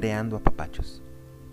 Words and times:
Creando 0.00 0.38
Apapachos, 0.38 1.02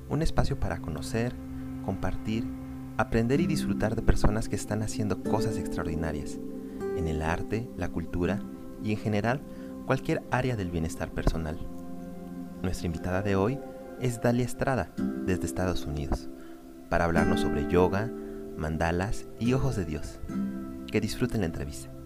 un 0.08 0.22
espacio 0.22 0.58
para 0.58 0.80
conocer, 0.80 1.36
compartir, 1.84 2.48
aprender 2.96 3.42
y 3.42 3.46
disfrutar 3.46 3.94
de 3.94 4.02
personas 4.02 4.48
que 4.48 4.56
están 4.56 4.84
haciendo 4.84 5.22
cosas 5.22 5.58
extraordinarias 5.58 6.40
en 6.96 7.10
el 7.10 7.24
arte, 7.24 7.70
la 7.76 7.90
cultura 7.90 8.40
y 8.82 8.94
en 8.94 9.00
general 9.00 9.42
cualquier 9.86 10.24
área 10.32 10.56
del 10.56 10.72
bienestar 10.72 11.12
personal. 11.12 11.58
Nuestra 12.64 12.86
invitada 12.86 13.22
de 13.22 13.36
hoy 13.36 13.60
es 14.00 14.22
Dalia 14.22 14.46
Estrada, 14.46 14.94
desde 15.26 15.46
Estados 15.46 15.86
Unidos, 15.86 16.30
para 16.90 17.04
hablarnos 17.04 17.42
sobre 17.42 17.70
yoga, 17.70 18.10
mandalas 18.56 19.28
y 19.42 19.52
ojos 19.52 19.76
de 19.76 19.84
Dios. 19.84 20.22
Que 20.90 21.02
disfruten 21.02 21.42
la 21.42 21.48
entrevista. 21.48 21.97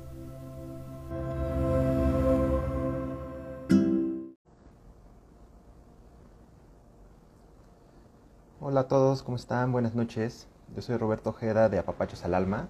Hola 8.81 8.87
a 8.87 8.99
todos, 8.99 9.21
¿cómo 9.21 9.37
están? 9.37 9.71
Buenas 9.71 9.93
noches. 9.93 10.47
Yo 10.75 10.81
soy 10.81 10.97
Roberto 10.97 11.29
Ojeda 11.29 11.69
de 11.69 11.77
Apapachos 11.77 12.25
al 12.25 12.33
Alma. 12.33 12.67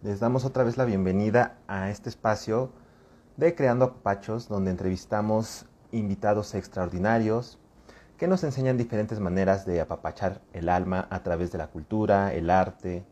Les 0.00 0.20
damos 0.20 0.46
otra 0.46 0.64
vez 0.64 0.78
la 0.78 0.86
bienvenida 0.86 1.58
a 1.66 1.90
este 1.90 2.08
espacio 2.08 2.70
de 3.36 3.54
Creando 3.54 3.84
Apapachos, 3.84 4.48
donde 4.48 4.70
entrevistamos 4.70 5.66
invitados 5.92 6.54
extraordinarios 6.54 7.58
que 8.16 8.26
nos 8.26 8.42
enseñan 8.42 8.78
diferentes 8.78 9.20
maneras 9.20 9.66
de 9.66 9.82
apapachar 9.82 10.40
el 10.54 10.70
alma 10.70 11.06
a 11.10 11.22
través 11.22 11.52
de 11.52 11.58
la 11.58 11.66
cultura, 11.66 12.32
el 12.32 12.48
arte, 12.48 13.04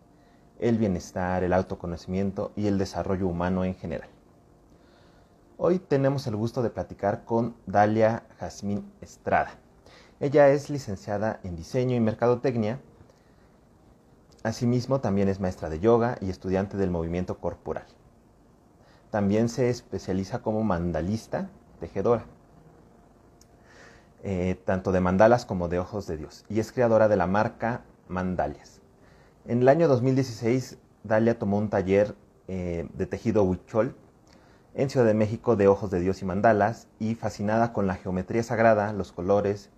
el 0.59 0.79
bienestar, 0.79 1.45
el 1.45 1.53
autoconocimiento 1.53 2.51
y 2.57 2.67
el 2.67 2.79
desarrollo 2.79 3.29
humano 3.29 3.63
en 3.63 3.75
general. 3.75 4.09
Hoy 5.59 5.79
tenemos 5.81 6.27
el 6.27 6.37
gusto 6.37 6.63
de 6.63 6.71
platicar 6.71 7.27
con 7.27 7.57
Dalia 7.67 8.23
Jazmín 8.39 8.91
Estrada. 9.03 9.59
Ella 10.19 10.49
es 10.49 10.71
licenciada 10.71 11.41
en 11.43 11.57
diseño 11.57 11.95
y 11.95 12.01
mercadotecnia. 12.01 12.81
Asimismo, 14.43 15.01
también 15.01 15.29
es 15.29 15.41
maestra 15.41 15.69
de 15.69 15.79
yoga 15.79 16.17
y 16.23 16.31
estudiante 16.31 16.79
del 16.79 16.91
movimiento 16.91 17.39
corporal. 17.39 17.85
También 19.11 19.51
se 19.51 19.69
especializa 19.69 20.41
como 20.41 20.63
mandalista, 20.63 21.51
tejedora, 21.81 22.25
eh, 24.23 24.59
tanto 24.65 24.91
de 24.91 25.01
mandalas 25.01 25.45
como 25.45 25.69
de 25.69 25.79
ojos 25.79 26.07
de 26.07 26.17
Dios, 26.17 26.47
y 26.49 26.61
es 26.61 26.73
creadora 26.73 27.09
de 27.09 27.17
la 27.17 27.27
marca 27.27 27.83
Mandalias. 28.09 28.81
En 29.47 29.61
el 29.61 29.69
año 29.69 29.87
2016, 29.87 30.79
Dalia 31.05 31.39
tomó 31.39 31.59
un 31.59 31.69
taller 31.69 32.15
eh, 32.49 32.89
de 32.95 33.07
tejido 33.07 33.43
huichol 33.43 33.95
en 34.75 34.89
Ciudad 34.89 35.07
de 35.07 35.15
México 35.15 35.57
de 35.57 35.69
ojos 35.69 35.91
de 35.91 36.01
Dios 36.01 36.23
y 36.23 36.25
mandalas, 36.25 36.89
y 36.99 37.15
fascinada 37.17 37.73
con 37.73 37.87
la 37.87 37.97
geometría 37.97 38.43
sagrada, 38.43 38.93
los 38.93 39.13
colores, 39.13 39.71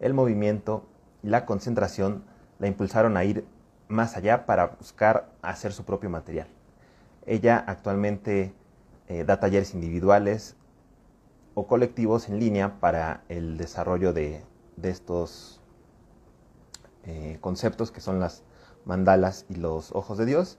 el 0.00 0.14
movimiento 0.14 0.86
y 1.22 1.28
la 1.28 1.46
concentración 1.46 2.24
la 2.58 2.66
impulsaron 2.66 3.16
a 3.16 3.24
ir 3.24 3.46
más 3.88 4.16
allá 4.16 4.46
para 4.46 4.66
buscar 4.66 5.30
hacer 5.42 5.72
su 5.72 5.84
propio 5.84 6.10
material. 6.10 6.48
Ella 7.24 7.62
actualmente 7.66 8.54
eh, 9.08 9.24
da 9.24 9.40
talleres 9.40 9.74
individuales 9.74 10.56
o 11.54 11.66
colectivos 11.66 12.28
en 12.28 12.38
línea 12.38 12.80
para 12.80 13.22
el 13.28 13.56
desarrollo 13.56 14.12
de, 14.12 14.44
estos 14.82 15.60
eh, 17.04 17.38
conceptos 17.40 17.90
que 17.90 18.00
son 18.00 18.20
las 18.20 18.42
mandalas 18.84 19.46
y 19.48 19.54
los 19.56 19.92
ojos 19.92 20.18
de 20.18 20.26
Dios 20.26 20.58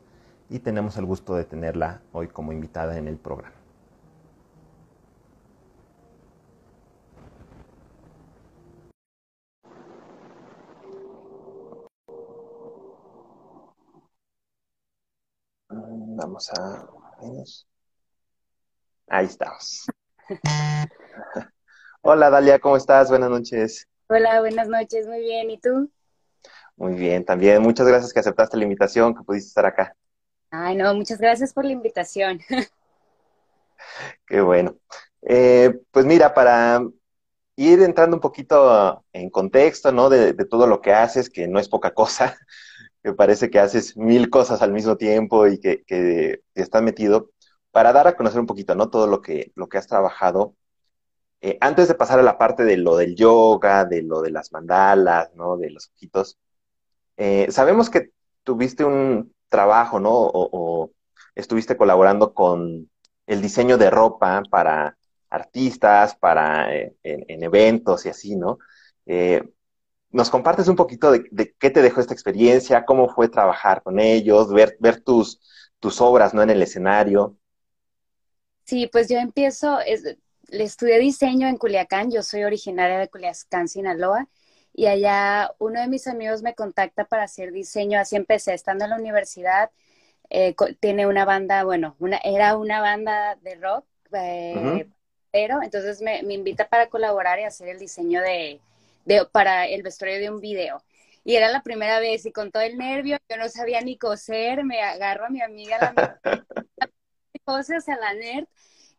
y 0.49 0.59
tenemos 0.59 0.97
el 0.97 1.05
gusto 1.05 1.35
de 1.35 1.45
tenerla 1.45 2.02
hoy 2.13 2.27
como 2.27 2.52
invitada 2.52 2.97
en 2.97 3.08
el 3.08 3.17
programa. 3.17 3.56
Vamos 16.37 16.52
a... 16.53 16.87
Ahí 19.08 19.25
estamos. 19.25 19.87
Hola 22.02 22.30
Dalia, 22.30 22.59
¿cómo 22.59 22.77
estás? 22.77 23.09
Buenas 23.09 23.31
noches. 23.31 23.87
Hola, 24.08 24.42
buenas 24.42 24.67
noches, 24.67 25.08
muy 25.08 25.21
bien. 25.21 25.49
¿Y 25.49 25.59
tú? 25.59 25.89
Muy 26.76 26.93
bien, 26.93 27.26
también. 27.26 27.64
Muchas 27.64 27.87
gracias 27.87 28.14
que 28.14 28.20
aceptaste 28.20 28.55
la 28.55 28.65
invitación, 28.65 29.15
que 29.15 29.23
pudiste 29.23 29.47
estar 29.47 29.65
acá. 29.65 29.95
Ay, 30.52 30.76
no, 30.76 30.93
muchas 30.93 31.17
gracias 31.17 31.53
por 31.53 31.65
la 31.65 31.71
invitación. 31.71 32.39
Qué 34.27 34.39
bueno. 34.39 34.77
Eh, 35.23 35.73
pues 35.89 36.05
mira, 36.05 36.36
para 36.36 36.83
ir 37.55 37.81
entrando 37.81 38.15
un 38.15 38.21
poquito 38.21 39.03
en 39.11 39.31
contexto, 39.31 39.92
¿no? 39.92 40.08
De, 40.08 40.33
de, 40.33 40.45
todo 40.45 40.67
lo 40.67 40.81
que 40.81 40.93
haces, 40.93 41.31
que 41.31 41.47
no 41.47 41.58
es 41.59 41.67
poca 41.67 41.95
cosa, 41.95 42.37
que 43.08 43.14
parece 43.14 43.50
que 43.50 43.60
haces 43.60 43.95
mil 43.95 44.30
cosas 44.30 44.62
al 44.62 44.73
mismo 44.73 44.98
tiempo 44.98 45.48
y 45.48 45.60
que, 45.62 45.84
que, 45.86 46.42
estás 46.56 46.84
metido, 46.84 47.32
para 47.72 47.94
dar 47.94 48.06
a 48.08 48.18
conocer 48.18 48.42
un 48.42 48.48
poquito, 48.48 48.76
¿no? 48.76 48.90
Todo 48.90 49.08
lo 49.08 49.22
que, 49.22 49.54
lo 49.56 49.70
que 49.70 49.78
has 49.78 49.88
trabajado. 49.88 50.56
Eh, 51.40 51.58
antes 51.62 51.88
de 51.88 51.95
pasar 51.95 52.20
a 52.20 52.23
la 52.23 52.38
parte 52.38 52.66
de 52.66 52.76
lo 52.76 52.98
del 52.98 53.16
yoga, 53.16 53.86
de 53.86 54.02
lo 54.04 54.22
de 54.22 54.32
las 54.32 54.52
mandalas, 54.52 55.34
¿no? 55.36 55.56
De 55.56 55.70
los 55.70 55.90
ojitos, 55.95 56.38
eh, 57.16 57.48
sabemos 57.50 57.90
que 57.90 58.12
tuviste 58.44 58.84
un 58.84 59.34
trabajo, 59.48 60.02
¿no? 60.02 60.12
O, 60.12 60.92
estuviste 61.36 61.78
colaborando 61.78 62.34
con 62.34 62.89
el 63.26 63.42
diseño 63.42 63.78
de 63.78 63.89
ropa 63.89 64.44
para 64.52 64.98
artistas, 65.30 66.16
para 66.18 66.76
eh, 66.76 66.94
en, 67.04 67.42
eventos 67.44 68.06
y 68.06 68.10
así, 68.10 68.36
¿no? 68.36 68.58
Nos 70.12 70.30
compartes 70.30 70.68
un 70.68 70.76
poquito 70.76 71.12
de, 71.12 71.56
qué 71.60 71.70
te 71.70 71.82
dejó 71.82 72.00
esta 72.02 72.14
experiencia, 72.14 72.86
cómo 72.86 73.10
fue 73.10 73.30
trabajar 73.30 73.84
con 73.84 74.00
ellos, 74.00 74.52
ver, 74.54 74.78
ver 74.80 75.02
tus, 75.02 75.40
tus 75.80 76.00
obras 76.02 76.34
¿no? 76.34 76.42
en 76.42 76.50
el 76.50 76.62
escenario. 76.62 77.38
Sí, 78.64 78.88
pues 78.92 79.10
yo 79.10 79.18
empiezo, 79.18 79.80
estudié 80.50 81.00
diseño 81.00 81.48
en 81.48 81.58
Culiacán, 81.58 82.12
yo 82.12 82.22
soy 82.22 82.44
originaria 82.44 83.00
de 83.00 83.10
Culiacán, 83.10 83.68
Sinaloa, 83.68 84.28
y 84.73 84.88
allá 84.88 85.52
uno 85.58 85.80
de 85.80 85.88
mis 85.88 86.08
amigos 86.08 86.42
me 86.42 86.54
contacta 86.54 87.06
para 87.06 87.24
hacer 87.24 87.52
diseño, 87.52 88.00
así 88.00 88.16
empecé, 88.16 88.54
estando 88.54 88.84
en 88.84 88.92
la 88.92 88.98
universidad, 88.98 89.72
eh, 90.30 90.56
tiene 90.80 91.08
una 91.08 91.26
banda, 91.26 91.64
bueno, 91.64 91.95
una, 92.00 92.18
era 92.18 92.58
una 92.58 92.82
banda 92.82 93.36
de 93.38 93.56
rock, 93.56 93.86
eh, 94.12 94.88
pero 95.32 95.62
entonces 95.62 96.02
me, 96.02 96.22
me 96.24 96.34
invita 96.34 96.68
para 96.68 96.88
colaborar 96.88 97.39
y 97.39 97.44
hacer 97.44 97.70
el 97.70 97.80
diseño 97.80 98.22
de, 98.22 98.60
para 99.32 99.68
el 99.68 99.84
vestuario 99.84 100.20
de 100.20 100.30
un 100.30 100.40
video. 100.40 100.84
Y 101.23 101.36
era 101.36 101.50
la 101.50 101.62
primera 101.62 102.00
vez 102.00 102.26
y 102.26 102.32
con 102.32 102.52
todo 102.52 102.64
el 102.64 102.78
nervio, 102.78 103.18
yo 103.30 103.38
no 103.38 103.50
sabía 103.50 103.82
ni 103.82 103.98
coser, 103.98 104.64
me 104.64 104.82
agarro 104.82 105.26
a 105.26 105.30
mi 105.30 105.42
amiga 105.42 105.78
la, 105.78 106.20
cose, 107.44 107.76
o 107.76 108.02
la 108.02 108.14
nerd, 108.14 108.48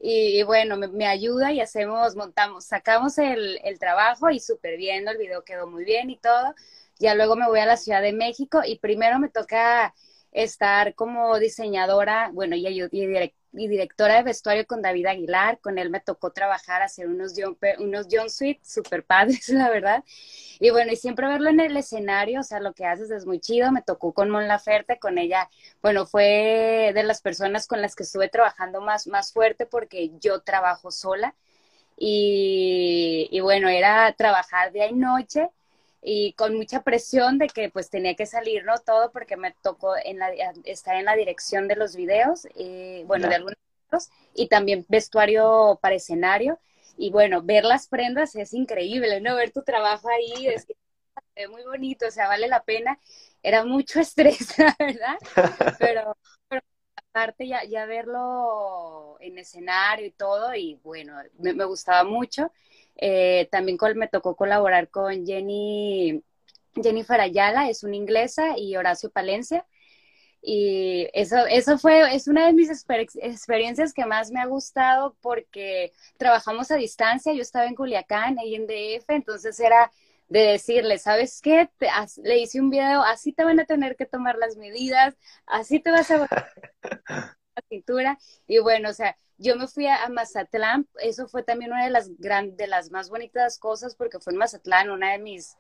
y, 0.01 0.43
bueno, 0.45 0.77
me, 0.77 1.07
ayuda 1.07 1.53
y 1.53 1.61
hacemos, 1.61 2.15
montamos, 2.17 2.67
sacamos 2.67 3.19
el, 3.19 3.59
el 3.65 3.79
trabajo 3.79 4.31
y 4.31 4.41
súper 4.41 4.77
bien, 4.77 5.09
el 5.09 5.19
video 5.19 5.43
quedó 5.45 5.67
muy 5.67 5.85
bien 5.85 6.11
y 6.11 6.19
todo. 6.19 6.55
Ya 6.99 7.15
luego 7.15 7.37
me 7.37 7.49
voy 7.49 7.61
a 7.61 7.67
la 7.67 7.77
Ciudad 7.77 8.03
de 8.03 8.13
México 8.13 8.61
y 8.65 8.79
primero 8.79 9.19
me 9.19 9.29
toca 9.29 9.95
estar 10.33 10.95
como 10.95 11.39
diseñadora, 11.39 12.31
bueno, 12.33 12.57
y, 12.57 12.67
y, 12.69 13.31
y 13.53 13.69
directora 13.69 14.17
de 14.17 14.23
vestuario 14.23 14.67
con 14.67 14.83
David 14.83 15.07
Aguilar. 15.07 15.59
Con 15.61 15.79
él 15.79 15.91
me 15.91 16.01
tocó 16.01 16.31
trabajar, 16.33 16.83
hacer 16.83 17.09
unos 17.09 17.35
John, 17.37 17.57
unos 17.79 18.07
Sweet 18.29 18.63
super 18.65 19.05
padres, 19.05 19.49
la 19.51 19.71
verdad. 19.71 20.05
Y 20.61 20.71
bueno, 20.71 20.93
y 20.93 20.97
siempre 20.97 21.29
verlo 21.29 21.51
en 21.51 21.61
el 21.61 21.77
escenario, 21.77 22.41
o 22.41 22.43
sea, 22.43 22.61
lo 22.61 22.73
que 22.73 22.85
haces 22.85 23.11
es 23.11 23.27
muy 23.27 23.41
chido. 23.41 23.73
Me 23.73 23.83
tocó 23.83 24.13
con 24.13 24.31
Mon 24.31 24.49
Laferte, 24.49 24.99
con 24.99 25.19
ella, 25.19 25.49
bueno, 25.83 26.07
fue 26.07 26.93
de 26.95 27.03
las 27.05 27.23
personas 27.23 27.67
con 27.67 27.81
las 27.83 27.95
que 27.95 28.03
estuve 28.03 28.29
trabajando 28.29 28.81
más, 28.81 29.07
más 29.07 29.33
fuerte 29.33 29.67
porque 29.67 30.13
yo 30.21 30.41
trabajo 30.41 30.91
sola. 30.91 31.35
Y, 31.97 33.29
y 33.31 33.41
bueno, 33.41 33.69
era 33.69 34.13
trabajar 34.13 34.73
día 34.73 34.89
y 34.89 34.95
noche 34.95 35.51
y 36.03 36.33
con 36.35 36.55
mucha 36.55 36.83
presión 36.83 37.39
de 37.39 37.49
que 37.49 37.71
pues 37.71 37.91
tenía 37.91 38.15
que 38.15 38.27
salir, 38.27 38.65
¿no? 38.65 38.79
Todo 38.79 39.11
porque 39.11 39.37
me 39.37 39.55
tocó 39.63 39.95
en 39.97 40.19
la, 40.19 40.31
estar 40.65 40.97
en 40.97 41.07
la 41.07 41.17
dirección 41.17 41.69
de 41.69 41.77
los 41.77 41.97
videos, 41.97 42.47
y, 42.55 43.03
bueno, 43.05 43.29
de 43.29 43.35
algunos 43.35 43.59
y 44.35 44.49
también 44.49 44.85
vestuario 44.89 45.79
para 45.81 45.97
escenario. 45.97 46.59
Y 46.97 47.11
bueno, 47.11 47.43
ver 47.43 47.65
las 47.65 47.89
prendas 47.89 48.35
es 48.37 48.53
increíble, 48.55 49.21
¿no? 49.21 49.37
Ver 49.37 49.53
tu 49.53 49.63
trabajo 49.63 50.09
ahí 50.09 50.49
es 51.35 51.49
muy 51.51 51.63
bonito, 51.63 52.07
o 52.07 52.11
sea, 52.11 52.29
vale 52.29 52.49
la 52.49 52.63
pena. 52.65 52.99
Era 53.43 53.65
mucho 53.65 54.01
estrés, 54.01 54.59
la 54.59 54.75
verdad, 54.79 55.17
pero, 55.79 56.17
pero 56.49 56.63
aparte 56.97 57.47
ya, 57.47 57.65
ya 57.65 57.87
verlo 57.87 59.17
en 59.21 59.39
escenario 59.39 60.07
y 60.07 60.11
todo, 60.11 60.55
y 60.55 60.75
bueno, 60.83 61.15
me, 61.39 61.53
me 61.53 61.65
gustaba 61.65 62.05
mucho. 62.05 62.53
Eh, 62.99 63.49
también 63.51 63.79
me 63.97 64.09
tocó 64.09 64.37
colaborar 64.37 64.89
con 64.91 65.25
Jenny, 65.25 66.23
Jennifer 66.75 67.21
Ayala, 67.21 67.71
es 67.71 67.85
una 67.85 67.97
inglesa, 67.97 68.59
y 68.59 68.77
Horacio 68.77 69.11
Palencia. 69.11 69.67
Y 70.41 71.09
eso, 71.15 71.47
eso 71.47 71.79
fue, 71.79 72.15
es 72.15 72.29
una 72.29 72.47
de 72.47 72.53
mis 72.53 72.71
experiencias 72.71 73.93
que 73.93 74.07
más 74.07 74.31
me 74.31 74.41
ha 74.41 74.47
gustado 74.47 75.17
porque 75.21 75.93
trabajamos 76.17 76.71
a 76.71 76.77
distancia, 76.77 77.33
yo 77.33 77.43
estaba 77.43 77.67
en 77.67 77.75
Culiacán, 77.75 78.39
ahí 78.39 78.55
en 78.55 78.67
DF, 78.67 79.15
entonces 79.15 79.59
era 79.59 79.91
de 80.29 80.41
decirle, 80.41 80.99
¿sabes 80.99 81.41
qué? 81.43 81.71
le 82.23 82.39
hice 82.39 82.61
un 82.61 82.71
video, 82.71 83.03
así 83.03 83.33
te 83.33 83.45
van 83.45 83.61
a 83.61 83.65
tener 83.65 83.97
que 83.97 84.07
tomar 84.07 84.37
las 84.37 84.57
medidas, 84.57 85.17
así 85.47 85.81
te 85.81 85.91
vas 85.91 86.11
a 86.11 86.29
la. 87.87 88.19
Y 88.47 88.59
bueno, 88.59 88.91
o 88.91 88.93
sea, 88.93 89.17
yo 89.39 89.57
me 89.57 89.69
fui 89.69 89.87
a, 89.87 90.09
Mazatlán, 90.09 90.89
eso 91.01 91.29
fue 91.29 91.43
también 91.43 91.73
una 91.73 91.85
de 91.85 91.91
las 91.91 92.11
gran, 92.19 92.57
de 92.57 92.67
las 92.67 92.91
más 92.91 93.09
bonitas 93.09 93.59
cosas 93.59 93.95
porque 93.95 94.19
fue 94.19 94.33
en 94.33 94.39
Mazatlán, 94.39 94.91
una 94.91 95.13
de 95.13 95.19
mis 95.19 95.57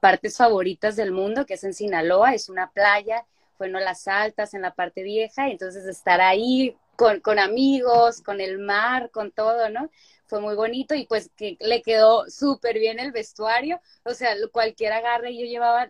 partes 0.00 0.36
favoritas 0.36 0.96
del 0.96 1.12
mundo, 1.12 1.46
que 1.46 1.54
es 1.54 1.64
en 1.64 1.74
Sinaloa, 1.74 2.34
es 2.34 2.48
una 2.48 2.70
playa, 2.72 3.26
fue 3.56 3.68
en 3.68 3.74
las 3.74 4.08
altas, 4.08 4.54
en 4.54 4.62
la 4.62 4.74
parte 4.74 5.02
vieja, 5.02 5.48
entonces 5.48 5.84
estar 5.86 6.20
ahí 6.20 6.76
con, 6.96 7.20
con 7.20 7.38
amigos, 7.38 8.20
con 8.22 8.40
el 8.40 8.58
mar, 8.58 9.10
con 9.10 9.30
todo, 9.30 9.68
¿no? 9.68 9.90
Fue 10.26 10.40
muy 10.40 10.54
bonito 10.54 10.94
y 10.94 11.06
pues 11.06 11.30
que 11.36 11.56
le 11.60 11.82
quedó 11.82 12.28
súper 12.28 12.78
bien 12.78 12.98
el 12.98 13.12
vestuario, 13.12 13.80
o 14.04 14.14
sea, 14.14 14.34
cualquier 14.50 14.92
agarre 14.92 15.36
yo 15.36 15.44
llevaba 15.44 15.88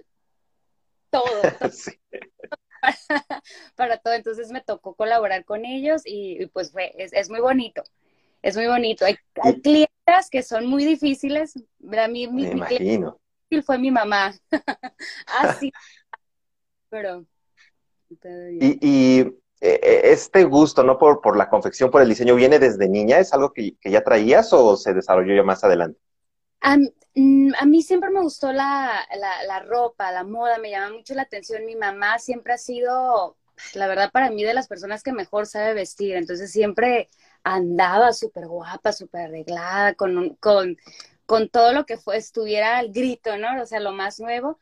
todo, 1.11 1.25
para, 3.77 3.99
todo, 3.99 4.15
entonces 4.15 4.51
me 4.51 4.61
tocó 4.61 4.95
colaborar 4.95 5.45
con 5.45 5.65
ellos 5.65 6.03
y, 6.05 6.47
pues 6.47 6.73
fue, 6.73 6.93
es, 6.97 7.31
muy 7.31 7.41
bonito, 7.41 7.83
es 8.43 8.57
muy 8.57 8.67
bonito. 8.67 9.05
Hay, 9.05 9.17
hay 9.43 9.61
clientes 9.61 10.31
que 10.31 10.43
son 10.43 10.67
muy 10.67 10.85
difíciles, 10.85 11.55
a 11.57 12.09
mí 12.09 12.27
mi, 12.29 12.45
imagino 12.45 13.21
fue 13.61 13.79
mi 13.79 13.91
mamá. 13.91 14.33
Así. 15.27 15.73
Pero. 16.89 17.25
Y, 18.61 18.79
y, 18.81 19.21
eh, 19.21 19.35
eh, 19.61 20.01
este 20.05 20.45
gusto, 20.45 20.83
¿no? 20.83 20.99
Por, 20.99 21.21
por 21.21 21.37
la 21.37 21.49
confección, 21.49 21.91
por 21.91 22.03
el 22.03 22.09
diseño, 22.09 22.35
¿viene 22.35 22.59
desde 22.59 22.89
niña? 22.89 23.19
¿Es 23.19 23.33
algo 23.33 23.53
que, 23.53 23.77
ya 23.85 24.03
traías 24.03 24.53
o 24.53 24.77
se 24.77 24.95
desarrolló 24.95 25.35
ya 25.35 25.43
más 25.43 25.63
adelante? 25.63 25.99
Mm, 27.15 27.53
a, 27.59 27.67
mí 27.67 27.83
siempre 27.83 28.11
me 28.11 28.21
gustó 28.21 28.53
la, 28.53 29.07
la, 29.47 29.61
ropa, 29.61 30.13
la 30.13 30.25
moda, 30.25 30.59
me 30.59 30.71
llama 30.71 30.97
mucho 30.97 31.15
la 31.15 31.23
atención. 31.23 31.65
Mi 31.67 31.77
mamá 31.77 32.19
siempre 32.19 32.53
ha 32.55 32.59
sido, 32.59 33.37
la 33.75 33.87
verdad, 33.89 34.11
para 34.13 34.31
mí 34.31 34.45
de 34.45 34.55
las 34.55 34.69
personas 34.69 35.03
que 35.03 35.13
mejor 35.13 35.47
sabe 35.47 35.75
vestir. 35.75 36.17
Entonces 36.17 36.53
siempre 36.53 37.09
andaba 37.43 38.13
súper 38.13 38.47
guapa, 38.47 38.93
súper 38.93 39.23
arreglada, 39.23 39.95
con, 39.95 40.37
con 40.37 40.77
con 41.31 41.49
todo 41.49 41.73
lo 41.73 41.87
que 41.87 41.97
fue, 41.97 42.17
estuviera 42.17 42.79
al 42.79 42.91
grito, 42.93 43.39
¿no? 43.39 43.63
O 43.63 43.67
sea, 43.67 43.79
lo 43.79 43.93
más 43.93 44.19
nuevo. 44.19 44.59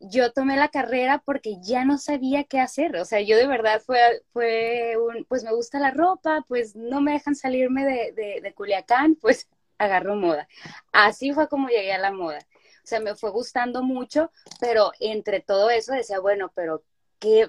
Yo 0.00 0.32
tomé 0.32 0.56
la 0.56 0.68
carrera 0.68 1.22
porque 1.24 1.58
ya 1.62 1.84
no 1.84 1.96
sabía 1.98 2.42
qué 2.44 2.58
hacer. 2.60 2.96
O 2.96 3.04
sea, 3.04 3.20
yo 3.20 3.36
de 3.36 3.46
verdad 3.46 3.80
fue, 3.86 4.00
fue 4.32 4.96
un, 4.98 5.24
pues 5.26 5.44
me 5.44 5.52
gusta 5.54 5.78
la 5.78 5.92
ropa, 5.92 6.44
pues 6.48 6.74
no 6.74 7.00
me 7.00 7.12
dejan 7.12 7.36
salirme 7.36 7.84
de, 7.84 8.40
de, 8.42 8.54
Culiacán, 8.54 9.14
pues 9.14 9.48
agarro 9.78 10.16
moda. 10.16 10.48
Así 10.92 11.32
fue 11.32 11.48
como 11.48 11.68
llegué 11.68 11.92
a 11.92 11.98
la 11.98 12.12
moda. 12.12 12.38
O 12.84 12.86
sea, 12.86 13.00
me 13.00 13.14
fue 13.14 13.30
gustando 13.30 13.82
mucho, 13.82 14.30
pero 14.60 14.92
entre 15.00 15.40
todo 15.40 15.70
eso 15.70 15.92
decía, 15.92 16.18
bueno, 16.20 16.50
pero 16.54 16.82
¿qué, 17.18 17.48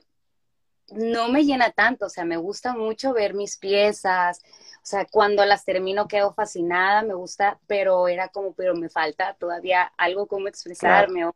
no 0.91 1.29
me 1.29 1.43
llena 1.43 1.71
tanto, 1.71 2.05
o 2.05 2.09
sea, 2.09 2.25
me 2.25 2.37
gusta 2.37 2.73
mucho 2.75 3.13
ver 3.13 3.33
mis 3.33 3.57
piezas, 3.57 4.41
o 4.83 4.85
sea, 4.85 5.05
cuando 5.05 5.45
las 5.45 5.63
termino 5.63 6.07
quedo 6.07 6.33
fascinada, 6.33 7.03
me 7.03 7.13
gusta, 7.13 7.57
pero 7.67 8.07
era 8.09 8.27
como, 8.27 8.53
pero 8.53 8.75
me 8.75 8.89
falta 8.89 9.33
todavía 9.39 9.91
algo 9.97 10.27
como 10.27 10.49
expresarme. 10.49 11.31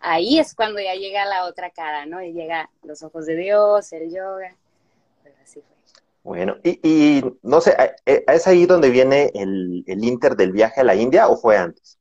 Ahí 0.00 0.38
es 0.38 0.54
cuando 0.54 0.80
ya 0.80 0.94
llega 0.94 1.24
la 1.24 1.44
otra 1.44 1.70
cara, 1.70 2.06
¿no? 2.06 2.20
Y 2.22 2.32
llega 2.32 2.70
los 2.82 3.02
ojos 3.02 3.24
de 3.26 3.36
Dios, 3.36 3.92
el 3.92 4.12
yoga. 4.12 4.56
Así 5.42 5.60
fue. 5.60 5.77
Bueno, 6.22 6.56
y, 6.62 7.22
no 7.42 7.60
sé, 7.60 7.76
¿es 8.04 8.46
ahí 8.46 8.66
donde 8.66 8.90
viene 8.90 9.30
el, 9.34 9.84
el 9.86 10.04
inter 10.04 10.36
del 10.36 10.52
viaje 10.52 10.80
a 10.80 10.84
la 10.84 10.94
India 10.94 11.28
o 11.28 11.36
fue 11.36 11.56
antes? 11.56 11.98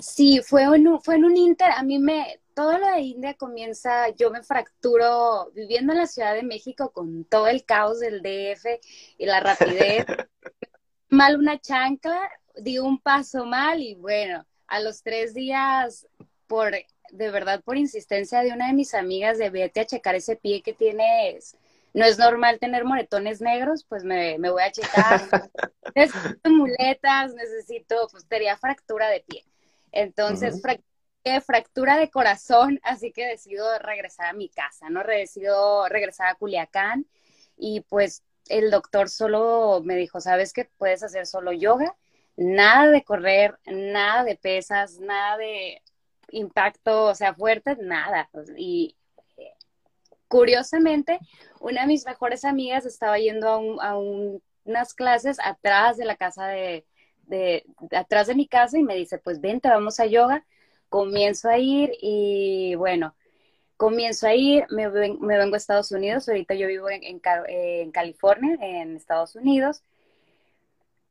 Sí, 0.00 0.40
fue 0.42 0.68
un, 0.68 1.00
fue 1.02 1.16
en 1.16 1.24
un 1.24 1.36
inter, 1.36 1.70
a 1.70 1.82
mí 1.82 1.98
me, 1.98 2.40
todo 2.54 2.78
lo 2.78 2.86
de 2.88 3.00
India 3.00 3.34
comienza, 3.34 4.08
yo 4.10 4.30
me 4.30 4.42
fracturo 4.42 5.50
viviendo 5.54 5.92
en 5.92 5.98
la 5.98 6.06
Ciudad 6.06 6.34
de 6.34 6.42
México 6.42 6.90
con 6.90 7.24
todo 7.24 7.46
el 7.48 7.64
caos 7.64 8.00
del 8.00 8.22
DF 8.22 8.80
y 9.18 9.26
la 9.26 9.40
rapidez. 9.40 10.06
mal 11.08 11.36
una 11.36 11.60
chancla, 11.60 12.30
di 12.56 12.78
un 12.78 12.98
paso 12.98 13.44
mal 13.44 13.80
y 13.80 13.94
bueno, 13.94 14.46
a 14.66 14.80
los 14.80 15.02
tres 15.02 15.34
días, 15.34 16.06
por 16.46 16.72
de 17.10 17.30
verdad, 17.30 17.62
por 17.62 17.76
insistencia 17.76 18.42
de 18.42 18.52
una 18.52 18.68
de 18.68 18.72
mis 18.72 18.94
amigas 18.94 19.36
de 19.36 19.50
vete 19.50 19.80
a 19.80 19.86
checar 19.86 20.14
ese 20.14 20.36
pie 20.36 20.62
que 20.62 20.72
tienes. 20.72 21.56
No 21.94 22.04
es 22.04 22.18
normal 22.18 22.58
tener 22.58 22.84
moretones 22.84 23.40
negros, 23.40 23.84
pues 23.84 24.04
me, 24.04 24.38
voy 24.38 24.62
a 24.62 24.72
checar. 24.72 25.20
necesito 25.94 26.50
muletas, 26.50 27.34
necesito, 27.34 28.08
pues 28.10 28.26
tenía 28.26 28.56
fractura 28.56 29.08
de 29.08 29.20
pie. 29.20 29.44
Entonces, 29.90 30.62
fractura 31.44 31.98
de 31.98 32.10
corazón, 32.10 32.80
así 32.82 33.12
que 33.12 33.26
decido 33.26 33.78
regresar 33.78 34.26
a 34.26 34.32
mi 34.32 34.48
casa, 34.48 34.88
¿no? 34.88 35.04
Decido 35.04 35.86
regresar 35.88 36.28
a 36.28 36.34
Culiacán 36.34 37.06
y 37.56 37.80
pues 37.82 38.24
el 38.48 38.70
doctor 38.70 39.08
solo 39.08 39.80
me 39.84 39.96
dijo, 39.96 40.20
¿sabes 40.20 40.52
que 40.52 40.64
puedes 40.64 41.02
hacer 41.02 41.26
solo 41.26 41.52
yoga? 41.52 41.96
Nada 42.36 42.90
de 42.90 43.04
correr, 43.04 43.58
nada 43.66 44.24
de 44.24 44.36
pesas, 44.36 44.98
nada 44.98 45.36
de 45.36 45.82
impacto, 46.30 47.04
o 47.04 47.14
sea, 47.14 47.34
fuerte, 47.34 47.76
nada. 47.76 48.28
Y 48.56 48.96
curiosamente, 50.32 51.18
una 51.60 51.82
de 51.82 51.88
mis 51.88 52.06
mejores 52.06 52.46
amigas 52.46 52.86
estaba 52.86 53.18
yendo 53.18 53.82
a, 53.82 53.98
unas 53.98 54.94
clases 54.94 55.36
atrás 55.44 55.98
de 55.98 56.06
la 56.06 56.16
casa 56.16 56.46
de, 56.46 56.86
atrás 57.94 58.28
de 58.28 58.34
mi 58.34 58.48
casa 58.48 58.78
y 58.78 58.82
me 58.82 58.94
dice, 58.94 59.18
pues 59.18 59.42
vente, 59.42 59.68
vamos 59.68 60.00
a 60.00 60.06
yoga 60.06 60.42
comienzo 60.88 61.50
a 61.50 61.58
ir 61.58 61.92
y 62.00 62.76
bueno, 62.76 63.14
comienzo 63.76 64.26
a 64.26 64.34
ir, 64.34 64.64
me, 64.70 64.88
me 64.88 65.36
vengo 65.36 65.54
a 65.54 65.58
Estados 65.58 65.92
Unidos, 65.92 66.26
ahorita 66.26 66.54
yo 66.54 66.66
vivo 66.66 66.88
en, 66.88 67.02
en, 67.02 67.90
California, 67.90 68.56
en 68.58 68.96
Estados 68.96 69.36
Unidos. 69.36 69.82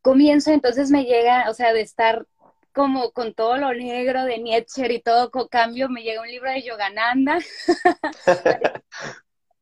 Comienzo, 0.02 0.52
entonces 0.52 0.90
me 0.90 1.04
llega, 1.06 1.48
o 1.48 1.54
sea, 1.54 1.74
de 1.74 1.82
estar 1.82 2.26
como 2.74 3.12
con 3.12 3.34
todo 3.34 3.58
lo 3.58 3.74
negro 3.74 4.26
de 4.26 4.40
Nietzsche 4.40 4.92
y 4.94 5.02
todo, 5.02 5.32
con 5.32 5.48
cambio, 5.48 5.90
me 5.90 6.04
llega 6.04 6.22
un 6.22 6.28
libro 6.28 6.52
de 6.52 6.64
Yogananda, 6.64 7.40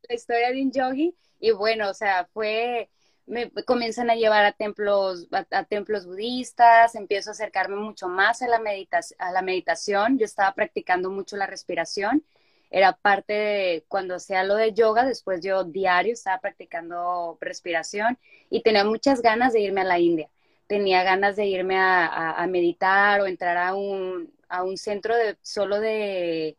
la 0.08 0.14
historia 0.14 0.50
de 0.50 0.62
un 0.62 0.72
yogi, 0.72 1.14
y 1.38 1.50
bueno, 1.52 1.90
o 1.90 1.94
sea, 1.94 2.28
fue 2.32 2.90
me 3.30 3.50
comienzan 3.64 4.10
a 4.10 4.16
llevar 4.16 4.44
a 4.44 4.52
templos, 4.52 5.28
a, 5.30 5.64
templos 5.64 6.04
budistas, 6.04 6.96
empiezo 6.96 7.30
a 7.30 7.32
acercarme 7.32 7.76
mucho 7.76 8.08
más 8.08 8.42
a 8.42 8.48
la, 8.48 8.60
a 9.18 9.32
la 9.32 9.42
meditación. 9.42 10.18
Yo 10.18 10.24
estaba 10.24 10.52
practicando 10.52 11.10
mucho 11.10 11.36
la 11.36 11.46
respiración. 11.46 12.24
Era 12.70 12.92
parte 12.92 13.32
de 13.32 13.84
cuando 13.88 14.16
hacía 14.16 14.42
lo 14.44 14.56
de 14.56 14.72
yoga, 14.72 15.04
después 15.04 15.40
yo 15.42 15.64
diario 15.64 16.12
estaba 16.12 16.40
practicando 16.40 17.38
respiración 17.40 18.18
y 18.48 18.62
tenía 18.62 18.84
muchas 18.84 19.22
ganas 19.22 19.52
de 19.52 19.60
irme 19.60 19.80
a 19.82 19.84
la 19.84 19.98
India. 19.98 20.28
Tenía 20.70 21.02
ganas 21.02 21.34
de 21.34 21.46
irme 21.46 21.76
a, 21.76 22.30
a, 22.30 22.46
meditar 22.46 23.20
o 23.20 23.26
entrar 23.26 23.56
a 23.56 23.74
un, 23.74 24.32
a 24.48 24.62
un 24.62 24.76
centro 24.76 25.16
de, 25.16 25.36
solo 25.42 25.80
de, 25.80 26.56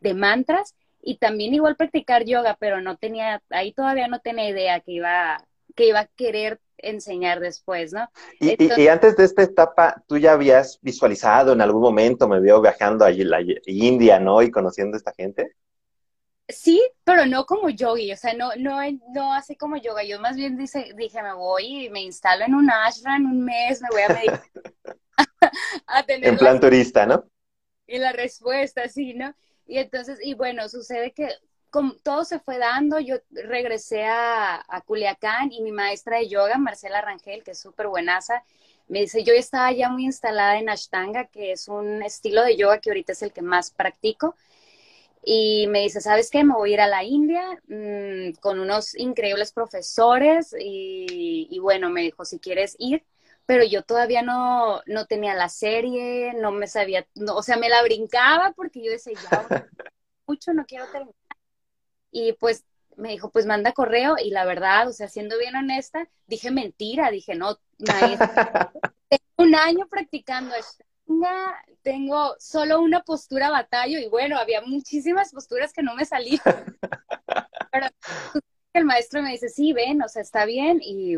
de 0.00 0.14
mantras 0.14 0.74
y 1.02 1.18
también 1.18 1.52
igual 1.52 1.76
practicar 1.76 2.24
yoga, 2.24 2.56
pero 2.58 2.80
no 2.80 2.96
tenía, 2.96 3.42
ahí 3.50 3.74
todavía 3.74 4.08
no 4.08 4.20
tenía 4.20 4.48
idea 4.48 4.80
que 4.80 4.92
iba 4.92 5.44
que 5.74 5.88
iba 5.88 6.00
a 6.00 6.06
querer 6.16 6.60
enseñar 6.78 7.40
después, 7.40 7.92
¿no? 7.92 8.08
Y, 8.40 8.88
antes 8.88 9.16
de 9.16 9.24
esta 9.24 9.42
etapa, 9.42 10.02
tú 10.06 10.16
ya 10.18 10.32
habías 10.32 10.78
visualizado 10.82 11.52
en 11.52 11.60
algún 11.60 11.82
momento, 11.82 12.26
me 12.26 12.40
veo 12.40 12.60
viajando 12.60 13.04
a 13.04 13.10
la 13.10 13.38
India, 13.66 14.18
¿no? 14.18 14.42
Y 14.42 14.50
conociendo 14.50 14.96
a 14.96 14.98
esta 14.98 15.12
gente. 15.12 15.52
Sí, 16.48 16.82
pero 17.04 17.24
no 17.26 17.46
como 17.46 17.70
yogi, 17.70 18.12
o 18.12 18.16
sea, 18.16 18.34
no, 18.34 18.50
no, 18.56 18.78
no 19.14 19.32
así 19.32 19.56
como 19.56 19.76
yoga. 19.76 20.02
Yo 20.02 20.20
más 20.20 20.36
bien 20.36 20.56
dice, 20.56 20.92
dije, 20.96 21.22
me 21.22 21.34
voy 21.34 21.86
y 21.86 21.90
me 21.90 22.02
instalo 22.02 22.44
en 22.44 22.54
un 22.54 22.70
ashram 22.70 23.24
un 23.24 23.44
mes, 23.44 23.80
me 23.80 23.88
voy 23.90 24.02
a 24.02 24.08
meditar. 24.08 24.42
en 26.08 26.36
plan 26.36 26.60
turista, 26.60 27.06
¿no? 27.06 27.24
Y 27.86 27.98
la 27.98 28.12
respuesta, 28.12 28.88
sí, 28.88 29.14
¿no? 29.14 29.34
Y 29.66 29.78
entonces, 29.78 30.18
y 30.22 30.34
bueno, 30.34 30.68
sucede 30.68 31.12
que 31.12 31.28
todo 32.02 32.24
se 32.24 32.38
fue 32.38 32.58
dando, 32.58 32.98
yo 33.00 33.16
regresé 33.30 34.04
a, 34.04 34.62
Culiacán 34.84 35.52
y 35.52 35.62
mi 35.62 35.72
maestra 35.72 36.18
de 36.18 36.28
yoga, 36.28 36.58
Marcela 36.58 37.00
Rangel, 37.00 37.42
que 37.42 37.52
es 37.52 37.60
súper 37.60 37.88
buenaza, 37.88 38.44
me 38.88 39.00
dice, 39.00 39.24
yo 39.24 39.32
estaba 39.32 39.72
ya 39.72 39.88
muy 39.88 40.04
instalada 40.04 40.58
en 40.58 40.68
Ashtanga, 40.68 41.26
que 41.26 41.52
es 41.52 41.68
un 41.68 42.02
estilo 42.02 42.42
de 42.42 42.56
yoga 42.56 42.78
que 42.78 42.90
ahorita 42.90 43.12
es 43.12 43.22
el 43.22 43.32
que 43.32 43.40
más 43.40 43.70
practico. 43.70 44.36
Y 45.24 45.66
me 45.68 45.80
dice, 45.80 46.00
¿sabes 46.00 46.30
qué? 46.30 46.42
Me 46.44 46.54
voy 46.54 46.70
a 46.70 46.74
ir 46.74 46.80
a 46.80 46.88
la 46.88 47.04
India 47.04 47.42
mm, 47.68 48.32
con 48.40 48.58
unos 48.58 48.96
increíbles 48.96 49.52
profesores 49.52 50.54
y, 50.58 51.58
bueno, 51.60 51.90
me 51.90 52.02
dijo, 52.02 52.24
si 52.24 52.38
quieres 52.40 52.74
ir, 52.78 53.04
pero 53.46 53.64
yo 53.64 53.82
todavía 53.82 54.22
no, 54.22 54.82
no 54.86 55.06
tenía 55.06 55.34
la 55.34 55.48
serie, 55.48 56.34
no 56.34 56.52
me 56.52 56.66
sabía, 56.66 57.06
o 57.28 57.42
sea, 57.42 57.56
me 57.56 57.68
la 57.68 57.82
brincaba 57.82 58.52
porque 58.56 58.82
yo 58.84 58.90
decía, 58.90 59.18
ya, 59.30 59.46
mucho, 60.26 60.52
no 60.52 60.64
quiero 60.66 60.86
terminar 60.86 61.14
y 62.12 62.34
pues 62.34 62.64
me 62.96 63.08
dijo, 63.08 63.30
pues 63.30 63.46
manda 63.46 63.72
correo 63.72 64.16
y 64.22 64.30
la 64.30 64.44
verdad, 64.44 64.86
o 64.86 64.92
sea, 64.92 65.08
siendo 65.08 65.38
bien 65.38 65.56
honesta, 65.56 66.08
dije 66.26 66.50
mentira, 66.50 67.10
dije, 67.10 67.34
no, 67.34 67.58
maestra, 67.78 68.70
tengo 69.08 69.24
un 69.38 69.54
año 69.54 69.88
practicando 69.88 70.54
tengo 71.82 72.34
solo 72.38 72.80
una 72.80 73.02
postura 73.02 73.50
batallo 73.50 73.98
y 73.98 74.08
bueno, 74.08 74.38
había 74.38 74.62
muchísimas 74.62 75.32
posturas 75.32 75.72
que 75.72 75.82
no 75.82 75.94
me 75.94 76.04
salían. 76.04 76.40
Pero 77.72 77.86
el 78.72 78.84
maestro 78.84 79.22
me 79.22 79.30
dice, 79.30 79.48
sí, 79.48 79.72
ven, 79.72 80.02
o 80.02 80.08
sea, 80.08 80.22
está 80.22 80.44
bien 80.44 80.80
y 80.82 81.16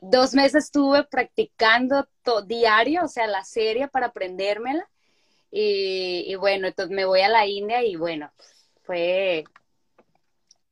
dos 0.00 0.34
meses 0.34 0.64
estuve 0.64 1.04
practicando 1.04 2.06
diario, 2.46 3.04
o 3.04 3.08
sea, 3.08 3.26
la 3.26 3.44
serie 3.44 3.88
para 3.88 4.06
aprendérmela. 4.06 4.88
Y, 5.50 6.24
y, 6.28 6.34
bueno, 6.36 6.68
entonces 6.68 6.94
me 6.94 7.04
voy 7.04 7.22
a 7.22 7.28
la 7.28 7.44
India 7.46 7.82
y 7.82 7.96
bueno, 7.96 8.30
fue 8.82 9.44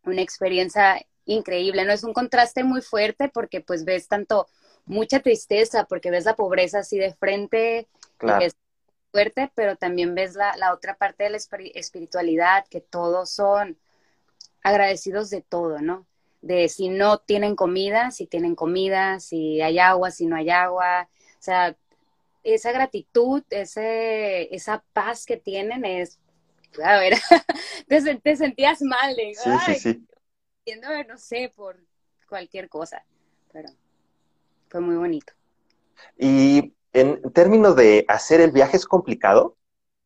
una 0.04 0.22
experiencia 0.22 1.04
increíble. 1.24 1.84
No 1.84 1.92
es 1.92 2.04
un 2.04 2.12
contraste 2.12 2.62
muy 2.62 2.80
fuerte 2.80 3.28
porque 3.28 3.60
pues 3.60 3.84
ves 3.84 4.06
tanto 4.06 4.46
mucha 4.88 5.20
tristeza 5.20 5.84
porque 5.84 6.10
ves 6.10 6.24
la 6.24 6.34
pobreza 6.34 6.80
así 6.80 6.98
de 6.98 7.14
frente, 7.14 7.86
claro. 8.16 8.46
Fuerte, 9.10 9.50
pero 9.54 9.76
también 9.76 10.14
ves 10.14 10.34
la, 10.34 10.56
la 10.56 10.72
otra 10.72 10.96
parte 10.96 11.24
de 11.24 11.30
la 11.30 11.38
espiritualidad, 11.38 12.66
que 12.68 12.80
todos 12.80 13.30
son 13.30 13.78
agradecidos 14.62 15.30
de 15.30 15.42
todo, 15.42 15.80
¿no? 15.80 16.06
De 16.40 16.68
si 16.68 16.88
no 16.88 17.18
tienen 17.18 17.56
comida, 17.56 18.10
si 18.10 18.26
tienen 18.26 18.54
comida, 18.54 19.20
si 19.20 19.60
hay 19.60 19.78
agua, 19.78 20.10
si 20.10 20.26
no 20.26 20.36
hay 20.36 20.50
agua, 20.50 21.08
o 21.38 21.42
sea, 21.42 21.76
esa 22.44 22.72
gratitud, 22.72 23.42
ese, 23.50 24.54
esa 24.54 24.84
paz 24.92 25.26
que 25.26 25.36
tienen 25.36 25.84
es, 25.84 26.18
a 26.82 26.98
ver, 26.98 27.14
te, 28.22 28.36
sentías 28.36 28.82
mal, 28.82 29.16
de, 29.16 29.34
sí, 29.34 29.50
sí, 29.66 29.74
sí. 29.74 30.80
no 31.08 31.18
sé, 31.18 31.52
por 31.54 31.78
cualquier 32.28 32.68
cosa, 32.68 33.04
pero 33.52 33.70
fue 34.68 34.80
muy 34.80 34.96
bonito. 34.96 35.32
Y 36.16 36.74
en 36.92 37.20
términos 37.32 37.76
de 37.76 38.04
hacer 38.08 38.40
el 38.40 38.52
viaje 38.52 38.76
es 38.76 38.86
complicado, 38.86 39.56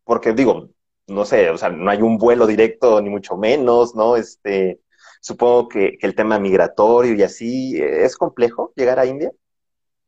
porque 0.04 0.32
digo, 0.32 0.70
no 1.06 1.24
sé, 1.24 1.50
o 1.50 1.58
sea, 1.58 1.68
no 1.70 1.90
hay 1.90 2.02
un 2.02 2.18
vuelo 2.18 2.46
directo, 2.46 3.00
ni 3.00 3.10
mucho 3.10 3.36
menos, 3.36 3.94
¿no? 3.94 4.16
Este, 4.16 4.80
supongo 5.20 5.68
que, 5.68 5.98
el 6.00 6.14
tema 6.14 6.38
migratorio 6.38 7.14
y 7.14 7.22
así, 7.22 7.80
¿es 7.80 8.16
complejo 8.16 8.72
llegar 8.76 8.98
a 8.98 9.06
India? 9.06 9.30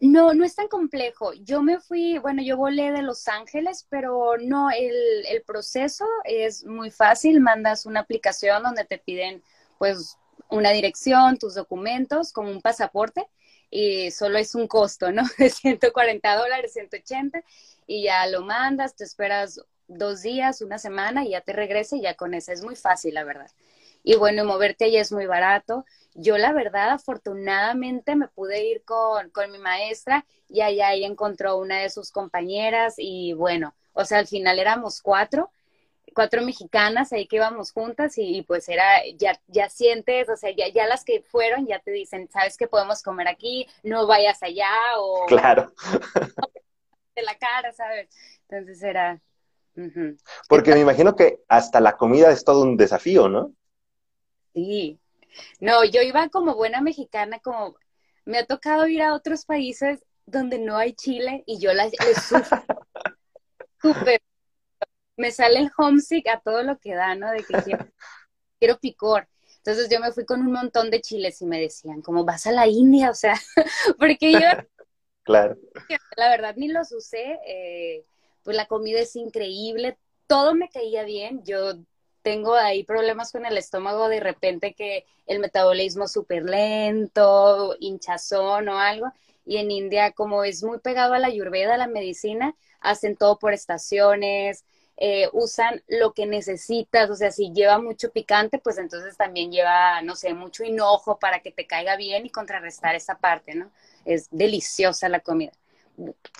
No, 0.00 0.35
no 0.35 0.45
es 0.45 0.54
tan 0.54 0.69
complejo. 0.69 1.33
Yo 1.33 1.62
me 1.62 1.81
fui, 1.81 2.19
bueno, 2.19 2.43
yo 2.43 2.57
volé 2.57 2.93
de 2.93 3.02
Los 3.02 3.26
Ángeles, 3.28 3.87
pero 3.88 4.37
no, 4.38 4.71
el, 4.71 5.26
el 5.31 5.43
proceso 5.43 6.04
es 6.25 6.64
muy 6.64 6.90
fácil. 6.90 7.40
Mandas 7.40 7.87
una 7.87 8.00
aplicación 8.00 8.62
donde 8.62 8.85
te 8.85 8.99
piden, 8.99 9.43
pues, 9.78 10.19
una 10.50 10.71
dirección, 10.71 11.38
tus 11.38 11.54
documentos, 11.54 12.33
como 12.33 12.50
un 12.50 12.61
pasaporte 12.61 13.26
y 13.75 14.12
solo 14.12 14.38
es 14.38 14.54
un 14.54 14.69
costo, 14.69 15.11
¿no? 15.11 15.25
De 15.38 15.50
140 15.50 16.37
dólares, 16.37 16.73
180 16.75 17.43
y 17.88 18.04
ya 18.04 18.25
lo 18.28 18.43
mandas, 18.43 18.95
te 18.95 19.02
esperas 19.02 19.61
dos 19.88 20.23
días, 20.23 20.62
una 20.62 20.78
semana 20.78 21.25
y 21.25 21.31
ya 21.31 21.40
te 21.40 21.52
regresa 21.52 21.97
y 21.97 22.02
ya 22.02 22.14
con 22.14 22.35
eso 22.35 22.52
es 22.52 22.62
muy 22.62 22.76
fácil, 22.76 23.14
la 23.14 23.25
verdad. 23.25 23.50
Y 24.04 24.14
bueno, 24.16 24.45
moverte 24.45 24.85
allá 24.85 25.00
es 25.00 25.11
muy 25.11 25.26
barato. 25.26 25.85
Yo 26.14 26.38
la 26.38 26.52
verdad, 26.52 26.90
afortunadamente 26.90 28.14
me 28.14 28.28
pude 28.28 28.64
ir 28.64 28.85
con, 28.85 29.31
con 29.31 29.50
mi 29.50 29.59
maestra 29.59 30.25
y 30.49 30.61
allá 30.61 30.93
ella 30.93 31.09
encontró 31.09 31.59
una 31.59 31.81
de 31.81 31.90
sus 31.90 32.12
compañeras 32.12 32.95
y 32.99 33.33
bueno, 33.33 33.75
o 33.93 34.04
sea, 34.04 34.19
al 34.19 34.28
final 34.28 34.61
éramos 34.61 35.00
cuatro 35.02 35.50
cuatro 36.14 36.42
mexicanas 36.42 37.12
ahí 37.12 37.26
que 37.26 37.37
íbamos 37.37 37.73
juntas 37.73 38.14
y, 38.16 38.42
pues 38.42 38.68
era, 38.68 38.85
ya, 39.16 39.38
ya 39.49 39.68
sientes, 39.68 40.28
o 40.28 40.37
sea, 40.37 40.50
ya, 40.56 40.68
ya 40.68 40.87
las 40.87 41.04
que 41.04 41.23
fueron 41.23 41.66
ya 41.66 41.80
te 41.80 41.90
dicen, 41.90 42.28
sabes 42.33 42.56
que 42.56 42.68
podemos 42.68 43.02
comer 43.02 43.28
aquí, 43.28 43.66
no 43.83 44.06
vayas 44.06 44.42
allá 44.42 44.71
o... 44.99 45.26
Claro. 45.28 45.73
De 47.14 47.23
la 47.23 47.37
cara, 47.37 47.73
¿sabes? 47.73 48.09
Entonces 48.49 48.83
era... 48.83 49.21
Porque 50.49 50.73
me 50.73 50.80
imagino 50.80 51.16
que 51.16 51.40
hasta 51.49 51.80
la 51.80 51.97
comida 51.97 52.30
es 52.30 52.44
todo 52.44 52.62
un 52.62 52.76
desafío, 52.76 53.28
¿no? 53.28 53.52
Sí. 54.54 55.00
No, 55.59 55.85
yo 55.85 56.00
iba 56.00 56.28
como 56.28 56.54
buena 56.54 56.80
mexicana, 56.80 57.40
como 57.40 57.76
me 58.25 58.38
ha 58.38 58.47
tocado 58.47 58.87
ir 58.87 59.02
a 59.02 59.14
otros 59.14 59.44
países 59.44 60.04
donde 60.26 60.59
no 60.59 60.76
hay 60.76 60.94
chile 60.94 61.42
y 61.47 61.59
yo 61.59 61.73
las 61.73 61.92
sufro. 62.28 62.62
Súper 63.83 64.23
me 65.16 65.30
sale 65.30 65.61
el 65.61 65.71
homesick 65.76 66.28
a 66.28 66.40
todo 66.40 66.62
lo 66.62 66.78
que 66.78 66.94
da, 66.94 67.14
¿no? 67.14 67.30
De 67.30 67.44
que 67.44 67.54
quiero, 68.59 68.78
picor. 68.78 69.28
Entonces 69.59 69.88
yo 69.90 70.00
me 70.00 70.12
fui 70.12 70.25
con 70.25 70.40
un 70.40 70.52
montón 70.52 70.90
de 70.90 71.00
chiles 71.00 71.40
y 71.40 71.47
me 71.47 71.61
decían, 71.61 72.02
como 72.02 72.25
vas 72.25 72.47
a 72.47 72.52
la 72.52 72.66
India, 72.66 73.11
o 73.11 73.14
sea, 73.14 73.35
porque 73.99 74.33
yo, 74.33 74.40
claro. 75.23 75.56
la 76.16 76.28
verdad 76.28 76.54
ni 76.56 76.68
los 76.68 76.92
usé, 76.92 77.38
eh, 77.47 78.04
pues 78.42 78.56
la 78.56 78.66
comida 78.66 79.00
es 79.00 79.16
increíble, 79.16 79.99
todo 80.26 80.54
me 80.54 80.68
caía 80.68 81.04
bien, 81.04 81.42
yo 81.44 81.75
tengo 82.23 82.54
ahí 82.54 82.85
problemas 82.85 83.33
con 83.33 83.44
el 83.44 83.59
estómago 83.59 84.09
de 84.09 84.21
repente 84.21 84.75
que 84.75 85.04
el 85.26 85.40
metabolismo 85.40 86.09
súper 86.09 86.44
lento, 86.44 87.76
hinchazón 87.80 88.68
o 88.68 88.78
algo, 88.78 89.12
y 89.44 89.59
en 89.59 89.71
India 89.71 90.12
como 90.12 90.44
es 90.44 90.62
muy 90.62 90.78
pegado 90.78 91.14
a 91.14 91.18
la 91.18 91.26
ayurveda, 91.26 91.75
a 91.75 91.78
la 91.78 91.87
medicina, 91.87 92.54
hacen 92.80 93.16
todo 93.16 93.38
por 93.38 93.52
estaciones, 93.52 94.64
eh, 94.96 95.28
usan 95.32 95.82
lo 95.88 96.12
que 96.12 96.24
necesitas, 96.24 97.10
o 97.10 97.16
sea, 97.16 97.32
si 97.32 97.52
lleva 97.52 97.80
mucho 97.80 98.12
picante, 98.12 98.58
pues 98.58 98.78
entonces 98.78 99.16
también 99.16 99.50
lleva, 99.50 100.00
no 100.02 100.14
sé, 100.14 100.34
mucho 100.34 100.62
hinojo 100.62 101.18
para 101.18 101.40
que 101.40 101.50
te 101.50 101.66
caiga 101.66 101.96
bien 101.96 102.26
y 102.26 102.30
contrarrestar 102.30 102.94
esa 102.94 103.18
parte, 103.18 103.54
¿no? 103.54 103.70
Es 104.04 104.28
deliciosa 104.30 105.08
la 105.08 105.20
comida. 105.20 105.52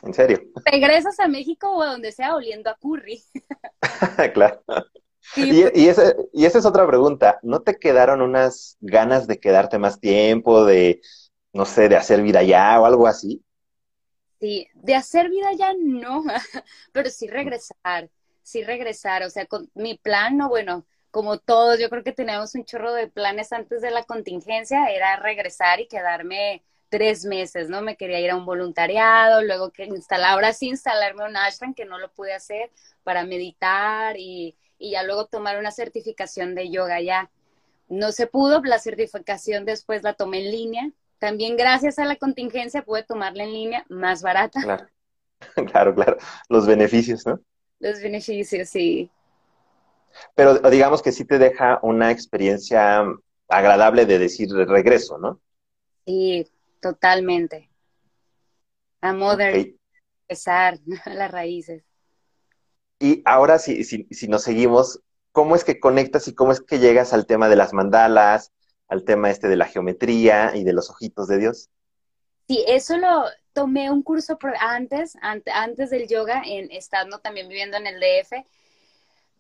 ¿En 0.03 0.15
serio? 0.15 0.41
Regresas 0.65 1.19
a 1.19 1.29
México 1.29 1.69
o 1.69 1.83
a 1.83 1.91
donde 1.91 2.13
sea 2.13 2.37
oliendo 2.37 2.71
a 2.71 2.77
curry. 2.77 3.23
claro. 4.35 4.63
y, 5.37 5.63
pues. 5.63 5.73
y, 5.75 5.89
esa, 5.89 6.15
y 6.33 6.45
esa 6.45 6.59
es 6.59 6.67
otra 6.67 6.87
pregunta. 6.87 7.41
¿No 7.43 7.63
te 7.63 7.77
quedaron 7.77 8.21
unas 8.21 8.77
ganas 8.81 9.27
de 9.27 9.41
quedarte 9.41 9.79
más 9.79 9.99
tiempo, 9.99 10.65
de, 10.65 11.01
no 11.53 11.65
sé, 11.65 11.89
de 11.89 11.97
hacer 11.97 12.23
vida 12.23 12.41
allá 12.41 12.81
o 12.81 12.87
algo 12.87 13.09
así? 13.09 13.43
Sí, 14.39 14.69
de 14.75 14.95
hacer 14.95 15.29
vida 15.29 15.49
ya 15.57 15.73
no, 15.77 16.23
pero 16.93 17.11
sí 17.11 17.27
regresar 17.27 18.11
sí 18.45 18.63
regresar, 18.63 19.25
o 19.25 19.31
sea, 19.31 19.47
con 19.47 19.71
mi 19.75 19.97
plan, 19.99 20.37
no, 20.37 20.49
bueno, 20.49 20.87
como 21.11 21.39
todos, 21.39 21.81
yo 21.81 21.91
creo 21.91 22.05
que 22.05 22.13
teníamos 22.13 22.55
un 22.55 22.65
chorro 22.65 22.93
de 22.93 23.09
planes 23.09 23.53
antes 23.53 23.83
de 23.83 23.91
la 23.91 24.05
contingencia, 24.05 24.87
era 24.89 25.17
regresar 25.17 25.81
y 25.81 25.89
quedarme 25.89 26.63
tres 26.89 27.25
meses, 27.25 27.69
¿no? 27.69 27.83
Me 27.83 27.97
quería 27.97 28.21
ir 28.21 28.31
a 28.31 28.37
un 28.37 28.47
voluntariado, 28.47 29.43
luego 29.43 29.73
que 29.73 29.85
instalar, 29.85 30.33
ahora 30.33 30.53
sí 30.53 30.69
instalarme 30.69 31.25
un 31.25 31.37
ashram, 31.37 31.75
que 31.75 31.85
no 31.85 31.99
lo 31.99 32.13
pude 32.13 32.33
hacer, 32.33 32.71
para 33.03 33.25
meditar 33.25 34.17
y, 34.17 34.57
y 34.79 34.93
ya 34.93 35.03
luego 35.03 35.27
tomar 35.27 35.59
una 35.59 35.71
certificación 35.73 36.55
de 36.55 36.71
yoga 36.71 37.01
ya. 37.01 37.31
No 37.89 38.13
se 38.13 38.27
pudo, 38.27 38.63
la 38.65 38.79
certificación 38.79 39.65
después 39.65 40.03
la 40.03 40.15
tomé 40.15 40.45
en 40.45 40.51
línea. 40.51 40.91
También 41.19 41.57
gracias 41.57 41.99
a 41.99 42.05
la 42.05 42.17
contingencia 42.17 42.83
pude 42.83 43.03
tomarla 43.03 43.45
en 43.45 43.53
línea 43.53 43.87
más 43.89 44.23
barata. 44.23 44.61
Claro, 44.61 44.87
claro, 45.71 45.95
claro. 45.95 46.19
Los 46.49 46.67
beneficios, 46.67 47.27
¿no? 47.27 47.41
Los 47.85 48.01
beneficios, 48.01 48.69
sí. 48.69 49.11
Pero 50.35 50.59
digamos 50.71 51.03
que 51.03 51.13
sí 51.13 51.25
te 51.25 51.39
deja 51.39 51.79
una 51.83 52.11
experiencia 52.11 53.05
agradable 53.49 54.07
de 54.07 54.19
decir 54.19 54.49
regreso, 54.51 55.19
¿no? 55.19 55.41
Sí, 56.07 56.47
totalmente. 56.81 57.71
A 59.01 59.13
mother, 59.13 59.75
empezar 60.23 60.79
las 61.07 61.31
raíces. 61.31 61.85
Y 63.01 63.23
ahora, 63.27 63.59
si, 63.59 63.85
si, 63.85 64.07
si 64.11 64.29
nos 64.29 64.43
seguimos, 64.43 65.01
¿cómo 65.33 65.57
es 65.57 65.65
que 65.65 65.79
conectas 65.81 66.27
y 66.29 66.35
cómo 66.35 66.53
es 66.53 66.61
que 66.61 66.79
llegas 66.79 67.13
al 67.13 67.27
tema 67.27 67.49
de 67.49 67.57
las 67.57 67.75
mandalas, 67.75 68.53
al 68.89 69.05
tema 69.05 69.31
este 69.31 69.49
de 69.49 69.57
la 69.57 69.67
geometría 69.67 70.57
y 70.57 70.65
de 70.65 70.73
los 70.73 70.89
ojitos 70.91 71.29
de 71.29 71.39
Dios? 71.39 71.69
Sí, 72.47 72.65
eso 72.67 72.97
lo, 72.97 73.25
tomé 73.55 73.91
un 73.91 74.03
curso 74.03 74.37
antes, 74.61 75.17
antes 75.23 75.91
del 75.91 76.09
yoga, 76.09 76.43
estando 76.45 77.21
también 77.21 77.49
viviendo 77.49 77.79
en 77.79 77.87
el 77.87 78.01
DF. 78.01 78.45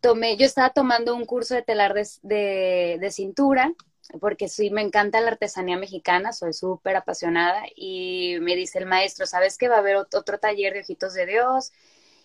Tomé, 0.00 0.36
yo 0.36 0.46
estaba 0.46 0.70
tomando 0.70 1.14
un 1.14 1.26
curso 1.26 1.54
de 1.54 1.62
telar 1.62 1.94
de, 1.94 2.98
de, 3.00 3.10
cintura, 3.10 3.72
porque 4.20 4.48
sí, 4.48 4.70
me 4.70 4.82
encanta 4.82 5.20
la 5.20 5.32
artesanía 5.32 5.76
mexicana, 5.76 6.32
soy 6.32 6.52
súper 6.52 6.96
apasionada, 6.96 7.64
y 7.74 8.36
me 8.40 8.54
dice 8.54 8.78
el 8.78 8.86
maestro, 8.86 9.26
¿sabes 9.26 9.58
que 9.58 9.68
va 9.68 9.76
a 9.76 9.78
haber 9.80 9.96
otro 9.96 10.38
taller 10.38 10.74
de 10.74 10.80
ojitos 10.80 11.14
de 11.14 11.26
Dios? 11.26 11.72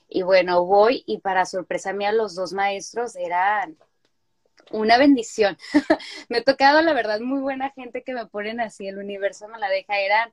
Y 0.08 0.22
bueno, 0.22 0.66
voy, 0.66 1.04
y 1.08 1.20
para 1.20 1.46
sorpresa 1.46 1.94
mía, 1.94 2.12
los 2.12 2.36
dos 2.36 2.54
maestros 2.54 3.16
eran 3.16 3.78
una 4.72 4.98
bendición. 4.98 5.58
me 6.30 6.40
ha 6.40 6.44
tocado, 6.44 6.82
la 6.82 6.94
verdad, 6.94 7.20
muy 7.20 7.40
buena 7.40 7.72
gente 7.72 8.04
que 8.04 8.14
me 8.14 8.28
ponen 8.28 8.60
así, 8.60 8.88
el 8.88 9.00
universo 9.00 9.48
me 9.48 9.58
la 9.58 9.70
deja, 9.70 10.00
eran 10.00 10.32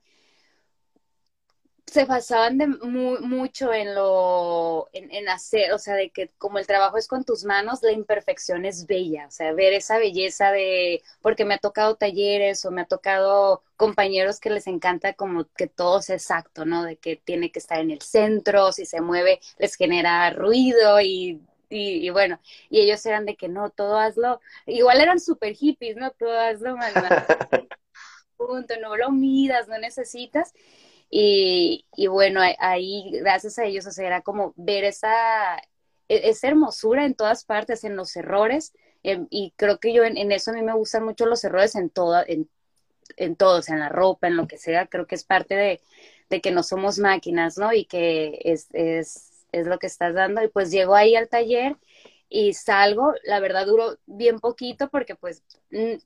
se 1.87 2.05
basaban 2.05 2.59
de 2.59 2.67
mucho 2.67 3.73
en 3.73 3.95
lo, 3.95 4.89
en, 4.93 5.29
hacer, 5.29 5.73
o 5.73 5.79
sea, 5.79 5.95
de 5.95 6.11
que 6.11 6.31
como 6.39 6.59
el 6.59 6.67
trabajo 6.67 6.99
es 6.99 7.07
con 7.09 7.25
tus 7.25 7.45
manos, 7.45 7.83
la 7.83 7.93
imperfección 7.93 8.65
es 8.65 8.87
bella, 8.87 9.27
o 9.29 9.31
sea, 9.31 9.53
ver 9.53 9.73
esa 9.73 9.99
belleza 9.99 10.51
de, 10.51 11.03
porque 11.23 11.45
me 11.45 11.55
ha 11.55 11.59
tocado 11.59 11.97
talleres 11.97 12.65
o 12.65 12.71
me 12.71 12.83
ha 12.83 12.87
tocado 12.87 13.63
compañeros 13.77 14.41
que 14.41 14.51
les 14.51 14.67
encanta 14.67 15.15
como 15.15 15.47
que 15.57 15.69
todo 15.69 16.03
sea 16.03 16.17
exacto, 16.17 16.65
¿no? 16.65 16.85
De 16.85 16.97
que 16.97 17.17
tiene 17.17 17.53
que 17.53 17.61
estar 17.61 17.79
en 17.81 17.91
el 17.93 18.03
centro, 18.03 18.73
si 18.73 18.85
se 18.85 19.01
mueve 19.01 19.41
les 19.59 19.77
genera 19.77 20.31
ruido 20.31 21.01
y 21.01 21.41
y, 21.69 22.11
bueno, 22.11 22.41
y 22.71 22.81
ellos 22.81 23.05
eran 23.07 23.27
de 23.27 23.37
que 23.37 23.49
no, 23.49 23.71
todo 23.71 23.99
hazlo, 23.99 24.41
igual 24.67 25.01
eran 25.01 25.19
super 25.19 25.55
hippies, 25.55 25.97
¿no? 25.97 26.13
Todo 26.13 26.39
hazlo, 26.39 26.77
más, 26.77 26.93
punto, 28.37 28.75
no 28.81 28.97
lo 28.97 29.11
midas, 29.11 29.69
no 29.69 29.79
necesitas. 29.79 30.53
Y, 31.11 31.87
y 31.97 32.09
bueno, 32.09 32.41
ahí, 32.59 33.11
gracias 33.21 33.59
a 33.59 33.65
ellos, 33.65 33.87
o 33.87 33.93
sea, 33.93 34.07
era 34.07 34.23
como 34.23 34.53
ver 34.57 34.85
esa, 34.85 35.57
e, 36.09 36.29
esa 36.31 36.49
hermosura 36.49 37.05
en 37.05 37.15
todas 37.15 37.45
partes, 37.45 37.85
en 37.85 37.97
los 37.97 38.15
errores, 38.17 38.73
em, 39.03 39.27
y 39.31 39.53
creo 39.57 39.79
que 39.79 39.93
yo 39.93 40.05
en, 40.05 40.33
eso 40.33 40.51
a 40.51 40.55
mí 40.55 40.63
me 40.63 40.75
gustan 40.75 41.05
mucho 41.05 41.27
los 41.27 41.45
errores 41.45 41.75
en 41.77 41.91
todo, 41.91 42.23
en, 42.27 42.49
en 43.17 43.37
todos, 43.37 43.69
en 43.69 43.81
la 43.81 43.89
ropa, 43.89 44.27
en 44.29 44.37
lo 44.37 44.47
que 44.49 44.59
sea, 44.59 44.87
creo 44.87 45.07
que 45.07 45.15
es 45.15 45.25
parte 45.25 45.55
de, 45.55 45.81
de 46.31 46.41
que 46.41 46.51
no 46.51 46.63
somos 46.63 46.99
máquinas, 46.99 47.57
¿no? 47.59 47.73
Y 47.73 47.85
que 47.87 48.41
es, 48.45 48.69
es, 48.73 49.47
es 49.53 49.67
lo 49.67 49.79
que 49.79 49.87
estás 49.87 50.15
dando. 50.15 50.43
Y 50.43 50.49
pues 50.49 50.71
llego 50.71 50.95
ahí 50.95 51.15
al 51.17 51.29
taller 51.29 51.77
y 52.29 52.55
salgo, 52.55 53.15
la 53.25 53.41
verdad 53.41 53.67
duró 53.67 53.99
bien 54.07 54.41
poquito 54.41 54.89
porque 54.89 55.15
pues 55.15 55.43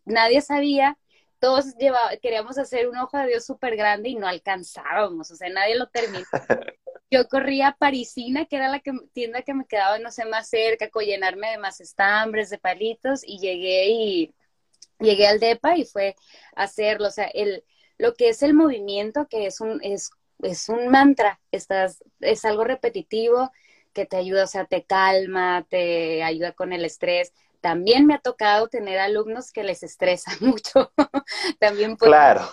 nadie 0.04 0.42
sabía 0.42 0.98
todos 1.40 1.74
llevaba, 1.76 2.16
queríamos 2.18 2.58
hacer 2.58 2.88
un 2.88 2.98
ojo 2.98 3.16
de 3.18 3.28
Dios 3.28 3.46
súper 3.46 3.76
grande 3.76 4.10
y 4.10 4.14
no 4.14 4.28
alcanzábamos, 4.28 5.30
o 5.30 5.36
sea, 5.36 5.48
nadie 5.48 5.76
lo 5.76 5.88
terminó. 5.88 6.24
Yo 7.10 7.26
corría 7.28 7.68
a 7.68 7.76
Parisina, 7.76 8.44
que 8.44 8.56
era 8.56 8.68
la 8.68 8.80
tienda 9.12 9.42
que 9.42 9.54
me 9.54 9.66
quedaba, 9.66 9.98
no 9.98 10.12
sé, 10.12 10.26
más 10.26 10.48
cerca, 10.48 10.90
con 10.90 11.04
llenarme 11.04 11.50
de 11.50 11.58
más 11.58 11.80
estambres, 11.80 12.50
de 12.50 12.58
palitos, 12.58 13.22
y 13.24 13.38
llegué 13.40 13.88
y 13.88 14.34
llegué 15.00 15.26
al 15.26 15.40
DEPA 15.40 15.76
y 15.76 15.84
fue 15.84 16.14
hacerlo, 16.54 17.08
o 17.08 17.10
sea, 17.10 17.24
el, 17.34 17.64
lo 17.98 18.14
que 18.14 18.28
es 18.28 18.42
el 18.42 18.54
movimiento, 18.54 19.26
que 19.28 19.46
es 19.46 19.60
un, 19.60 19.80
es, 19.82 20.10
es 20.42 20.68
un 20.68 20.88
mantra, 20.88 21.40
estás, 21.50 22.04
es 22.20 22.44
algo 22.44 22.64
repetitivo 22.64 23.50
que 23.92 24.06
te 24.06 24.16
ayuda, 24.16 24.44
o 24.44 24.46
sea, 24.46 24.66
te 24.66 24.84
calma, 24.84 25.66
te 25.68 26.22
ayuda 26.22 26.52
con 26.52 26.72
el 26.72 26.84
estrés, 26.84 27.32
también 27.60 28.06
me 28.06 28.14
ha 28.14 28.18
tocado 28.18 28.68
tener 28.68 28.98
alumnos 28.98 29.52
que 29.52 29.64
les 29.64 29.82
estresa 29.82 30.32
mucho. 30.40 30.92
También 31.58 31.96
claro. 31.96 32.48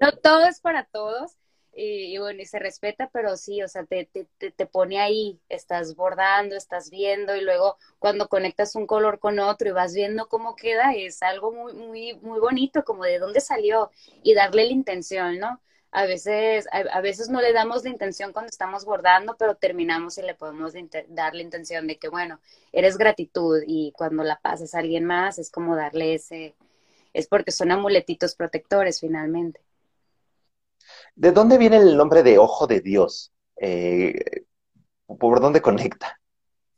No 0.00 0.12
todo 0.12 0.46
es 0.46 0.60
para 0.60 0.84
todos. 0.84 1.32
Y, 1.76 2.18
bueno, 2.18 2.40
y 2.40 2.46
se 2.46 2.60
respeta, 2.60 3.10
pero 3.12 3.36
sí, 3.36 3.60
o 3.60 3.66
sea, 3.66 3.84
te, 3.84 4.08
te, 4.12 4.52
te, 4.52 4.66
pone 4.66 5.00
ahí, 5.00 5.40
estás 5.48 5.96
bordando, 5.96 6.54
estás 6.54 6.88
viendo, 6.88 7.34
y 7.34 7.40
luego 7.40 7.78
cuando 7.98 8.28
conectas 8.28 8.76
un 8.76 8.86
color 8.86 9.18
con 9.18 9.40
otro 9.40 9.68
y 9.68 9.72
vas 9.72 9.92
viendo 9.92 10.28
cómo 10.28 10.54
queda, 10.54 10.94
es 10.94 11.20
algo 11.20 11.50
muy, 11.50 11.72
muy, 11.74 12.14
muy 12.22 12.38
bonito, 12.38 12.84
como 12.84 13.02
de 13.02 13.18
dónde 13.18 13.40
salió, 13.40 13.90
y 14.22 14.34
darle 14.34 14.66
la 14.66 14.70
intención, 14.70 15.40
¿no? 15.40 15.60
A 15.94 16.06
veces, 16.06 16.66
a, 16.72 17.00
veces 17.00 17.28
no 17.28 17.40
le 17.40 17.52
damos 17.52 17.84
la 17.84 17.90
intención 17.90 18.32
cuando 18.32 18.50
estamos 18.50 18.84
bordando, 18.84 19.36
pero 19.38 19.54
terminamos 19.54 20.18
y 20.18 20.22
le 20.22 20.34
podemos 20.34 20.72
dar 21.10 21.36
la 21.36 21.42
intención 21.42 21.86
de 21.86 21.98
que, 21.98 22.08
bueno, 22.08 22.40
eres 22.72 22.98
gratitud 22.98 23.62
y 23.64 23.92
cuando 23.96 24.24
la 24.24 24.40
pasas 24.42 24.74
a 24.74 24.80
alguien 24.80 25.04
más 25.04 25.38
es 25.38 25.52
como 25.52 25.76
darle 25.76 26.14
ese, 26.14 26.56
es 27.12 27.28
porque 27.28 27.52
son 27.52 27.70
amuletitos 27.70 28.34
protectores 28.34 28.98
finalmente. 28.98 29.60
¿De 31.14 31.30
dónde 31.30 31.58
viene 31.58 31.76
el 31.76 31.96
nombre 31.96 32.24
de 32.24 32.38
Ojo 32.38 32.66
de 32.66 32.80
Dios? 32.80 33.32
Eh, 33.56 34.42
¿Por 35.06 35.40
dónde 35.40 35.62
conecta? 35.62 36.18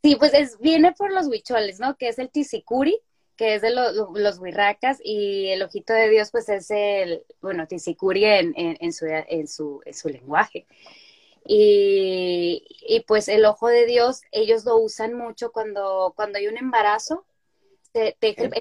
Sí, 0.02 0.16
pues 0.16 0.35
es, 0.35 0.58
viene 0.58 0.92
por 0.92 1.11
los 1.11 1.26
huicholes, 1.26 1.80
¿no? 1.80 1.96
Que 1.96 2.08
es 2.08 2.18
el 2.18 2.28
tisicuri, 2.28 3.00
que 3.37 3.55
es 3.55 3.62
de 3.62 3.71
los 3.71 4.38
huirracas, 4.38 4.99
y 5.02 5.49
el 5.49 5.62
ojito 5.62 5.93
de 5.93 6.09
Dios, 6.09 6.31
pues 6.31 6.49
es 6.49 6.71
el, 6.71 7.25
bueno, 7.40 7.66
Tisicuri 7.66 8.25
en, 8.25 8.55
en, 8.57 8.93
su, 8.93 9.07
en, 9.07 9.47
su, 9.49 9.83
en 9.85 9.95
su 9.95 10.09
lenguaje. 10.09 10.66
Y, 11.45 12.66
y, 12.88 13.01
pues 13.01 13.29
el 13.29 13.44
ojo 13.44 13.68
de 13.68 13.87
Dios, 13.87 14.22
ellos 14.33 14.64
lo 14.64 14.79
usan 14.79 15.14
mucho 15.14 15.53
cuando, 15.53 16.12
cuando 16.16 16.38
hay 16.38 16.49
un 16.49 16.59
embarazo, 16.59 17.25
se 17.92 18.16
teje, 18.18 18.44
el, 18.44 18.53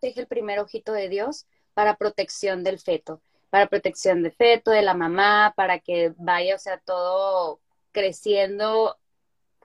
teje 0.00 0.20
el 0.20 0.26
primer 0.26 0.58
ojito 0.60 0.92
de 0.92 1.08
Dios 1.08 1.46
para 1.74 1.96
protección 1.96 2.64
del 2.64 2.78
feto, 2.78 3.20
para 3.50 3.66
protección 3.68 4.22
del 4.22 4.32
feto, 4.32 4.70
de 4.70 4.82
la 4.82 4.94
mamá, 4.94 5.52
para 5.56 5.78
que 5.80 6.14
vaya, 6.16 6.54
o 6.54 6.58
sea, 6.58 6.78
todo 6.78 7.60
creciendo 7.92 8.96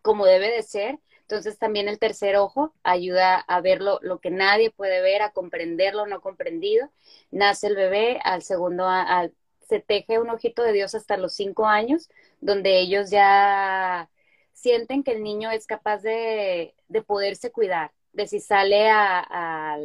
como 0.02 0.26
debe 0.26 0.52
de 0.52 0.63
ser 0.63 1.00
entonces 1.30 1.60
también 1.60 1.90
el 1.90 2.00
tercer 2.00 2.38
ojo 2.38 2.74
ayuda 2.84 3.36
a 3.36 3.60
ver 3.60 3.82
lo, 3.82 4.00
que 4.22 4.30
nadie 4.32 4.72
puede 4.72 5.02
ver, 5.02 5.22
a 5.22 5.32
comprender 5.32 5.94
lo 5.94 6.08
no 6.08 6.22
comprendido. 6.22 6.90
Nace 7.32 7.68
el 7.68 7.76
bebé, 7.76 8.22
al 8.24 8.44
segundo, 8.44 8.88
al, 8.88 9.34
se 9.68 9.82
teje 9.82 10.20
un 10.20 10.30
ojito 10.30 10.63
de 10.63 10.72
Dios 10.72 10.96
hasta 10.96 11.18
los 11.18 11.34
cinco 11.34 11.66
años, 11.68 12.10
donde 12.40 12.80
ellos 12.80 13.10
ya 13.10 14.10
sienten 14.54 15.04
que 15.04 15.12
el 15.12 15.22
niño 15.22 15.52
es 15.52 15.68
capaz 15.68 15.98
de, 15.98 16.74
de 16.88 17.02
poderse 17.02 17.52
cuidar, 17.52 17.92
de 18.13 18.26
si 18.26 18.40
sale 18.40 18.90
a, 18.90 19.78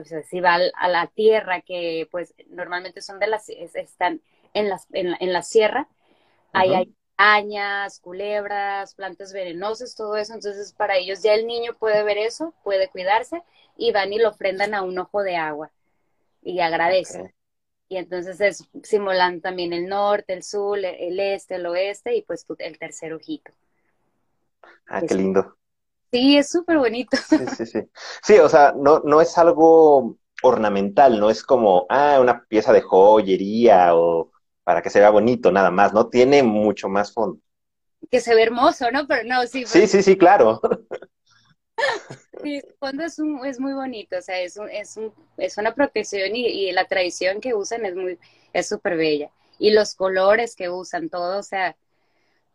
o 0.00 0.04
sea, 0.04 0.22
si 0.22 0.40
va 0.40 0.54
a 0.54 0.88
la 0.88 1.08
tierra, 1.08 1.60
que 1.60 2.08
pues 2.10 2.34
normalmente 2.48 3.02
son 3.02 3.18
de 3.18 3.26
las, 3.26 3.50
están 3.50 4.22
en, 4.54 4.70
las, 4.70 4.86
en, 4.92 5.10
la, 5.10 5.18
en 5.20 5.34
la 5.34 5.42
sierra, 5.42 5.88
ahí 6.54 6.72
hay 6.72 6.94
arañas, 7.16 8.00
culebras, 8.00 8.94
plantas 8.94 9.32
venenosas, 9.32 9.94
todo 9.94 10.16
eso. 10.16 10.34
Entonces, 10.34 10.72
para 10.72 10.96
ellos 10.96 11.22
ya 11.22 11.34
el 11.34 11.46
niño 11.46 11.74
puede 11.78 12.02
ver 12.02 12.18
eso, 12.18 12.54
puede 12.62 12.88
cuidarse 12.88 13.42
y 13.76 13.92
van 13.92 14.12
y 14.12 14.18
lo 14.18 14.30
ofrendan 14.30 14.74
a 14.74 14.82
un 14.82 14.98
ojo 14.98 15.22
de 15.22 15.36
agua 15.36 15.70
y 16.42 16.60
agradecen. 16.60 17.32
Y 17.88 17.98
entonces 17.98 18.40
es 18.40 18.68
simulando 18.82 19.42
también 19.42 19.72
el 19.72 19.88
norte, 19.88 20.32
el 20.32 20.42
sur, 20.42 20.78
el 20.78 21.20
este, 21.20 21.56
el 21.56 21.66
oeste 21.66 22.16
y 22.16 22.22
pues 22.22 22.44
el 22.58 22.78
tercer 22.78 23.12
ojito. 23.12 23.52
Ah, 24.88 25.02
qué 25.02 25.14
lindo. 25.14 25.56
Sí, 26.12 26.36
es 26.36 26.50
súper 26.50 26.78
bonito. 26.78 27.16
Sí, 27.16 27.38
sí, 27.56 27.66
sí. 27.66 27.80
Sí, 28.22 28.38
o 28.38 28.48
sea, 28.48 28.74
no, 28.76 29.00
no 29.00 29.20
es 29.20 29.36
algo 29.38 30.16
ornamental, 30.42 31.18
no 31.18 31.30
es 31.30 31.42
como, 31.42 31.86
ah, 31.88 32.18
una 32.20 32.44
pieza 32.46 32.72
de 32.72 32.80
joyería 32.80 33.94
o 33.94 34.32
para 34.66 34.82
que 34.82 34.90
se 34.90 34.98
vea 34.98 35.10
bonito 35.10 35.52
nada 35.52 35.70
más, 35.70 35.92
¿no? 35.92 36.08
Tiene 36.08 36.42
mucho 36.42 36.88
más 36.88 37.12
fondo. 37.12 37.38
Que 38.10 38.18
se 38.18 38.34
ve 38.34 38.42
hermoso, 38.42 38.90
¿no? 38.90 39.06
Pero 39.06 39.22
no, 39.22 39.46
sí. 39.46 39.64
Sí, 39.64 39.86
sí, 39.86 40.02
sí, 40.02 40.18
claro. 40.18 40.60
Sí, 42.42 42.56
el 42.56 42.74
fondo 42.78 43.04
es, 43.04 43.18
un, 43.18 43.44
es 43.44 43.60
muy 43.60 43.74
bonito, 43.74 44.16
o 44.16 44.22
sea, 44.22 44.40
es, 44.40 44.56
un, 44.56 44.70
es, 44.70 44.96
un, 44.96 45.12
es 45.36 45.58
una 45.58 45.74
protección 45.74 46.34
y, 46.34 46.72
la 46.72 46.86
tradición 46.86 47.38
que 47.38 47.52
usan 47.52 47.84
es 47.84 47.94
muy, 47.94 48.18
es 48.54 48.68
súper 48.68 48.96
bella. 48.96 49.30
Y 49.58 49.72
los 49.72 49.94
colores 49.94 50.56
que 50.56 50.70
usan, 50.70 51.10
todo, 51.10 51.38
o 51.38 51.42
sea, 51.42 51.76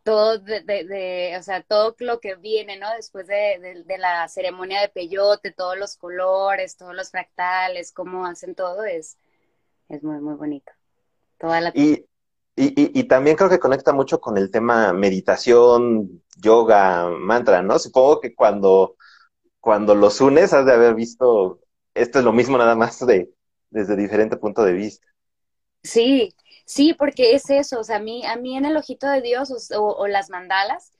todo 0.03 0.39
de, 0.39 0.61
de, 0.63 1.35
o 1.37 1.43
sea, 1.43 1.61
todo 1.61 1.95
lo 1.99 2.19
que 2.19 2.33
viene, 2.35 2.77
¿no? 2.77 2.87
Después 2.95 3.27
de, 3.27 3.83
de, 3.85 3.97
la 3.99 4.27
ceremonia 4.27 4.81
de 4.81 4.89
peyote, 4.89 5.51
todos 5.51 5.77
los 5.77 5.97
colores, 5.97 6.77
todos 6.77 6.95
los 6.95 7.11
fractales, 7.11 7.91
cómo 7.91 8.25
hacen 8.25 8.55
todo, 8.55 8.85
es, 8.85 9.17
es 9.87 10.01
muy, 10.01 10.19
muy 10.19 10.33
bonito. 10.33 10.71
Y, 11.73 12.05
y, 12.55 13.03
también 13.05 13.35
creo 13.35 13.49
que 13.49 13.59
conecta 13.59 13.93
mucho 13.93 14.19
con 14.19 14.37
el 14.37 14.51
tema 14.51 14.93
meditación, 14.93 16.21
yoga, 16.37 17.09
mantra, 17.09 17.61
¿no? 17.61 17.79
Supongo 17.79 18.19
que 18.19 18.35
cuando, 18.35 18.97
cuando 19.59 19.95
los 19.95 20.21
unes 20.21 20.53
has 20.53 20.65
de 20.65 20.73
haber 20.73 20.93
visto, 20.93 21.59
esto 21.93 22.19
es 22.19 22.25
lo 22.25 22.33
mismo 22.33 22.57
nada 22.57 22.75
más 22.75 23.05
de, 23.05 23.33
desde 23.69 23.95
diferente 23.95 24.37
punto 24.37 24.63
de 24.63 24.73
vista. 24.73 25.07
Sí, 25.83 26.35
sí, 26.65 26.93
porque 26.93 27.33
es 27.33 27.49
eso, 27.49 27.79
o 27.79 27.83
sea, 27.83 27.95
a 27.97 27.99
mí, 27.99 28.23
a 28.25 28.35
mí 28.35 28.55
en 28.55 28.65
el 28.65 28.77
ojito 28.77 29.07
de 29.07 29.21
Dios 29.21 29.71
o, 29.75 30.07
las 30.07 30.29
mandalas, 30.29 30.91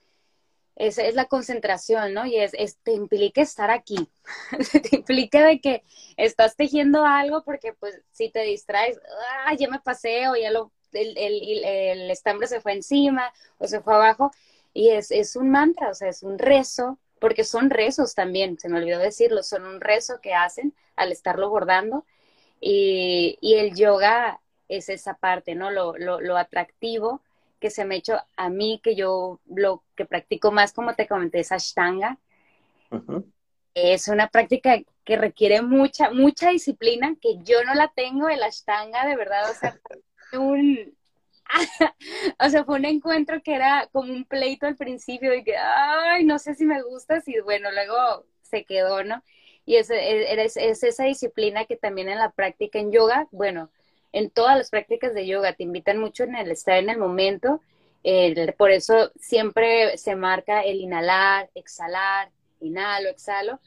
es, 0.76 0.98
es, 0.98 1.16
la 1.16 1.26
concentración, 1.26 2.14
¿no? 2.14 2.26
Y 2.26 2.38
es, 2.38 2.54
te 2.84 2.94
implica 2.94 3.42
estar 3.42 3.70
aquí, 3.70 4.10
te 4.72 4.96
implica 4.96 5.46
de 5.46 5.60
que 5.60 5.84
estás 6.18 6.56
tejiendo 6.56 7.06
algo 7.06 7.44
porque 7.44 7.74
pues 7.74 8.02
si 8.12 8.30
te 8.30 8.42
distraes, 8.42 9.00
ah, 9.46 9.54
ya 9.56 9.70
me 9.70 9.80
pasé 9.80 10.28
o 10.28 10.36
ya 10.36 10.52
lo, 10.52 10.72
el, 10.94 11.18
el, 11.18 11.64
el, 11.64 12.12
estambre 12.12 12.48
se 12.48 12.62
fue 12.62 12.74
encima 12.74 13.32
o 13.58 13.68
se 13.68 13.82
fue 13.82 13.94
abajo 13.94 14.32
y 14.74 14.90
es, 14.90 15.12
es 15.12 15.36
un 15.36 15.50
mantra, 15.50 15.90
o 15.90 15.94
sea, 15.94 16.10
es 16.10 16.24
un 16.24 16.40
rezo, 16.40 17.00
porque 17.20 17.44
son 17.44 17.70
rezos 17.70 18.16
también, 18.16 18.58
se 18.58 18.70
me 18.70 18.80
olvidó 18.80 19.00
decirlo, 19.00 19.44
son 19.44 19.66
un 19.66 19.82
rezo 19.82 20.22
que 20.22 20.34
hacen 20.34 20.74
al 20.96 21.12
estarlo 21.12 21.50
bordando 21.50 22.06
y, 22.60 23.38
y 23.42 23.56
el 23.56 23.76
yoga 23.76 24.40
es 24.68 24.90
esa 24.90 25.16
parte, 25.16 25.54
¿no? 25.56 25.70
Lo, 25.72 25.98
lo, 25.98 26.22
lo 26.22 26.38
atractivo 26.38 27.22
que 27.62 27.70
se 27.70 27.86
me 27.86 27.96
ha 27.96 27.98
hecho 28.00 28.18
a 28.36 28.50
mí, 28.50 28.82
que 28.84 28.96
yo 28.96 29.40
lo 29.46 29.84
que 29.96 30.06
practico 30.06 30.52
más, 30.52 30.74
como 30.74 30.96
te 30.96 31.08
comenté, 31.08 31.40
es 31.40 31.52
Ashtanga. 31.52 32.18
Es 33.74 34.10
una 34.10 34.28
práctica 34.28 34.82
que 35.06 35.16
requiere 35.16 35.62
mucha, 35.62 36.12
mucha 36.12 36.50
disciplina, 36.50 37.16
que 37.22 37.38
yo 37.44 37.64
no 37.64 37.74
la 37.76 37.88
tengo, 37.96 38.28
el 38.28 38.44
Ashtanga, 38.44 39.06
de 39.06 39.16
verdad, 39.16 39.50
o 39.50 39.54
sea, 39.54 39.80
un, 40.34 40.98
o 42.40 42.50
sea, 42.50 42.66
fue 42.66 42.76
un 42.78 42.86
encuentro 42.86 43.42
que 43.44 43.56
era 43.56 43.88
como 43.92 44.12
un 44.12 44.26
pleito 44.26 44.66
al 44.66 44.76
principio 44.76 45.34
y 45.34 45.44
que, 45.44 45.56
ay, 45.56 46.26
no 46.26 46.40
sé 46.40 46.56
si 46.56 46.66
me 46.66 46.82
gusta, 46.82 47.22
y 47.26 47.40
bueno, 47.42 47.72
luego 47.72 48.26
se 48.42 48.66
quedó, 48.66 49.04
¿no? 49.04 49.24
Y 49.66 49.76
es, 49.76 49.90
es, 49.92 50.58
es, 50.58 50.84
esa 50.84 51.04
disciplina 51.04 51.66
que 51.66 51.78
también 51.78 52.10
en 52.10 52.18
la 52.18 52.32
práctica 52.32 52.80
en 52.80 52.92
yoga, 52.92 53.28
bueno, 53.32 53.70
en 54.14 54.30
todas 54.30 54.58
las 54.58 54.70
prácticas 54.70 55.14
de 55.14 55.28
yoga 55.28 55.54
te 55.54 55.64
invitan 55.64 55.98
mucho 55.98 56.24
en 56.24 56.36
el 56.36 56.52
estar 56.52 56.78
en 56.78 56.90
el 56.90 56.98
momento, 56.98 57.62
por 58.58 58.72
eso 58.72 59.12
siempre 59.20 59.98
se 59.98 60.16
marca 60.16 60.62
el 60.62 60.82
inhalar, 60.82 61.50
exhalar, 61.54 62.32
inhalo, 62.60 63.10
exhalo, 63.10 63.60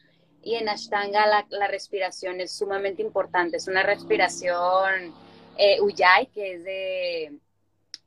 y 0.43 0.57
en 0.57 0.69
Ashtanga 0.69 1.27
la, 1.27 1.47
la 1.51 1.69
respiración 1.69 2.41
es 2.41 2.53
sumamente 2.53 3.01
importante, 3.01 3.57
es 3.57 3.69
una 3.69 3.83
respiración 3.83 5.15
eh, 5.57 5.81
Ujjayi, 5.81 6.27
que 6.27 6.55
es 6.55 6.65
de 6.65 7.33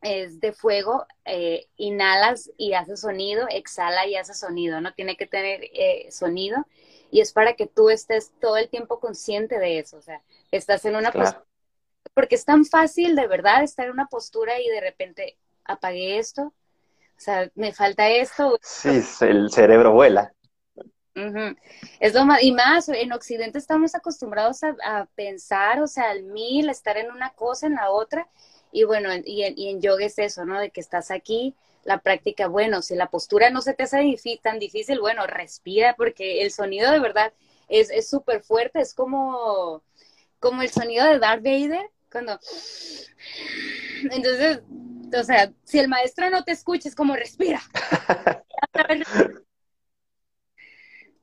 es 0.04 0.40
de 0.40 0.54
fuego, 0.54 1.08
eh, 1.26 1.66
inhalas 1.76 2.52
y 2.56 2.74
hace 2.74 2.96
sonido, 2.96 3.48
exhala 3.50 4.06
y 4.06 4.16
hace 4.16 4.36
sonido, 4.36 4.80
¿no? 4.80 4.94
Tiene 4.94 5.18
que 5.18 5.26
tener 5.26 5.62
eh, 5.74 6.08
sonido 6.12 6.68
y 7.10 7.22
es 7.22 7.34
para 7.34 7.56
que 7.56 7.66
tú 7.66 7.90
estés 7.90 8.32
todo 8.40 8.58
el 8.58 8.70
tiempo 8.70 9.00
consciente 9.00 9.58
de 9.58 9.80
eso, 9.80 9.98
o 9.98 10.02
sea, 10.02 10.22
estás 10.52 10.86
en 10.86 10.96
una 10.96 11.12
porque 12.18 12.34
es 12.34 12.46
tan 12.46 12.66
fácil 12.66 13.16
de 13.16 13.28
verdad 13.28 13.62
estar 13.62 13.86
en 13.86 13.92
una 13.92 14.08
postura 14.08 14.60
y 14.60 14.68
de 14.70 14.82
repente 14.82 15.38
apagué 15.64 16.18
esto, 16.18 16.46
o 16.46 17.20
sea, 17.20 17.52
me 17.54 17.74
falta 17.74 18.10
esto. 18.10 18.58
Sí, 18.64 19.04
el 19.22 19.52
cerebro 19.52 19.92
vuela. 19.92 20.34
Es 22.00 22.16
lo 22.16 22.26
más, 22.26 22.42
y 22.42 22.54
más, 22.54 22.90
en 22.90 23.12
Occidente 23.14 23.60
estamos 23.60 23.94
acostumbrados 23.94 24.64
a, 24.64 24.76
a, 24.84 25.06
pensar, 25.14 25.80
o 25.80 25.86
sea, 25.86 26.10
al 26.10 26.24
mil, 26.24 26.72
estar 26.72 26.98
en 26.98 27.12
una 27.12 27.34
cosa, 27.34 27.68
en 27.68 27.76
la 27.76 27.92
otra, 27.92 28.28
y 28.72 28.84
bueno, 28.84 29.10
y 29.24 29.44
en, 29.44 29.54
y 29.56 29.70
en 29.70 29.80
yoga 29.80 30.06
es 30.06 30.18
eso, 30.18 30.44
¿no? 30.44 30.60
De 30.60 30.72
que 30.72 30.82
estás 30.82 31.12
aquí, 31.12 31.54
la 31.84 32.00
práctica, 32.00 32.48
bueno, 32.48 32.82
si 32.82 32.96
la 32.96 33.12
postura 33.12 33.52
no 33.52 33.62
se 33.62 33.76
te 33.76 33.84
hace 33.84 34.18
tan 34.42 34.58
difícil, 34.58 35.00
bueno, 35.00 35.28
respira, 35.28 35.94
porque 35.96 36.42
el 36.42 36.50
sonido 36.50 36.92
de 36.92 37.00
verdad 37.00 37.32
es 37.70 38.10
súper 38.10 38.42
fuerte, 38.42 38.82
es 38.82 38.96
como, 38.96 39.84
como 40.40 40.64
el 40.64 40.70
sonido 40.72 41.06
de 41.06 41.20
Darth 41.20 41.44
Vader, 41.44 41.92
cuando... 42.18 42.40
Entonces, 44.12 44.62
o 45.18 45.24
sea, 45.24 45.52
si 45.64 45.80
el 45.80 45.88
maestro 45.88 46.30
no 46.30 46.44
te 46.44 46.52
escucha, 46.52 46.90
es 46.90 46.96
como 46.96 47.16
respira. 47.16 47.62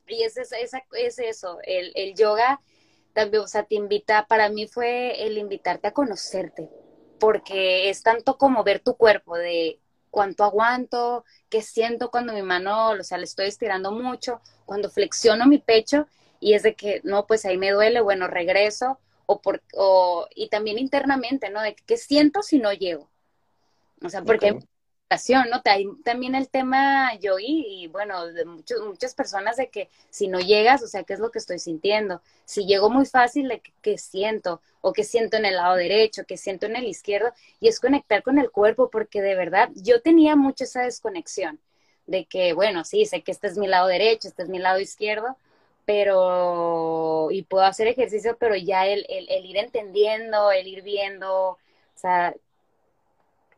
y 0.07 0.23
es, 0.23 0.37
es, 0.37 0.53
es 0.93 1.19
eso, 1.19 1.59
el, 1.65 1.93
el 1.95 2.15
yoga 2.15 2.61
también, 3.13 3.43
o 3.43 3.49
sea, 3.49 3.65
te 3.65 3.75
invita, 3.77 4.27
para 4.29 4.49
mí 4.49 4.67
fue 4.67 5.25
el 5.27 5.39
invitarte 5.39 5.89
a 5.89 5.93
conocerte, 5.93 6.69
porque 7.19 7.89
es 7.91 8.03
tanto 8.03 8.39
como 8.39 8.65
ver 8.65 8.81
tu 8.81 8.97
cuerpo, 8.97 9.37
de 9.37 9.81
cuánto 10.11 10.45
aguanto, 10.45 11.25
qué 11.49 11.63
siento 11.63 12.11
cuando 12.11 12.33
mi 12.33 12.43
mano, 12.43 12.91
o 12.91 13.03
sea, 13.03 13.19
le 13.19 13.25
estoy 13.25 13.47
estirando 13.47 13.93
mucho, 13.93 14.41
cuando 14.67 14.91
flexiono 14.91 15.47
mi 15.47 15.59
pecho 15.59 16.07
y 16.41 16.55
es 16.55 16.63
de 16.63 16.75
que, 16.75 17.01
no, 17.05 17.27
pues 17.27 17.45
ahí 17.45 17.57
me 17.57 17.71
duele, 17.71 18.01
bueno, 18.01 18.27
regreso, 18.27 18.99
o 19.27 19.41
por, 19.41 19.63
o, 19.75 20.27
y 20.35 20.49
también 20.49 20.79
internamente, 20.79 21.51
¿no? 21.51 21.61
De 21.63 21.75
qué 21.75 21.97
siento 21.97 22.43
si 22.43 22.59
no 22.59 22.73
llego. 22.73 23.11
O 24.03 24.09
sea, 24.09 24.23
porque 24.23 24.53
¿no? 24.53 25.63
también 26.05 26.35
el 26.35 26.49
tema 26.49 27.15
yo 27.21 27.37
y 27.39 27.89
bueno, 27.89 28.27
de 28.27 28.45
muchas 28.45 29.15
personas 29.15 29.57
de 29.57 29.69
que 29.69 29.89
si 30.11 30.29
no 30.29 30.41
llegas, 30.41 30.83
o 30.83 30.87
sea, 30.87 31.05
¿qué 31.05 31.13
es 31.13 31.21
lo 31.21 31.31
que 31.31 31.39
estoy 31.39 31.59
sintiendo? 31.59 32.23
Si 32.45 32.67
llego 32.67 32.91
muy 32.91 33.07
fácil, 33.07 33.49
de 33.49 33.63
qué 33.83 33.99
siento? 33.99 34.61
O 34.81 34.93
qué 34.93 35.05
siento 35.05 35.37
en 35.37 35.45
el 35.47 35.57
lado 35.57 35.77
derecho, 35.77 36.25
qué 36.27 36.37
siento 36.37 36.67
en 36.67 36.77
el 36.77 36.87
izquierdo, 36.87 37.33
y 37.61 37.69
es 37.69 37.81
conectar 37.81 38.23
con 38.23 38.39
el 38.39 38.51
cuerpo, 38.51 38.91
porque 38.91 39.23
de 39.23 39.35
verdad 39.35 39.71
yo 39.75 40.01
tenía 40.03 40.37
mucho 40.37 40.65
esa 40.65 40.83
desconexión 40.83 41.61
de 42.07 42.27
que, 42.27 42.53
bueno, 42.53 42.85
sí, 42.85 43.07
sé 43.07 43.23
que 43.23 43.33
este 43.33 43.47
es 43.47 43.57
mi 43.57 43.67
lado 43.67 43.87
derecho, 43.87 44.29
este 44.29 44.43
es 44.43 44.49
mi 44.49 44.59
lado 44.59 44.81
izquierdo, 44.81 45.39
pero, 45.85 47.29
y 47.31 47.43
puedo 47.43 47.65
hacer 47.65 47.87
ejercicio, 47.87 48.37
pero 48.39 48.57
ya 48.57 48.87
el, 48.87 49.05
el, 49.09 49.45
ir 49.45 49.57
entendiendo, 49.57 50.51
el 50.51 50.67
ir 50.67 50.83
viendo, 50.83 51.51
o 51.51 51.59
sea, 51.95 52.35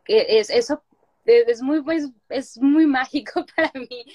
es, 0.05 0.49
eso 0.49 0.81
es 1.27 1.61
muy, 1.61 1.81
pues, 1.81 2.09
es 2.29 2.57
muy 2.57 2.85
mágico 2.85 3.45
para 3.55 3.71
mí. 3.73 4.05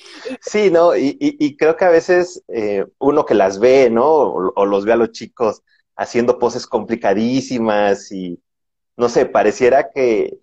Sí, 0.40 0.70
¿no? 0.70 0.96
Y, 0.96 1.16
y, 1.18 1.56
creo 1.56 1.76
que 1.76 1.84
a 1.84 1.90
veces 1.90 2.42
eh, 2.48 2.86
uno 2.98 3.24
que 3.24 3.34
las 3.34 3.58
ve, 3.58 3.90
¿no? 3.90 4.06
O, 4.06 4.66
los 4.66 4.84
ve 4.84 4.92
a 4.92 4.96
los 4.96 5.12
chicos 5.12 5.62
haciendo 5.96 6.38
poses 6.38 6.66
complicadísimas 6.66 8.10
y, 8.12 8.40
no 8.96 9.08
sé, 9.08 9.26
pareciera 9.26 9.90
que, 9.90 10.38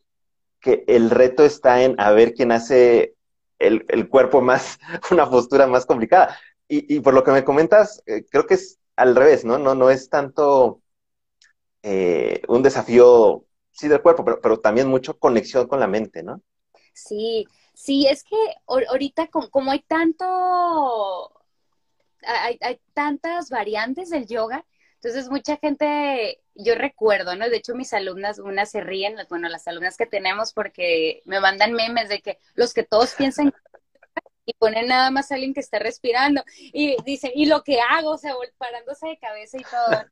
que 0.62 0.84
el 0.88 1.10
reto 1.10 1.44
está 1.44 1.82
en 1.84 2.00
a 2.00 2.12
ver 2.12 2.34
quién 2.34 2.52
hace 2.52 3.16
el, 3.58 3.86
el 3.90 4.08
cuerpo 4.08 4.42
más, 4.42 4.80
una 5.12 5.30
postura 5.30 5.68
más 5.68 5.86
complicada. 5.86 6.38
Y, 6.70 6.96
y 6.96 7.00
por 7.02 7.14
lo 7.14 7.24
que 7.24 7.32
me 7.32 7.44
comentas, 7.44 8.02
eh, 8.06 8.24
creo 8.30 8.46
que 8.46 8.54
es 8.54 8.80
al 8.96 9.16
revés, 9.16 9.44
¿no? 9.44 9.58
No, 9.58 9.76
no 9.76 9.90
es 9.90 10.10
tanto 10.10 10.82
eh, 11.82 12.42
un 12.48 12.62
desafío, 12.62 13.46
sí, 13.72 13.88
del 13.88 14.02
cuerpo, 14.02 14.24
pero, 14.24 14.40
pero 14.40 14.60
también 14.60 14.88
mucho 14.88 15.18
conexión 15.18 15.68
con 15.68 15.80
la 15.80 15.88
mente, 15.88 16.22
¿no? 16.22 16.42
Sí, 16.94 17.48
sí, 17.74 18.08
es 18.08 18.24
que 18.24 18.36
ahorita 18.68 19.28
como, 19.28 19.72
hay 19.72 19.80
tanto, 19.82 21.34
hay, 22.24 22.58
hay 22.62 22.80
tantas 22.94 23.50
variantes 23.50 24.10
del 24.10 24.28
yoga, 24.28 24.66
entonces 24.96 25.30
mucha 25.30 25.56
gente, 25.58 26.42
yo 26.56 26.76
recuerdo, 26.76 27.36
¿no? 27.38 27.50
De 27.50 27.58
hecho 27.58 27.74
mis 27.74 27.94
alumnas, 27.94 28.38
unas 28.38 28.70
se 28.70 28.82
ríen, 28.82 29.16
bueno, 29.30 29.48
las 29.48 29.68
alumnas 29.68 29.96
que 29.96 30.06
tenemos 30.06 30.52
porque 30.52 31.22
me 31.26 31.40
mandan 31.40 31.72
memes 31.72 32.10
de 32.10 32.22
que 32.22 32.38
los 32.56 32.74
que 32.74 32.84
todos 32.84 33.16
piensan 33.16 33.54
y 34.50 34.54
ponen 34.54 34.88
nada 34.88 35.12
más 35.12 35.32
a 35.32 35.36
alguien 35.36 35.54
que 35.54 35.60
está 35.60 35.80
respirando 35.80 36.44
y 36.58 36.98
dicen, 37.04 37.32
y 37.36 37.46
lo 37.46 37.64
que 37.64 37.80
hago, 37.82 38.12
o 38.12 38.18
sea, 38.18 38.34
parándose 38.58 39.08
de 39.08 39.20
cabeza 39.20 39.58
y 39.58 39.64
todo. 39.64 40.06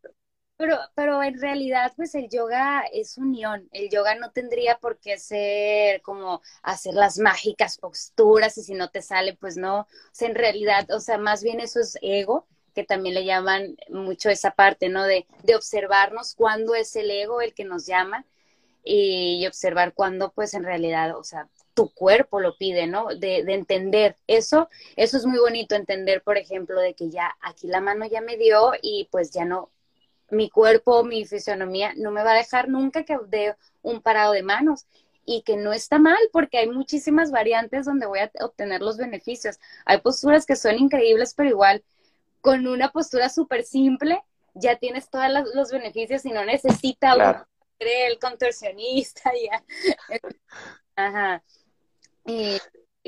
Pero, 0.57 0.75
pero 0.95 1.21
en 1.21 1.39
realidad, 1.39 1.93
pues 1.95 2.15
el 2.15 2.29
yoga 2.29 2.83
es 2.91 3.17
unión. 3.17 3.69
El 3.71 3.89
yoga 3.91 4.15
no 4.15 4.31
tendría 4.31 4.79
por 4.79 4.99
qué 4.99 5.19
ser 5.19 6.01
como 6.01 6.41
hacer 6.63 6.95
las 6.95 7.19
mágicas 7.19 7.77
posturas 7.77 8.57
y 8.57 8.63
si 8.63 8.73
no 8.73 8.89
te 8.89 9.03
sale, 9.03 9.35
pues 9.35 9.55
no. 9.55 9.81
O 9.81 9.87
sea, 10.11 10.27
en 10.27 10.35
realidad, 10.35 10.89
o 10.91 10.99
sea, 10.99 11.19
más 11.19 11.43
bien 11.43 11.59
eso 11.59 11.79
es 11.79 11.97
ego, 12.01 12.47
que 12.73 12.83
también 12.83 13.13
le 13.13 13.25
llaman 13.25 13.77
mucho 13.89 14.29
esa 14.31 14.51
parte, 14.51 14.89
¿no? 14.89 15.03
De, 15.03 15.27
de 15.43 15.55
observarnos 15.55 16.33
cuándo 16.33 16.73
es 16.73 16.95
el 16.95 17.11
ego 17.11 17.41
el 17.41 17.53
que 17.53 17.65
nos 17.65 17.85
llama 17.85 18.25
y, 18.83 19.45
observar 19.47 19.93
cuándo, 19.93 20.31
pues 20.31 20.53
en 20.53 20.63
realidad, 20.63 21.15
o 21.17 21.23
sea, 21.23 21.47
tu 21.77 21.91
cuerpo 21.93 22.39
lo 22.39 22.57
pide, 22.57 22.87
¿no? 22.87 23.09
De, 23.09 23.43
de, 23.43 23.53
entender 23.53 24.15
eso, 24.25 24.67
eso 24.95 25.15
es 25.15 25.27
muy 25.27 25.37
bonito 25.37 25.75
entender, 25.75 26.23
por 26.23 26.35
ejemplo, 26.35 26.81
de 26.81 26.95
que 26.95 27.11
ya 27.11 27.37
aquí 27.39 27.67
la 27.67 27.81
mano 27.81 28.07
ya 28.07 28.19
me 28.19 28.35
dio 28.35 28.71
y 28.81 29.07
pues 29.11 29.29
ya 29.29 29.45
no, 29.45 29.69
mi 30.31 30.49
cuerpo, 30.49 31.03
mi 31.03 31.23
fisionomía 31.23 31.93
no 31.95 32.09
me 32.09 32.23
va 32.23 32.31
a 32.31 32.37
dejar 32.37 32.67
nunca 32.67 33.03
que 33.03 33.15
dé 33.27 33.55
un 33.83 34.01
parado 34.01 34.33
de 34.33 34.41
manos 34.41 34.87
y 35.23 35.43
que 35.43 35.55
no 35.55 35.71
está 35.71 35.99
mal 35.99 36.17
porque 36.33 36.57
hay 36.57 36.67
muchísimas 36.67 37.29
variantes 37.29 37.85
donde 37.85 38.07
voy 38.07 38.19
a 38.21 38.31
obtener 38.41 38.81
los 38.81 38.97
beneficios. 38.97 39.59
Hay 39.85 40.01
posturas 40.01 40.47
que 40.47 40.55
son 40.55 40.79
increíbles, 40.79 41.35
pero 41.35 41.49
igual 41.49 41.83
con 42.41 42.65
una 42.65 42.91
postura 42.91 43.29
súper 43.29 43.63
simple 43.63 44.23
ya 44.55 44.77
tienes 44.77 45.11
todos 45.11 45.27
los 45.53 45.71
beneficios 45.71 46.25
y 46.25 46.31
no 46.31 46.43
necesita 46.43 47.45
el 47.77 48.17
contorsionista. 48.17 49.31
Ya. 49.45 49.63
Ajá. 50.95 51.43
Y, 52.27 52.59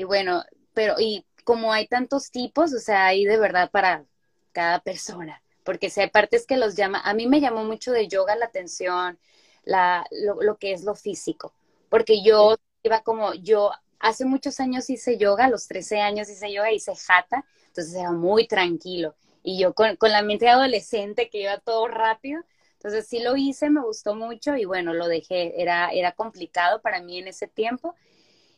bueno, 0.04 0.42
pero 0.74 0.94
y 0.98 1.24
como 1.44 1.72
hay 1.72 1.86
tantos 1.86 2.30
tipos, 2.30 2.72
o 2.72 2.78
sea, 2.80 3.06
hay 3.06 3.24
de 3.24 3.38
verdad 3.38 3.70
para 3.70 4.04
cada 4.52 4.80
persona 4.80 5.40
porque 5.64 5.90
si 5.90 6.00
hay 6.00 6.10
partes 6.10 6.46
que 6.46 6.56
los 6.56 6.74
llama, 6.74 7.00
a 7.04 7.14
mí 7.14 7.26
me 7.26 7.40
llamó 7.40 7.64
mucho 7.64 7.92
de 7.92 8.08
yoga 8.08 8.36
la 8.36 8.46
atención, 8.46 9.18
la, 9.64 10.06
lo, 10.10 10.56
que 10.56 10.72
es 10.72 10.82
lo 10.84 10.94
físico, 10.94 11.54
porque 11.88 12.22
yo 12.24 12.56
iba 12.82 13.02
como, 13.02 13.34
yo 13.34 13.70
hace 13.98 14.24
muchos 14.24 14.58
años 14.60 14.88
hice 14.90 15.18
yoga, 15.18 15.44
a 15.44 15.50
los 15.50 15.68
13 15.68 16.00
años 16.00 16.28
hice 16.28 16.52
yoga, 16.52 16.72
hice 16.72 16.94
jata, 16.96 17.44
entonces 17.66 17.94
era 17.94 18.10
muy 18.10 18.46
tranquilo, 18.46 19.14
y 19.42 19.60
yo 19.60 19.74
con, 19.74 19.96
con 19.96 20.10
la 20.10 20.22
mente 20.22 20.48
adolescente 20.48 21.28
que 21.30 21.42
iba 21.42 21.58
todo 21.58 21.86
rápido, 21.88 22.42
entonces 22.72 23.06
sí 23.06 23.20
lo 23.20 23.36
hice, 23.36 23.68
me 23.68 23.82
gustó 23.82 24.14
mucho 24.14 24.56
y 24.56 24.64
bueno, 24.64 24.94
lo 24.94 25.06
dejé, 25.06 25.60
era, 25.60 25.90
era 25.90 26.12
complicado 26.12 26.80
para 26.80 27.02
mí 27.02 27.18
en 27.18 27.28
ese 27.28 27.46
tiempo. 27.46 27.94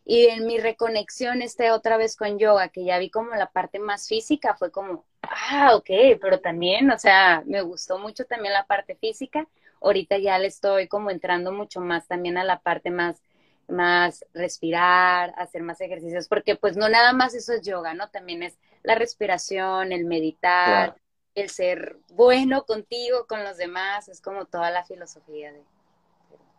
Y 0.04 0.26
en 0.26 0.46
mi 0.46 0.58
reconexión 0.58 1.42
este 1.42 1.70
otra 1.70 1.96
vez 1.96 2.16
con 2.16 2.38
yoga, 2.38 2.68
que 2.68 2.84
ya 2.84 2.98
vi 2.98 3.10
como 3.10 3.34
la 3.34 3.50
parte 3.50 3.78
más 3.78 4.08
física, 4.08 4.56
fue 4.56 4.72
como, 4.72 5.04
ah, 5.22 5.76
ok, 5.76 6.18
pero 6.20 6.40
también, 6.40 6.90
o 6.90 6.98
sea, 6.98 7.42
me 7.46 7.62
gustó 7.62 7.98
mucho 7.98 8.24
también 8.24 8.52
la 8.52 8.66
parte 8.66 8.96
física. 8.96 9.46
Ahorita 9.80 10.18
ya 10.18 10.38
le 10.38 10.48
estoy 10.48 10.88
como 10.88 11.10
entrando 11.10 11.52
mucho 11.52 11.80
más 11.80 12.06
también 12.08 12.36
a 12.36 12.44
la 12.44 12.60
parte 12.60 12.90
más, 12.90 13.22
más 13.68 14.24
respirar, 14.34 15.34
hacer 15.36 15.62
más 15.62 15.80
ejercicios, 15.80 16.28
porque 16.28 16.56
pues 16.56 16.76
no 16.76 16.88
nada 16.88 17.12
más 17.12 17.34
eso 17.34 17.52
es 17.52 17.62
yoga, 17.62 17.94
¿no? 17.94 18.08
También 18.10 18.42
es 18.42 18.58
la 18.82 18.96
respiración, 18.96 19.92
el 19.92 20.04
meditar, 20.04 20.96
el 21.34 21.48
ser 21.48 21.96
bueno 22.08 22.64
contigo, 22.64 23.26
con 23.26 23.44
los 23.44 23.56
demás, 23.56 24.08
es 24.08 24.20
como 24.20 24.46
toda 24.46 24.70
la 24.70 24.84
filosofía 24.84 25.52
de... 25.52 25.62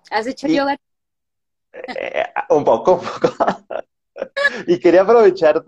¿Has 0.10 0.28
hecho 0.28 0.48
yoga? 0.48 0.78
Eh, 1.74 2.24
un 2.50 2.64
poco, 2.64 2.94
un 2.96 3.02
poco. 3.02 3.36
y 4.68 4.80
quería 4.80 5.02
aprovechar, 5.02 5.64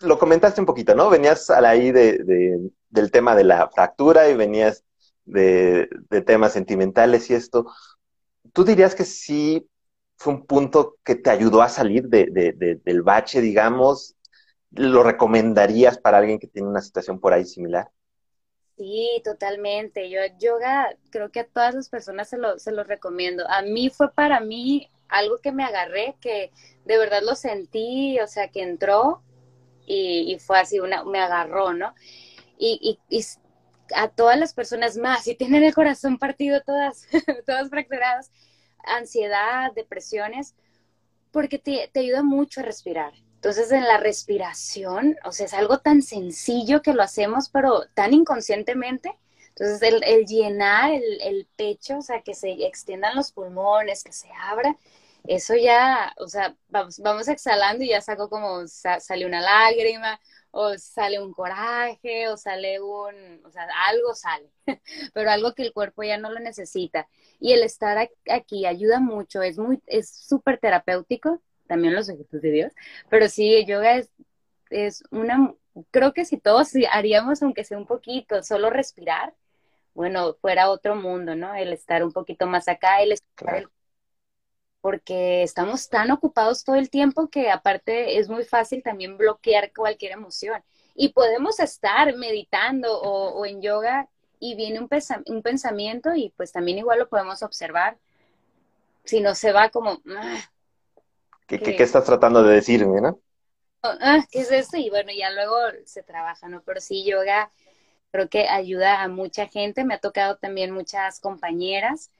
lo 0.00 0.18
comentaste 0.18 0.60
un 0.60 0.66
poquito, 0.66 0.94
¿no? 0.94 1.10
Venías 1.10 1.50
ahí 1.50 1.92
de, 1.92 2.70
del 2.88 3.10
tema 3.10 3.34
de 3.34 3.44
la 3.44 3.68
fractura 3.68 4.28
y 4.28 4.36
venías 4.36 4.84
de, 5.24 5.88
temas 6.24 6.52
sentimentales 6.52 7.30
y 7.30 7.34
esto. 7.34 7.66
¿Tú 8.52 8.64
dirías 8.64 8.94
que 8.94 9.04
sí 9.04 9.68
fue 10.16 10.34
un 10.34 10.46
punto 10.46 10.96
que 11.04 11.16
te 11.16 11.30
ayudó 11.30 11.62
a 11.62 11.68
salir 11.68 12.08
del 12.08 13.02
bache, 13.02 13.40
digamos? 13.40 14.16
¿Lo 14.70 15.02
recomendarías 15.02 15.98
para 15.98 16.18
alguien 16.18 16.38
que 16.38 16.46
tiene 16.46 16.68
una 16.68 16.80
situación 16.80 17.20
por 17.20 17.32
ahí 17.32 17.44
similar? 17.44 17.90
Sí, 18.76 19.22
totalmente. 19.24 20.10
Yo 20.10 20.20
yoga 20.38 20.96
creo 21.10 21.30
que 21.30 21.40
a 21.40 21.46
todas 21.46 21.74
las 21.74 21.88
personas 21.88 22.28
se 22.28 22.36
lo, 22.36 22.58
se 22.58 22.72
lo 22.72 22.84
recomiendo. 22.84 23.48
A 23.48 23.62
mí 23.62 23.88
fue 23.90 24.12
para 24.12 24.40
mí 24.40 24.90
algo 25.08 25.38
que 25.38 25.52
me 25.52 25.64
agarré, 25.64 26.16
que 26.20 26.52
de 26.84 26.98
verdad 26.98 27.22
lo 27.22 27.34
sentí, 27.36 28.20
o 28.20 28.26
sea, 28.26 28.48
que 28.48 28.62
entró 28.62 29.22
y, 29.86 30.36
fue 30.40 30.58
así, 30.58 30.80
una, 30.80 31.04
me 31.04 31.20
agarró, 31.20 31.72
¿no? 31.72 31.94
Y, 32.58 32.98
y, 33.08 33.24
a 33.94 34.08
todas 34.08 34.38
las 34.38 34.52
personas 34.52 34.96
más, 34.96 35.24
si 35.24 35.36
tienen 35.36 35.62
el 35.62 35.74
corazón 35.74 36.18
partido 36.18 36.60
todas, 36.62 37.06
todas 37.46 37.70
fracturadas, 37.70 38.32
ansiedad, 38.84 39.72
depresiones, 39.74 40.54
porque 41.30 41.58
te 41.58 42.00
ayuda 42.00 42.22
mucho 42.22 42.60
a 42.60 42.64
respirar. 42.64 43.12
Entonces, 43.46 43.70
en 43.70 43.84
la 43.84 43.98
respiración, 43.98 45.16
o 45.24 45.30
sea, 45.30 45.46
es 45.46 45.54
algo 45.54 45.78
tan 45.78 46.02
sencillo 46.02 46.82
que 46.82 46.92
lo 46.92 47.04
hacemos, 47.04 47.48
pero 47.48 47.84
tan 47.94 48.12
inconscientemente. 48.12 49.16
Entonces, 49.50 49.80
el, 49.82 50.26
llenar 50.26 50.90
el, 50.90 51.46
pecho, 51.54 51.98
o 51.98 52.02
sea, 52.02 52.22
que 52.22 52.34
se 52.34 52.50
extiendan 52.66 53.14
los 53.14 53.30
pulmones, 53.30 54.02
que 54.02 54.12
se 54.12 54.28
abra, 54.36 54.76
eso 55.28 55.54
ya, 55.54 56.12
o 56.18 56.26
sea, 56.26 56.56
vamos, 56.70 56.98
vamos 56.98 57.28
exhalando 57.28 57.84
y 57.84 57.90
ya 57.90 58.00
saco 58.00 58.28
como, 58.28 58.66
sale 58.66 59.24
una 59.24 59.40
lágrima, 59.40 60.20
o 60.50 60.76
sale 60.76 61.20
un 61.20 61.32
coraje, 61.32 62.28
o 62.28 62.36
sale 62.36 62.80
un, 62.80 63.42
o 63.44 63.50
sea, 63.52 63.68
algo 63.88 64.12
sale, 64.16 64.50
pero 65.14 65.30
algo 65.30 65.54
que 65.54 65.62
el 65.62 65.72
cuerpo 65.72 66.02
ya 66.02 66.18
no 66.18 66.32
lo 66.32 66.40
necesita. 66.40 67.06
Y 67.38 67.52
el 67.52 67.62
estar 67.62 67.96
aquí 68.28 68.66
ayuda 68.66 68.98
mucho, 68.98 69.40
es 69.42 69.56
muy, 69.56 69.80
es 69.86 70.10
súper 70.10 70.58
terapéutico, 70.58 71.40
también 71.66 71.94
los 71.94 72.08
ejercicios 72.08 72.42
de 72.42 72.50
Dios, 72.50 72.72
pero 73.08 73.28
sí, 73.28 73.54
el 73.54 73.66
yoga 73.66 73.96
es, 73.96 74.10
es 74.70 75.04
una, 75.10 75.54
creo 75.90 76.12
que 76.12 76.24
si 76.24 76.38
todos 76.38 76.72
haríamos, 76.90 77.42
aunque 77.42 77.64
sea 77.64 77.78
un 77.78 77.86
poquito, 77.86 78.42
solo 78.42 78.70
respirar, 78.70 79.34
bueno, 79.94 80.34
fuera 80.34 80.70
otro 80.70 80.94
mundo, 80.96 81.34
¿no? 81.34 81.54
El 81.54 81.72
estar 81.72 82.04
un 82.04 82.12
poquito 82.12 82.46
más 82.46 82.68
acá, 82.68 83.02
el 83.02 83.12
estar 83.12 83.68
porque 84.86 85.42
estamos 85.42 85.88
tan 85.88 86.12
ocupados 86.12 86.62
todo 86.62 86.76
el 86.76 86.90
tiempo 86.90 87.28
que 87.28 87.50
aparte 87.50 88.18
es 88.18 88.28
muy 88.28 88.44
fácil 88.44 88.84
también 88.84 89.18
bloquear 89.18 89.72
cualquier 89.72 90.12
emoción. 90.12 90.62
Y 90.94 91.08
podemos 91.08 91.58
estar 91.58 92.14
meditando 92.14 93.00
o, 93.00 93.44
en 93.46 93.60
yoga 93.60 94.08
y 94.38 94.54
viene 94.54 94.78
un, 94.78 94.88
un, 95.26 95.42
pensamiento 95.42 96.14
y 96.14 96.32
pues 96.36 96.52
también 96.52 96.78
igual 96.78 97.00
lo 97.00 97.08
podemos 97.08 97.42
observar. 97.42 97.98
Si 99.04 99.20
no 99.20 99.34
se 99.34 99.50
va 99.50 99.70
como... 99.70 100.00
Ah, 100.16 100.38
¿Qué, 101.46 101.60
¿Qué, 101.60 101.82
estás 101.82 102.04
tratando 102.04 102.42
de 102.42 102.54
decirme, 102.54 103.00
no? 103.00 103.20
Ah, 103.82 104.24
¿Qué 104.30 104.40
es 104.40 104.50
esto? 104.50 104.76
Y 104.76 104.90
bueno, 104.90 105.10
ya 105.16 105.30
luego 105.30 105.56
se 105.84 106.02
trabaja, 106.02 106.48
¿no? 106.48 106.62
Pero 106.62 106.80
sí, 106.80 107.04
yoga 107.04 107.50
creo 108.10 108.28
que 108.28 108.48
ayuda 108.48 109.02
a 109.02 109.08
mucha 109.08 109.46
gente. 109.46 109.84
Me 109.84 109.94
ha 109.94 109.98
tocado 109.98 110.36
también 110.36 110.70
muchas 110.72 111.20
compañeras 111.20 112.10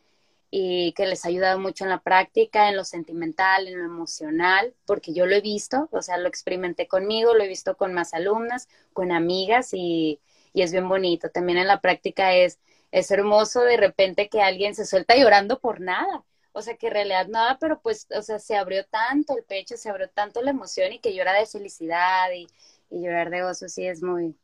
y 0.51 0.93
que 0.93 1.07
les 1.07 1.25
ha 1.25 1.29
ayudado 1.29 1.59
mucho 1.59 1.85
en 1.85 1.91
la 1.91 2.01
práctica, 2.01 2.69
en 2.69 2.77
lo 2.77 2.85
sentimental, 2.85 3.67
en 3.67 3.79
lo 3.79 3.85
emocional, 3.85 4.75
porque 4.87 5.13
yo 5.13 5.27
lo 5.27 5.35
he 5.35 5.41
visto, 5.41 5.89
o 5.91 6.03
sea, 6.03 6.19
lo 6.19 6.29
experimenté 6.29 6.87
conmigo, 6.87 7.35
lo 7.35 7.43
he 7.43 7.49
visto 7.49 7.77
con 7.77 7.93
más 7.95 8.15
alumnas, 8.15 8.69
con 8.93 9.11
amigas 9.13 9.71
y, 9.73 10.21
y 10.53 10.63
es 10.63 10.73
bien 10.73 10.89
bonito. 10.89 11.31
También 11.31 11.59
en 11.59 11.67
la 11.67 11.81
práctica 11.81 12.35
es, 12.35 12.59
es 12.93 13.11
hermoso 13.11 13.63
de 13.63 13.77
repente 13.77 14.29
que 14.29 14.43
alguien 14.43 14.75
se 14.75 14.87
suelta 14.87 15.17
llorando 15.17 15.59
por 15.61 15.81
nada. 15.81 16.25
O 16.57 16.63
sea, 16.63 16.75
que 16.75 16.87
en 16.87 16.95
realidad 16.95 17.29
nada, 17.29 17.59
pero 17.61 17.83
pues, 17.83 18.07
o 18.17 18.23
sea, 18.23 18.39
se 18.39 18.57
abrió 18.57 18.83
tanto 18.87 19.37
el 19.37 19.45
pecho, 19.45 19.77
se 19.77 19.91
abrió 19.91 20.09
tanto 20.09 20.41
la 20.41 20.53
emoción 20.53 20.91
y 20.91 21.01
que 21.01 21.15
llora 21.15 21.35
de 21.35 21.45
felicidad 21.45 22.31
y, 22.35 22.47
y 22.89 23.03
llorar 23.03 23.29
de 23.29 23.43
gozo, 23.43 23.69
sí 23.69 23.87
es 23.87 24.03
muy... 24.03 24.35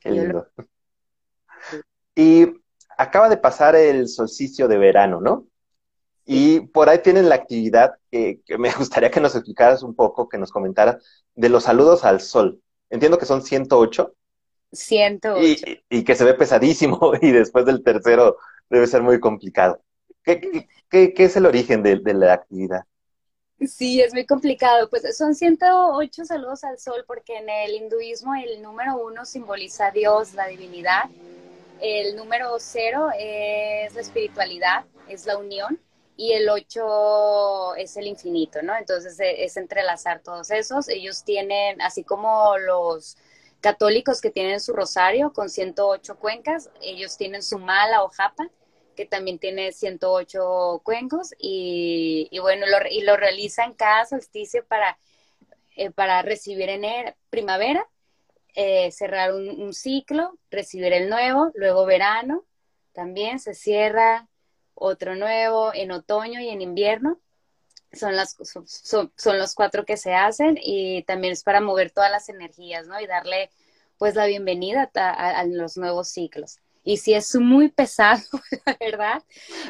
Qué 0.00 0.10
lindo. 0.10 0.48
Y 2.16 2.60
acaba 2.96 3.28
de 3.28 3.36
pasar 3.36 3.76
el 3.76 4.08
solsticio 4.08 4.66
de 4.66 4.78
verano, 4.78 5.20
¿no? 5.20 5.46
Y 6.24 6.58
por 6.58 6.88
ahí 6.88 6.98
tienen 6.98 7.28
la 7.28 7.36
actividad 7.36 7.94
que, 8.10 8.40
me 8.58 8.72
gustaría 8.76 9.12
que 9.12 9.20
nos 9.20 9.36
explicaras 9.36 9.84
un 9.84 9.94
poco, 9.94 10.28
que 10.28 10.38
nos 10.38 10.50
comentaras, 10.50 10.96
de 11.36 11.48
los 11.50 11.62
saludos 11.62 12.04
al 12.04 12.20
sol. 12.20 12.60
Entiendo 12.90 13.16
que 13.16 13.26
son 13.26 13.42
108. 13.42 14.12
108. 14.72 15.40
Y, 15.88 15.98
y 15.98 16.02
que 16.02 16.16
se 16.16 16.24
ve 16.24 16.34
pesadísimo 16.34 17.12
y 17.22 17.30
después 17.30 17.64
del 17.64 17.84
tercero 17.84 18.38
debe 18.68 18.88
ser 18.88 19.02
muy 19.02 19.20
complicado. 19.20 19.80
¿Qué, 20.90 21.14
es 21.16 21.36
el 21.36 21.46
origen 21.46 21.82
de, 21.82 21.96
de, 21.96 22.14
la 22.14 22.34
actividad? 22.34 22.84
Sí, 23.66 24.00
es 24.00 24.12
muy 24.12 24.26
complicado. 24.26 24.88
Pues 24.88 25.16
son 25.16 25.34
108 25.34 26.24
saludos 26.24 26.64
al 26.64 26.78
sol 26.78 27.04
porque 27.06 27.36
en 27.36 27.48
el 27.48 27.74
hinduismo 27.74 28.34
el 28.34 28.62
número 28.62 28.96
uno 28.98 29.24
simboliza 29.24 29.86
a 29.86 29.90
Dios, 29.90 30.34
la 30.34 30.46
divinidad. 30.46 31.04
El 31.80 32.16
número 32.16 32.56
cero 32.58 33.08
es 33.18 33.94
la 33.94 34.00
espiritualidad, 34.00 34.84
es 35.08 35.26
la 35.26 35.38
unión, 35.38 35.78
y 36.18 36.32
el 36.32 36.48
ocho 36.50 37.76
es 37.76 37.96
el 37.96 38.08
infinito, 38.08 38.60
¿no? 38.60 38.76
Entonces 38.76 39.18
e, 39.20 39.44
es 39.44 39.56
entrelazar 39.56 40.20
todos 40.20 40.50
esos. 40.50 40.88
Ellos 40.88 41.22
tienen, 41.22 41.80
así 41.80 42.02
como 42.02 42.58
los 42.58 43.16
católicos 43.60 44.20
que 44.20 44.30
tienen 44.30 44.60
su 44.60 44.72
rosario 44.72 45.32
con 45.32 45.48
108 45.48 46.18
cuencas, 46.18 46.70
ellos 46.82 47.16
tienen 47.16 47.42
su 47.42 47.58
mala 47.60 48.02
o 48.02 48.08
japa, 48.08 48.50
que 48.98 49.06
también 49.06 49.38
tiene 49.38 49.70
108 49.70 50.82
cuencos, 50.82 51.32
y, 51.38 52.36
bueno, 52.40 52.66
lo, 52.66 52.78
y 52.90 53.02
lo 53.02 53.16
realizan 53.16 53.74
cada 53.74 54.04
solsticio 54.04 54.66
para, 54.66 54.98
eh, 55.76 55.92
para 55.92 56.20
recibir 56.22 56.68
en 56.68 57.14
primavera 57.30 57.86
eh, 58.56 58.90
cerrar 58.90 59.34
un, 59.34 59.72
ciclo, 59.72 60.36
recibir 60.50 60.92
el 60.92 61.08
nuevo, 61.08 61.52
luego 61.54 61.86
verano, 61.86 62.44
también 62.92 63.38
se 63.38 63.54
cierra 63.54 64.26
otro 64.74 65.14
nuevo 65.14 65.72
en 65.72 65.92
otoño 65.92 66.40
y 66.40 66.48
en 66.48 66.60
invierno. 66.60 67.20
Son, 67.92 68.16
las, 68.16 68.36
son, 68.42 69.38
los 69.38 69.54
cuatro 69.54 69.84
que 69.84 69.96
se 69.96 70.12
hacen 70.12 70.58
y 70.60 71.04
también 71.04 71.34
es 71.34 71.44
para 71.44 71.60
mover 71.60 71.92
todas 71.92 72.10
las 72.10 72.28
energías, 72.28 72.88
¿no? 72.88 73.00
Y 73.00 73.06
darle 73.06 73.50
pues 73.96 74.16
la 74.16 74.26
bienvenida 74.26 74.90
a, 74.92 75.44
los 75.44 75.76
nuevos 75.76 76.08
ciclos. 76.08 76.58
Y 76.82 76.98
si 76.98 77.14
es 77.14 77.34
muy 77.36 77.68
pesado, 77.68 78.22
¿verdad? 78.80 79.22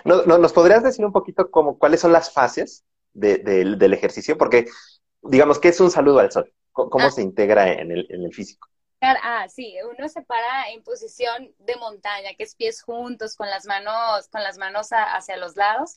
No, 0.05 0.25
no, 0.25 0.39
¿Nos 0.39 0.53
podrías 0.53 0.83
decir 0.83 1.05
un 1.05 1.13
poquito 1.13 1.51
cómo, 1.51 1.79
cuáles 1.79 2.01
son 2.01 2.13
las 2.13 2.33
fases 2.33 2.85
del 3.13 3.93
ejercicio? 3.93 4.39
Porque, 4.39 4.67
digamos, 5.23 5.59
¿qué 5.59 5.69
es 5.69 5.81
un 5.81 5.91
saludo 5.91 6.21
al 6.21 6.31
sol? 6.31 6.53
¿Cómo, 6.73 7.07
ah. 7.07 7.11
se 7.11 7.23
integra 7.23 7.73
en 7.73 7.91
el, 7.91 8.07
en 8.11 8.23
el 8.25 8.33
físico? 8.33 8.69
Ah, 9.01 9.47
sí, 9.49 9.77
uno 9.97 10.09
se 10.09 10.23
para 10.23 10.71
en 10.71 10.83
posición 10.83 11.55
de 11.59 11.77
montaña, 11.77 12.35
que 12.37 12.45
es 12.45 12.55
pies 12.55 12.83
juntos, 12.83 13.37
con 13.37 13.49
las 13.49 13.65
manos, 13.67 14.29
con 14.29 14.43
las 14.43 14.59
manos 14.59 14.89
hacia 14.91 15.37
los 15.37 15.57
lados, 15.57 15.97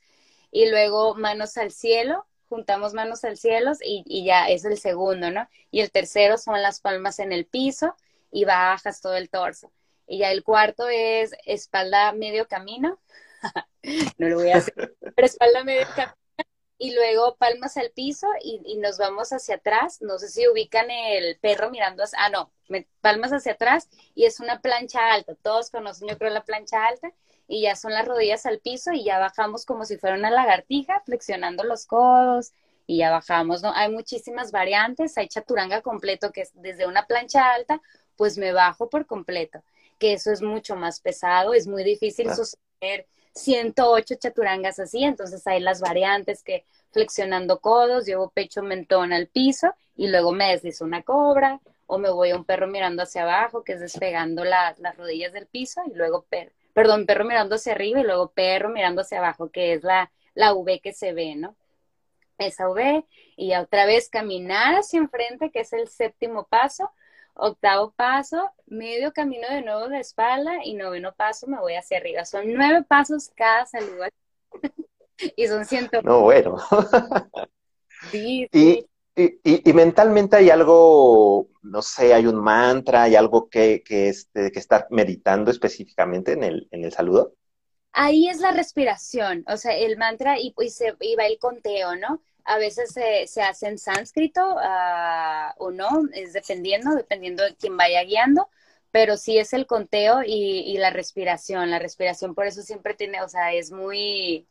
y 0.52 0.70
luego 0.70 1.16
manos 1.16 1.58
al 1.58 1.72
cielo, 1.72 2.26
juntamos 2.50 2.94
manos 2.94 3.24
al 3.24 3.38
cielo 3.38 3.72
y, 3.84 4.04
y, 4.06 4.26
ya 4.26 4.50
es 4.50 4.66
el 4.66 4.78
segundo, 4.78 5.32
¿no? 5.32 5.48
Y 5.72 5.80
el 5.80 5.92
tercero 5.92 6.38
son 6.38 6.62
las 6.62 6.82
palmas 6.82 7.20
en 7.20 7.32
el 7.32 7.46
piso 7.46 7.96
y 8.32 8.46
bajas 8.46 9.02
todo 9.02 9.16
el 9.16 9.30
torso. 9.30 9.72
Y 10.08 10.20
ya 10.20 10.32
el 10.32 10.44
cuarto 10.44 10.88
es 10.90 11.32
espalda 11.46 12.12
medio 12.14 12.48
camino. 12.48 13.00
no 14.18 14.28
lo 14.30 14.36
voy 14.38 14.52
a 14.52 14.58
hacer, 14.58 14.96
pero 15.16 15.26
espalda 15.26 15.64
medio 15.64 15.88
camino 15.96 16.16
y 16.82 16.96
luego 16.96 17.36
palmas 17.36 17.78
al 17.78 17.92
piso 17.92 18.28
y, 18.44 18.76
nos 18.78 18.98
vamos 18.98 19.32
hacia 19.32 19.56
atrás. 19.56 20.02
No 20.02 20.18
sé 20.18 20.30
si 20.30 20.48
ubican 20.48 20.90
el 20.90 21.38
perro 21.38 21.70
mirando, 21.70 22.02
hacia, 22.04 22.18
ah, 22.26 22.30
no, 22.30 22.52
palmas 23.02 23.32
hacia 23.32 23.52
atrás 23.52 23.88
y 24.16 24.26
es 24.26 24.40
una 24.40 24.62
plancha 24.62 25.14
alta. 25.14 25.36
Todos 25.36 25.70
conocen, 25.70 26.08
yo 26.08 26.18
creo, 26.18 26.32
la 26.32 26.44
plancha 26.44 26.88
alta 26.88 27.14
y 27.48 27.62
ya 27.62 27.76
son 27.76 27.94
las 27.94 28.08
rodillas 28.08 28.48
al 28.48 28.62
piso 28.62 28.94
y 28.94 29.04
ya 29.04 29.20
bajamos 29.20 29.64
como 29.64 29.86
si 29.86 29.98
fuera 29.98 30.16
una 30.16 30.32
lagartija, 30.32 31.04
flexionando 31.06 31.64
los 31.64 31.86
codos 31.86 32.54
y 32.88 32.98
ya 32.98 33.12
bajamos, 33.12 33.62
¿no? 33.62 33.72
Hay 33.76 33.92
muchísimas 33.92 34.52
variantes, 34.52 35.20
hay 35.20 35.28
chaturanga 35.28 35.84
completo 35.84 36.32
que 36.32 36.42
es 36.42 36.52
desde 36.56 36.88
una 36.88 37.06
plancha 37.06 37.54
alta, 37.54 37.80
pues 38.16 38.40
me 38.40 38.54
bajo 38.54 38.90
por 38.90 39.06
completo, 39.06 39.64
que 40.02 40.14
eso 40.14 40.32
es 40.32 40.42
mucho 40.42 40.76
más 40.76 41.00
pesado, 41.00 41.54
es 41.54 41.68
muy 41.68 41.84
difícil 41.84 42.28
sostener 42.34 43.06
108 43.36 44.16
chaturangas 44.16 44.80
así, 44.80 45.04
entonces 45.04 45.46
hay 45.46 45.60
las 45.60 45.80
variantes 45.80 46.42
que 46.42 46.66
flexionando 46.90 47.60
codos, 47.60 48.08
llevo 48.08 48.32
pecho 48.32 48.64
mentón 48.64 49.14
al 49.14 49.28
piso 49.28 49.76
y 49.96 50.08
luego 50.08 50.32
me 50.32 50.50
deslizo 50.50 50.86
una 50.86 51.04
cobra 51.04 51.62
o 51.86 52.00
me 52.00 52.10
voy 52.10 52.32
a 52.32 52.36
un 52.36 52.46
perro 52.46 52.66
mirando 52.66 53.04
hacia 53.04 53.22
abajo, 53.22 53.64
que 53.64 53.74
es 53.74 53.80
despegando 53.80 54.44
las 54.44 54.98
rodillas 54.98 55.34
del 55.34 55.46
piso 55.46 55.82
y 55.86 55.94
luego 55.94 56.26
perro, 56.28 56.52
perdón, 56.74 57.06
perro 57.06 57.24
mirando 57.24 57.56
hacia 57.56 57.74
arriba 57.74 58.00
y 58.00 58.04
luego 58.04 58.32
perro 58.32 58.70
mirando 58.70 59.02
hacia 59.02 59.20
abajo, 59.20 59.52
que 59.52 59.74
es 59.74 59.84
la, 59.84 60.12
la 60.34 60.54
V 60.54 60.80
que 60.80 60.94
se 60.94 61.14
ve, 61.14 61.36
¿no? 61.36 61.56
esa 62.40 62.68
V, 62.70 63.06
y 63.36 63.54
otra 63.54 63.86
vez 63.86 64.10
caminar 64.10 64.74
hacia 64.74 64.98
enfrente, 64.98 65.52
que 65.52 65.60
es 65.60 65.74
el 65.74 65.88
séptimo 65.88 66.48
paso, 66.48 66.90
octavo 67.42 67.92
paso, 67.96 68.52
medio 68.68 69.12
camino 69.12 69.48
de 69.50 69.64
nuevo 69.64 69.90
de 69.90 70.00
espalda 70.00 70.64
y 70.64 70.76
noveno 70.76 71.14
paso 71.14 71.48
me 71.48 71.60
voy 71.60 71.74
hacia 71.74 71.98
arriba. 71.98 72.24
Son 72.24 72.44
nueve 72.54 72.84
pasos 72.88 73.32
cada 73.36 73.66
saludo. 73.66 74.06
y 75.36 75.48
son 75.48 75.66
ciento. 75.66 76.02
No, 76.04 76.22
bueno. 76.22 76.58
sí, 78.12 78.48
sí. 78.52 78.88
Y, 79.14 79.70
y, 79.70 79.74
mentalmente 79.74 80.38
hay 80.38 80.50
algo, 80.50 81.50
no 81.64 81.82
sé, 81.82 82.14
hay 82.14 82.28
un 82.28 82.38
mantra, 82.38 83.04
hay 83.04 83.16
algo 83.16 83.50
que, 83.50 83.84
que, 83.84 84.08
este, 84.08 84.54
que 84.54 84.60
estar 84.60 84.88
meditando 84.90 85.52
específicamente 85.52 86.32
en 86.32 86.44
el, 86.44 86.68
en 86.72 86.86
el 86.86 86.94
saludo. 86.94 87.34
Ahí 87.92 88.30
es 88.30 88.40
la 88.40 88.52
respiración, 88.52 89.44
o 89.48 89.58
sea, 89.58 89.76
el 89.76 89.98
mantra 89.98 90.40
y, 90.40 90.56
y, 90.58 90.70
se, 90.70 90.96
y 91.02 91.16
va 91.16 91.26
el 91.26 91.38
conteo, 91.40 91.98
¿no? 91.98 92.22
A 92.46 92.58
veces 92.58 92.92
se, 92.92 93.28
se 93.28 93.42
hace 93.42 93.68
en 93.68 93.78
sánscrito 93.78 94.42
uh, 94.56 95.54
o 95.58 95.72
no, 95.72 96.02
es 96.14 96.34
dependiendo, 96.34 96.96
dependiendo 96.96 97.44
de 97.44 97.56
quién 97.56 97.78
vaya 97.78 98.04
guiando, 98.04 98.50
pero 98.92 99.18
sí 99.18 99.38
es 99.38 99.54
el 99.54 99.66
conteo 99.68 100.22
y, 100.26 100.78
la 100.78 100.90
respiración. 100.90 101.72
La 101.72 101.80
respiración 101.80 102.36
por 102.36 102.46
eso 102.46 102.62
siempre 102.62 102.94
tiene, 102.94 103.22
o 103.22 103.30
sea, 103.30 103.54
es 103.54 103.72
muy, 103.72 104.48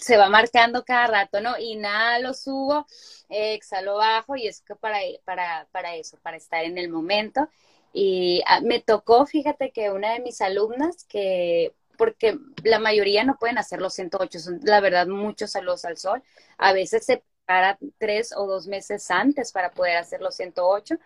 se 0.00 0.16
va 0.16 0.28
marcando 0.28 0.84
cada 0.84 1.06
rato, 1.06 1.40
¿no? 1.40 1.58
Inhalo, 1.58 2.34
subo, 2.34 2.86
exhalo, 3.28 3.96
bajo 3.96 4.36
y 4.36 4.48
es 4.48 4.62
que 4.62 4.74
para, 4.74 4.98
para, 5.24 5.68
para 5.72 5.94
eso, 5.96 6.18
para 6.22 6.36
estar 6.36 6.64
en 6.64 6.78
el 6.78 6.88
momento. 6.88 7.48
Y 7.92 8.42
ah, 8.46 8.60
me 8.62 8.80
tocó, 8.80 9.26
fíjate 9.26 9.70
que 9.70 9.90
una 9.90 10.14
de 10.14 10.20
mis 10.20 10.40
alumnas 10.40 11.04
que 11.04 11.74
porque 11.96 12.38
la 12.64 12.78
mayoría 12.78 13.24
no 13.24 13.36
pueden 13.38 13.58
hacer 13.58 13.80
los 13.80 13.94
108, 13.94 14.38
son 14.38 14.60
la 14.62 14.80
verdad 14.80 15.06
muchos 15.06 15.52
saludos 15.52 15.84
al 15.84 15.96
sol. 15.98 16.22
A 16.58 16.72
veces 16.72 17.04
se 17.06 17.22
para 17.44 17.78
tres 17.98 18.32
o 18.36 18.46
dos 18.46 18.66
meses 18.66 19.10
antes 19.10 19.52
para 19.52 19.72
poder 19.72 19.96
hacer 19.96 20.20
los 20.20 20.36
108 20.36 20.96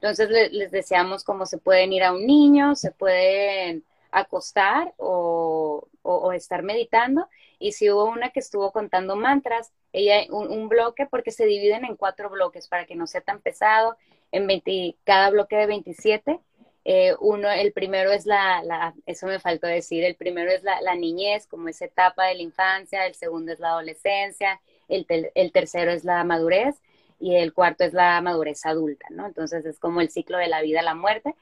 entonces 0.00 0.52
les 0.52 0.70
deseamos 0.70 1.24
cómo 1.24 1.46
se 1.46 1.58
pueden 1.58 1.92
ir 1.92 2.04
a 2.04 2.12
un 2.12 2.26
niño, 2.26 2.74
se 2.74 2.90
pueden 2.92 3.84
acostar 4.10 4.94
o, 4.98 5.88
estar 6.34 6.62
meditando. 6.62 7.28
Y 7.58 7.72
si 7.72 7.90
hubo 7.90 8.04
una 8.04 8.30
que 8.30 8.40
estuvo 8.40 8.70
contando 8.72 9.16
mantras, 9.16 9.72
ella 9.92 10.26
un, 10.30 10.68
bloque 10.68 11.06
porque 11.06 11.30
se 11.30 11.46
dividen 11.46 11.84
en 11.84 11.96
cuatro 11.96 12.28
bloques 12.28 12.68
para 12.68 12.84
que 12.84 12.94
no 12.94 13.06
sea 13.06 13.22
tan 13.22 13.40
pesado, 13.40 13.96
en 14.32 14.46
20, 14.46 14.96
cada 15.04 15.30
bloque 15.30 15.56
de 15.56 15.66
27. 15.66 16.40
Eh, 16.88 17.16
uno, 17.18 17.50
el 17.50 17.72
primero 17.72 18.12
es 18.12 18.26
la, 18.26 18.62
la, 18.62 18.94
eso 19.06 19.26
me 19.26 19.40
faltó 19.40 19.66
decir, 19.66 20.04
el 20.04 20.14
primero 20.14 20.52
es 20.52 20.62
la, 20.62 20.80
la, 20.82 20.94
niñez, 20.94 21.48
como 21.48 21.68
esa 21.68 21.86
etapa 21.86 22.26
de 22.26 22.36
la 22.36 22.42
infancia, 22.42 23.06
el 23.06 23.16
segundo 23.16 23.52
es 23.52 23.58
la 23.58 23.70
adolescencia, 23.70 24.60
el, 24.86 25.04
el 25.34 25.50
tercero 25.50 25.90
es 25.90 26.04
la 26.04 26.22
madurez 26.22 26.76
y 27.18 27.34
el 27.34 27.52
cuarto 27.52 27.82
es 27.82 27.92
la 27.92 28.20
madurez 28.20 28.64
adulta, 28.66 29.08
¿no? 29.10 29.26
Entonces 29.26 29.66
es 29.66 29.80
como 29.80 30.00
el 30.00 30.10
ciclo 30.10 30.38
de 30.38 30.46
la 30.46 30.62
vida, 30.62 30.80
la 30.82 30.94
muerte. 30.94 31.34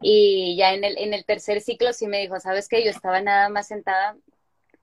Y 0.00 0.56
ya 0.56 0.72
en 0.72 0.84
el, 0.84 0.96
en 0.96 1.12
el 1.12 1.26
tercer 1.26 1.60
ciclo 1.60 1.92
sí 1.92 2.06
me 2.06 2.20
dijo, 2.20 2.40
¿sabes 2.40 2.66
qué? 2.66 2.82
Yo 2.82 2.90
estaba 2.90 3.20
nada 3.20 3.50
más 3.50 3.68
sentada 3.68 4.16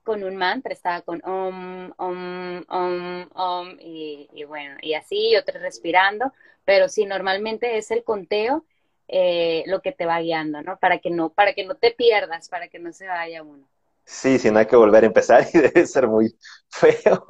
con 0.04 0.22
un 0.22 0.36
mantra, 0.36 0.72
estaba 0.72 1.02
con 1.02 1.20
om, 1.24 1.92
om, 1.96 2.64
om, 2.68 3.28
om, 3.34 3.76
y, 3.80 4.28
y 4.34 4.44
bueno, 4.44 4.76
y 4.82 4.94
así, 4.94 5.30
y 5.30 5.36
otro 5.36 5.58
respirando, 5.58 6.32
pero 6.64 6.88
sí, 6.88 7.06
normalmente 7.06 7.76
es 7.76 7.90
el 7.90 8.04
conteo 8.04 8.64
eh, 9.12 9.64
lo 9.66 9.82
que 9.82 9.92
te 9.92 10.06
va 10.06 10.20
guiando, 10.20 10.62
¿no? 10.62 10.78
Para 10.78 10.98
que 10.98 11.10
no, 11.10 11.30
para 11.30 11.52
que 11.54 11.64
no 11.64 11.74
te 11.74 11.90
pierdas, 11.90 12.48
para 12.48 12.68
que 12.68 12.78
no 12.78 12.92
se 12.92 13.06
vaya 13.06 13.42
uno. 13.42 13.68
Sí, 14.04 14.38
si 14.38 14.50
no 14.50 14.58
hay 14.58 14.66
que 14.66 14.76
volver 14.76 15.02
a 15.04 15.08
empezar 15.08 15.46
y 15.52 15.58
debe 15.58 15.86
ser 15.86 16.06
muy 16.06 16.36
feo. 16.68 17.24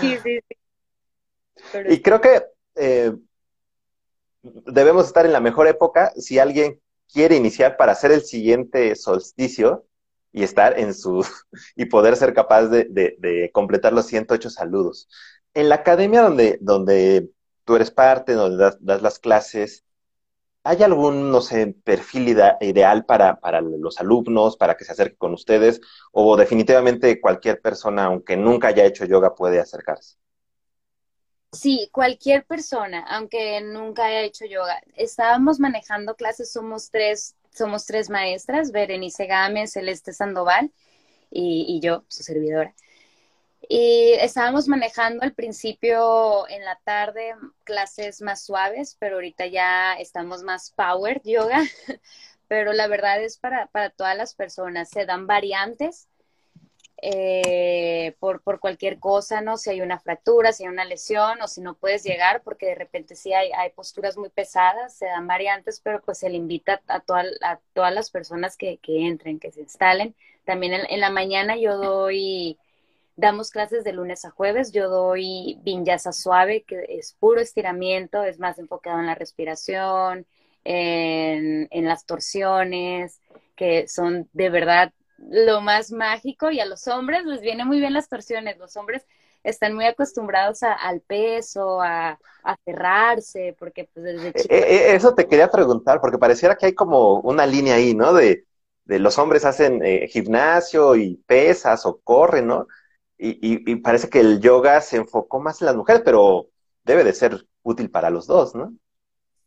sí, 0.00 0.18
sí, 0.22 0.40
sí. 0.48 0.56
Y 1.88 2.02
creo 2.02 2.20
que 2.20 2.44
eh, 2.74 3.12
debemos 4.42 5.06
estar 5.06 5.24
en 5.24 5.32
la 5.32 5.40
mejor 5.40 5.68
época 5.68 6.12
si 6.16 6.38
alguien 6.38 6.80
quiere 7.12 7.36
iniciar 7.36 7.76
para 7.76 7.92
hacer 7.92 8.12
el 8.12 8.22
siguiente 8.22 8.94
solsticio 8.96 9.86
y 10.32 10.42
estar 10.42 10.78
en 10.78 10.94
su 10.94 11.24
y 11.76 11.86
poder 11.86 12.16
ser 12.16 12.34
capaz 12.34 12.66
de, 12.66 13.50
completar 13.52 13.92
los 13.92 14.06
108 14.06 14.50
saludos. 14.50 15.08
En 15.54 15.68
la 15.68 15.76
academia 15.76 16.22
donde, 16.22 16.58
donde 16.60 17.30
tú 17.64 17.76
eres 17.76 17.90
parte, 17.90 18.32
donde 18.32 18.72
das, 18.80 19.02
las 19.02 19.18
clases, 19.18 19.83
¿hay 20.64 20.82
algún, 20.82 21.30
no 21.30 21.40
sé, 21.40 21.76
perfil 21.84 22.36
ideal 22.60 23.04
para, 23.04 23.38
para 23.38 23.60
los 23.60 24.00
alumnos, 24.00 24.56
para 24.56 24.76
que 24.76 24.84
se 24.84 24.92
acerquen 24.92 25.18
con 25.18 25.34
ustedes? 25.34 25.80
¿O 26.10 26.36
definitivamente 26.36 27.20
cualquier 27.20 27.60
persona, 27.60 28.06
aunque 28.06 28.36
nunca 28.36 28.68
haya 28.68 28.84
hecho 28.84 29.04
yoga, 29.04 29.34
puede 29.34 29.60
acercarse? 29.60 30.16
Sí, 31.52 31.88
cualquier 31.92 32.44
persona, 32.46 33.04
aunque 33.08 33.60
nunca 33.60 34.06
haya 34.06 34.22
hecho 34.22 34.44
yoga. 34.46 34.82
Estábamos 34.96 35.60
manejando 35.60 36.16
clases, 36.16 36.50
somos 36.50 36.90
tres, 36.90 37.36
somos 37.52 37.86
tres 37.86 38.10
maestras, 38.10 38.72
Berenice 38.72 39.26
Gámez, 39.26 39.72
Celeste 39.72 40.12
Sandoval 40.12 40.72
y, 41.30 41.78
yo, 41.80 42.04
su 42.08 42.22
servidora. 42.22 42.74
Y 43.68 44.12
estábamos 44.20 44.68
manejando 44.68 45.22
al 45.22 45.32
principio 45.32 46.48
en 46.48 46.64
la 46.64 46.76
tarde 46.84 47.34
clases 47.64 48.20
más 48.22 48.44
suaves, 48.44 48.96
pero 48.98 49.16
ahorita 49.16 49.46
ya 49.46 49.94
estamos 49.94 50.42
más 50.42 50.70
power 50.72 51.20
yoga. 51.22 51.62
Pero 52.46 52.74
la 52.74 52.88
verdad 52.88 53.22
es 53.22 53.38
para, 53.38 53.66
para 53.68 53.88
todas 53.88 54.16
las 54.16 54.34
personas. 54.34 54.90
Se 54.90 55.06
dan 55.06 55.26
variantes 55.26 56.08
eh, 57.06 58.14
por, 58.18 58.40
por 58.42 58.60
cualquier 58.60 58.98
cosa, 58.98 59.40
¿no? 59.40 59.58
Si 59.58 59.68
hay 59.68 59.80
una 59.80 59.98
fractura, 59.98 60.52
si 60.52 60.64
hay 60.64 60.70
una 60.70 60.84
lesión 60.84 61.42
o 61.42 61.48
si 61.48 61.60
no 61.60 61.74
puedes 61.74 62.02
llegar, 62.02 62.42
porque 62.42 62.66
de 62.66 62.74
repente 62.76 63.14
sí 63.14 63.34
hay, 63.34 63.50
hay 63.52 63.70
posturas 63.70 64.16
muy 64.16 64.30
pesadas, 64.30 64.94
se 64.94 65.06
dan 65.06 65.26
variantes, 65.26 65.80
pero 65.80 66.00
pues 66.00 66.18
se 66.18 66.30
le 66.30 66.36
invita 66.36 66.80
a, 66.88 67.02
a 67.42 67.60
todas 67.74 67.94
las 67.94 68.10
personas 68.10 68.56
que, 68.56 68.78
que, 68.78 69.06
entren, 69.06 69.38
que 69.38 69.50
se 69.50 69.60
instalen. 69.60 70.14
También 70.44 70.72
en, 70.88 71.00
la 71.00 71.10
mañana 71.10 71.56
yo 71.56 71.76
doy, 71.76 72.58
damos 73.16 73.50
clases 73.50 73.84
de 73.84 73.92
lunes 73.92 74.24
a 74.24 74.30
jueves, 74.30 74.72
yo 74.72 74.88
doy 74.88 75.58
vinyasa 75.62 76.12
suave, 76.12 76.64
que 76.64 76.84
es 76.88 77.14
puro 77.18 77.40
estiramiento, 77.40 78.22
es 78.22 78.38
más 78.38 78.58
enfocado 78.58 79.00
en 79.00 79.06
la 79.06 79.14
respiración, 79.14 80.26
en, 80.64 81.68
en 81.70 81.84
las 81.84 82.06
torsiones, 82.06 83.20
que 83.56 83.86
son 83.88 84.28
de 84.32 84.50
verdad 84.50 84.92
lo 85.18 85.60
más 85.60 85.90
mágico 85.92 86.50
y 86.50 86.60
a 86.60 86.66
los 86.66 86.88
hombres 86.88 87.24
les 87.24 87.40
viene 87.40 87.64
muy 87.64 87.78
bien 87.78 87.92
las 87.92 88.08
torsiones. 88.08 88.58
Los 88.58 88.76
hombres 88.76 89.06
están 89.42 89.74
muy 89.74 89.84
acostumbrados 89.84 90.62
al 90.62 91.00
peso, 91.00 91.80
a, 91.80 92.18
cerrarse, 92.64 93.56
porque 93.58 93.88
pues 93.92 94.04
desde 94.04 94.28
eh, 94.28 94.34
eh, 94.50 94.94
Eso 94.94 95.14
te 95.14 95.26
quería 95.26 95.50
preguntar, 95.50 96.00
porque 96.00 96.18
pareciera 96.18 96.56
que 96.56 96.66
hay 96.66 96.74
como 96.74 97.20
una 97.20 97.46
línea 97.46 97.76
ahí, 97.76 97.94
¿no? 97.94 98.12
De, 98.12 98.44
de 98.84 98.98
los 98.98 99.18
hombres 99.18 99.44
hacen 99.44 99.82
eh, 99.82 100.08
gimnasio 100.08 100.94
y 100.96 101.16
pesas 101.26 101.86
o 101.86 102.00
corren, 102.02 102.46
¿no? 102.46 102.66
Y, 103.16 103.70
y, 103.70 103.76
parece 103.76 104.10
que 104.10 104.20
el 104.20 104.40
yoga 104.40 104.80
se 104.80 104.96
enfocó 104.96 105.40
más 105.40 105.60
en 105.60 105.66
las 105.66 105.76
mujeres, 105.76 106.02
pero 106.04 106.48
debe 106.82 107.04
de 107.04 107.12
ser 107.12 107.46
útil 107.62 107.90
para 107.90 108.10
los 108.10 108.26
dos, 108.26 108.54
¿no? 108.54 108.74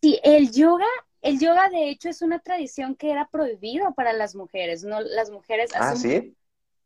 Sí, 0.01 0.19
el 0.23 0.51
yoga 0.51 0.85
el 1.21 1.39
yoga, 1.39 1.69
de 1.69 1.89
hecho, 1.89 2.09
es 2.09 2.21
una 2.21 2.39
tradición 2.39 2.95
que 2.95 3.11
era 3.11 3.27
prohibido 3.27 3.93
para 3.93 4.13
las 4.13 4.35
mujeres, 4.35 4.83
¿no? 4.83 5.01
Las 5.01 5.29
mujeres... 5.29 5.71
Ah, 5.73 5.95
¿sí? 5.95 6.35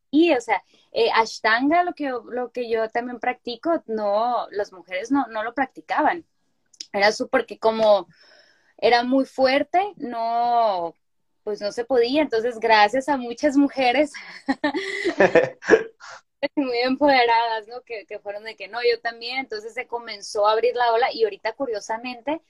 Y, 0.09 0.33
o 0.33 0.41
sea, 0.41 0.63
eh, 0.91 1.09
Ashtanga, 1.13 1.83
lo 1.83 1.93
que, 1.93 2.09
lo 2.09 2.51
que 2.51 2.69
yo 2.69 2.89
también 2.89 3.19
practico, 3.19 3.83
no, 3.87 4.47
las 4.51 4.73
mujeres 4.73 5.11
no, 5.11 5.27
no 5.27 5.43
lo 5.43 5.53
practicaban. 5.53 6.25
Era 6.91 7.11
su, 7.11 7.29
porque 7.29 7.59
como 7.59 8.07
era 8.77 9.03
muy 9.03 9.25
fuerte, 9.25 9.79
no, 9.97 10.93
pues 11.43 11.61
no 11.61 11.71
se 11.71 11.85
podía. 11.85 12.21
Entonces, 12.21 12.59
gracias 12.59 13.07
a 13.09 13.17
muchas 13.17 13.55
mujeres 13.55 14.11
muy 16.55 16.77
empoderadas, 16.79 17.67
¿no? 17.67 17.81
Que, 17.81 18.05
que 18.05 18.19
fueron 18.19 18.43
de 18.43 18.55
que 18.55 18.67
no, 18.67 18.79
yo 18.81 18.99
también. 18.99 19.39
Entonces 19.39 19.73
se 19.73 19.87
comenzó 19.87 20.47
a 20.47 20.53
abrir 20.53 20.75
la 20.75 20.91
ola 20.93 21.07
y 21.13 21.23
ahorita, 21.23 21.53
curiosamente, 21.53 22.41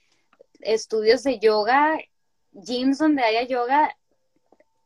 estudios 0.60 1.22
de 1.22 1.38
yoga, 1.38 1.98
gyms 2.52 2.98
donde 2.98 3.22
haya 3.22 3.42
yoga, 3.42 3.96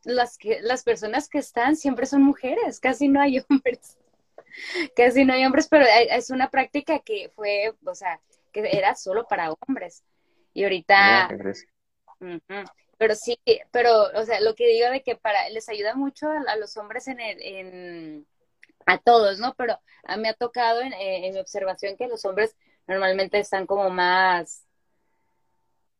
las, 0.03 0.37
que, 0.37 0.61
las 0.61 0.83
personas 0.83 1.29
que 1.29 1.39
están 1.39 1.75
siempre 1.75 2.05
son 2.05 2.23
mujeres, 2.23 2.79
casi 2.79 3.07
no 3.07 3.21
hay 3.21 3.39
hombres. 3.49 3.97
Casi 4.95 5.23
no 5.23 5.33
hay 5.33 5.45
hombres, 5.45 5.67
pero 5.67 5.85
es 5.87 6.29
una 6.29 6.49
práctica 6.49 6.99
que 6.99 7.29
fue, 7.35 7.75
o 7.85 7.93
sea, 7.93 8.19
que 8.51 8.67
era 8.71 8.95
solo 8.95 9.27
para 9.27 9.51
hombres. 9.51 10.03
Y 10.53 10.63
ahorita... 10.63 11.29
pero 12.97 13.13
sí, 13.13 13.39
pero, 13.69 14.09
o 14.15 14.25
sea, 14.25 14.41
lo 14.41 14.55
que 14.55 14.67
digo 14.67 14.89
de 14.89 15.03
que 15.03 15.15
para, 15.15 15.49
les 15.49 15.69
ayuda 15.69 15.93
mucho 15.93 16.27
a, 16.29 16.55
los 16.55 16.75
hombres 16.77 17.07
en, 17.07 17.19
el, 17.19 17.41
en, 17.43 18.27
a 18.87 18.97
todos, 18.97 19.37
¿no? 19.37 19.53
Pero 19.55 19.79
a 20.05 20.15
mí 20.15 20.23
me 20.23 20.29
ha 20.29 20.33
tocado 20.33 20.81
en, 20.81 20.93
en 20.93 21.33
mi 21.33 21.39
observación 21.39 21.95
que 21.97 22.07
los 22.07 22.25
hombres 22.25 22.55
normalmente 22.87 23.37
están 23.37 23.67
como 23.67 23.89
más 23.91 24.65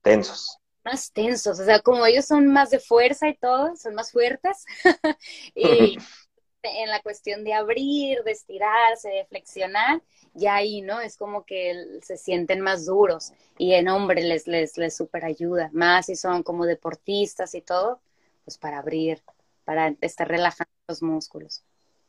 tensos. 0.01 0.57
Más 0.83 1.11
tensos, 1.11 1.59
o 1.59 1.65
sea, 1.65 1.81
como 1.81 2.05
ellos 2.05 2.25
son 2.25 2.47
más 2.47 2.69
de 2.69 2.79
fuerza 2.79 3.27
y 3.27 3.35
todo, 3.35 3.75
son 3.75 3.93
más 3.93 4.11
fuertes, 4.11 4.65
y 5.55 5.97
en 6.63 6.89
la 6.89 7.01
cuestión 7.01 7.43
de 7.43 7.53
abrir, 7.53 8.23
de 8.23 8.31
estirarse, 8.31 9.09
de 9.09 9.25
flexionar, 9.25 10.01
ya 10.33 10.55
ahí, 10.55 10.81
¿no? 10.81 11.01
Es 11.01 11.17
como 11.17 11.45
que 11.45 11.99
se 12.01 12.17
sienten 12.17 12.61
más 12.61 12.85
duros 12.85 13.33
y 13.57 13.73
en 13.73 13.89
hombre 13.89 14.21
les, 14.23 14.47
les, 14.47 14.77
les 14.77 14.95
super 14.95 15.25
ayuda, 15.25 15.69
más 15.73 16.05
si 16.05 16.15
son 16.15 16.41
como 16.43 16.65
deportistas 16.65 17.53
y 17.53 17.61
todo, 17.61 17.99
pues 18.45 18.57
para 18.57 18.79
abrir, 18.79 19.21
para 19.65 19.93
estar 20.01 20.27
relajando 20.27 20.71
los 20.87 21.01
músculos. 21.01 21.63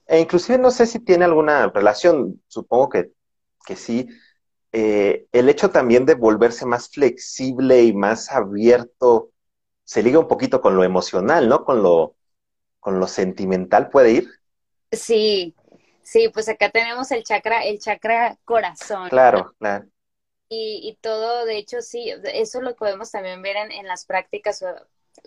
E 0.09 0.21
inclusive 0.21 0.59
no 0.59 0.71
sé 0.71 0.87
si 0.87 1.01
tiene 1.01 1.25
alguna 1.27 1.69
relación, 1.69 2.43
supongo 2.49 2.89
que, 2.89 3.13
que 3.67 3.77
sí, 3.77 4.09
eh, 4.73 5.27
el 5.33 5.49
hecho 5.51 5.71
también 5.71 6.07
de 6.07 6.15
volverse 6.15 6.67
más 6.67 6.91
flexible 6.91 7.83
y 7.85 7.95
más 7.95 8.31
abierto 8.33 9.33
se 9.85 10.03
liga 10.03 10.19
un 10.21 10.29
poquito 10.29 10.61
con 10.63 10.77
lo 10.77 10.85
emocional, 10.85 11.49
¿no? 11.49 11.65
Con 11.65 11.83
lo, 11.83 12.17
con 12.81 13.01
lo 13.01 13.09
sentimental 13.09 13.91
puede 13.91 14.13
ir. 14.13 14.31
Sí, 14.93 15.55
sí, 16.03 16.29
pues 16.31 16.49
acá 16.49 16.71
tenemos 16.71 17.11
el 17.11 17.25
chakra, 17.25 17.65
el 17.65 17.79
chakra 17.79 18.39
corazón. 18.45 19.11
Claro, 19.11 19.55
claro. 19.59 19.89
Y, 20.51 20.81
y 20.89 20.97
todo, 20.97 21.45
de 21.45 21.59
hecho, 21.59 21.83
sí, 21.83 22.11
eso 22.33 22.61
lo 22.63 22.75
podemos 22.77 23.11
también 23.11 23.43
ver 23.43 23.57
en, 23.57 23.71
en 23.73 23.87
las 23.87 24.07
prácticas. 24.07 24.65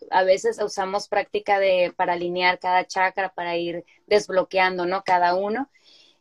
A 0.10 0.24
veces 0.24 0.62
usamos 0.62 1.08
práctica 1.08 1.60
de 1.60 1.94
para 1.96 2.14
alinear 2.14 2.60
cada 2.60 2.86
chakra, 2.86 3.34
para 3.34 3.58
ir 3.58 3.86
desbloqueando, 4.08 4.86
¿no? 4.86 5.04
Cada 5.04 5.36
uno. 5.36 5.70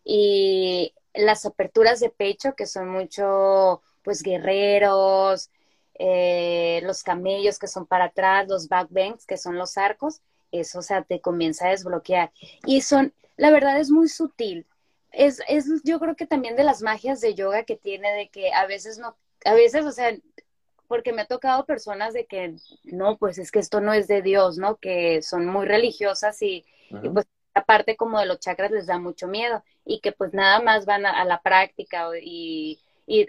Y 0.05 0.95
las 1.15 1.45
aperturas 1.47 2.01
de 2.01 2.11
pecho, 2.11 2.55
que 2.55 2.67
son 2.67 2.89
mucho, 2.89 3.83
pues, 4.03 4.23
guerreros, 4.23 5.51
eh, 5.99 6.81
los 6.85 7.03
camellos 7.03 7.59
que 7.59 7.67
son 7.67 7.87
para 7.87 8.07
atrás, 8.07 8.49
los 8.49 8.69
backbanks, 8.69 9.27
que 9.27 9.37
son 9.37 9.59
los 9.59 9.77
arcos, 9.77 10.23
eso, 10.53 10.79
o 10.79 10.83
sea, 10.83 11.03
te 11.03 11.21
comienza 11.21 11.67
a 11.67 11.71
desbloquear. 11.71 12.33
Y 12.67 12.81
son, 12.83 13.13
la 13.37 13.51
verdad 13.51 13.79
es 13.79 13.91
muy 13.91 14.09
sutil. 14.09 14.67
Es, 15.13 15.43
es, 15.49 15.67
yo 15.85 15.99
creo 16.01 16.17
que 16.17 16.27
también 16.27 16.57
de 16.57 16.65
las 16.65 16.83
magias 16.83 17.21
de 17.21 17.35
yoga 17.35 17.65
que 17.65 17.77
tiene, 17.77 18.13
de 18.13 18.29
que 18.29 18.53
a 18.53 18.67
veces 18.67 18.99
no, 18.99 19.17
a 19.45 19.55
veces, 19.55 19.85
o 19.85 19.93
sea, 19.93 20.17
porque 20.91 21.13
me 21.13 21.23
ha 21.23 21.27
tocado 21.27 21.67
personas 21.67 22.15
de 22.15 22.27
que, 22.27 22.57
no, 22.83 23.17
pues 23.17 23.39
es 23.39 23.53
que 23.53 23.61
esto 23.61 23.81
no 23.81 23.93
es 23.93 24.09
de 24.09 24.23
Dios, 24.23 24.59
¿no? 24.59 24.77
Que 24.77 25.23
son 25.23 25.47
muy 25.47 25.65
religiosas 25.65 26.43
y, 26.43 26.67
y 26.91 27.09
pues 27.11 27.29
aparte 27.55 27.97
como 27.97 28.19
de 28.19 28.27
los 28.27 28.41
chakras 28.41 28.73
les 28.73 28.87
da 28.87 28.99
mucho 28.99 29.29
miedo 29.29 29.63
y 29.85 30.01
que 30.01 30.11
pues 30.11 30.35
nada 30.35 30.61
más 30.61 30.87
van 30.87 31.07
a, 31.07 31.25
la 31.25 31.43
práctica 31.43 32.09
y, 32.21 32.81
y 33.07 33.29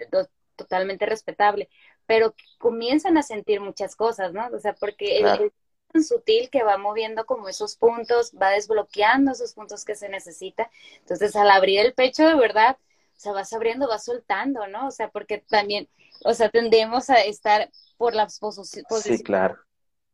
totalmente 0.56 1.06
respetable, 1.06 1.68
pero 2.04 2.34
comienzan 2.58 3.16
a 3.16 3.22
sentir 3.22 3.60
muchas 3.60 3.94
cosas, 3.94 4.32
¿no? 4.32 4.48
O 4.48 4.58
sea, 4.58 4.74
porque 4.74 5.20
es 5.20 5.52
tan 5.92 6.02
sutil 6.02 6.50
que 6.50 6.64
va 6.64 6.78
moviendo 6.78 7.26
como 7.26 7.48
esos 7.48 7.76
puntos, 7.76 8.32
va 8.32 8.50
desbloqueando 8.50 9.30
esos 9.30 9.54
puntos 9.54 9.84
que 9.84 9.94
se 9.94 10.08
necesita. 10.08 10.68
Entonces, 10.98 11.36
al 11.36 11.48
abrir 11.48 11.78
el 11.78 11.94
pecho, 11.94 12.26
de 12.26 12.34
verdad, 12.34 12.76
o 13.16 13.20
sea, 13.20 13.30
vas 13.30 13.52
abriendo, 13.52 13.86
vas 13.86 14.04
soltando, 14.04 14.66
¿no? 14.66 14.88
O 14.88 14.90
sea, 14.90 15.10
porque 15.10 15.38
también, 15.38 15.88
o 16.24 16.34
sea, 16.34 16.48
tendemos 16.48 17.10
a 17.10 17.20
estar 17.22 17.70
por 17.96 18.14
las 18.14 18.38
posiciones. 18.38 19.02
Sí, 19.02 19.22
claro. 19.22 19.58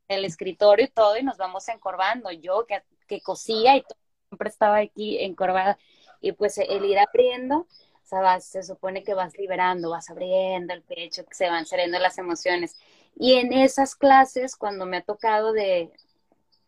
El 0.09 0.25
escritorio 0.25 0.87
y 0.87 0.91
todo, 0.91 1.17
y 1.17 1.23
nos 1.23 1.37
vamos 1.37 1.69
encorvando. 1.69 2.31
Yo 2.31 2.67
que, 2.67 2.83
que 3.07 3.21
cosía 3.21 3.77
y 3.77 3.83
todo, 3.83 3.99
siempre 4.29 4.49
estaba 4.49 4.79
aquí 4.79 5.19
encorvada. 5.19 5.79
Y 6.21 6.33
pues 6.33 6.59
el 6.59 6.85
ir 6.85 6.99
abriendo, 6.99 7.59
o 7.59 7.67
sea, 8.05 8.41
se 8.41 8.63
supone 8.63 9.05
que 9.05 9.15
vas 9.15 9.37
liberando, 9.37 9.91
vas 9.91 10.11
abriendo 10.11 10.73
el 10.75 10.83
pecho, 10.83 11.25
que 11.27 11.35
se 11.35 11.49
van 11.49 11.67
saliendo 11.67 11.99
las 11.99 12.19
emociones. 12.19 12.77
Y 13.17 13.35
en 13.35 13.53
esas 13.53 13.95
clases, 13.95 14.57
cuando 14.57 14.87
me 14.87 14.99
ha 14.99 15.03
tocado 15.03 15.53
de, 15.53 15.91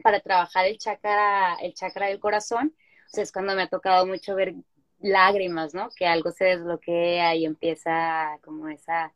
para 0.03 0.21
trabajar 0.21 0.67
el 0.67 0.79
chakra, 0.79 1.55
el 1.63 1.75
chakra 1.75 2.07
del 2.09 2.21
corazón, 2.21 2.75
o 3.07 3.11
sea, 3.11 3.25
es 3.25 3.33
cuando 3.33 3.55
me 3.55 3.63
ha 3.63 3.69
tocado 3.69 4.07
mucho 4.07 4.35
ver 4.35 4.55
lágrimas, 5.01 5.75
¿no? 5.75 5.91
Que 5.97 6.07
algo 6.07 6.31
se 6.31 6.45
desbloquea 6.45 7.35
y 7.35 7.45
empieza 7.45 8.39
como 8.43 8.69
esa, 8.69 9.13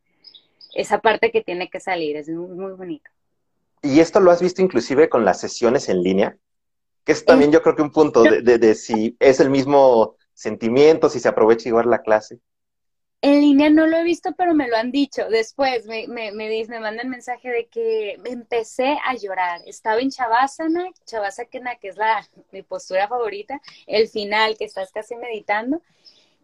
esa 0.74 1.00
parte 1.00 1.30
que 1.30 1.42
tiene 1.42 1.68
que 1.68 1.80
salir, 1.80 2.16
es 2.16 2.28
muy, 2.28 2.48
muy 2.48 2.72
bonito. 2.72 3.10
¿Y 3.82 4.00
esto 4.00 4.20
lo 4.20 4.30
has 4.30 4.40
visto 4.40 4.62
inclusive 4.62 5.08
con 5.08 5.24
las 5.24 5.40
sesiones 5.40 5.88
en 5.88 6.02
línea? 6.02 6.36
Que 7.04 7.12
es 7.12 7.24
también 7.24 7.52
yo 7.52 7.62
creo 7.62 7.76
que 7.76 7.82
un 7.82 7.92
punto 7.92 8.22
de, 8.22 8.40
de, 8.40 8.58
de 8.58 8.74
si 8.74 9.16
es 9.20 9.40
el 9.40 9.50
mismo 9.50 10.16
sentimientos 10.32 11.14
y 11.16 11.20
se 11.20 11.28
aprovecha 11.28 11.68
igual 11.68 11.90
la 11.90 12.02
clase? 12.02 12.40
En 13.20 13.40
línea 13.40 13.70
no 13.70 13.86
lo 13.86 13.96
he 13.96 14.04
visto, 14.04 14.34
pero 14.36 14.52
me 14.52 14.68
lo 14.68 14.76
han 14.76 14.90
dicho. 14.92 15.26
Después 15.30 15.86
me, 15.86 16.06
me, 16.08 16.30
me, 16.32 16.66
me 16.68 16.80
mandan 16.80 17.08
mensaje 17.08 17.48
de 17.48 17.66
que 17.68 18.20
empecé 18.24 18.98
a 19.02 19.14
llorar. 19.14 19.62
Estaba 19.64 20.00
en 20.00 20.10
Chavasana, 20.10 20.90
Chavasana, 21.06 21.76
que 21.76 21.88
es 21.88 21.96
la, 21.96 22.28
mi 22.52 22.62
postura 22.62 23.08
favorita, 23.08 23.62
el 23.86 24.08
final, 24.08 24.58
que 24.58 24.66
estás 24.66 24.92
casi 24.92 25.16
meditando, 25.16 25.80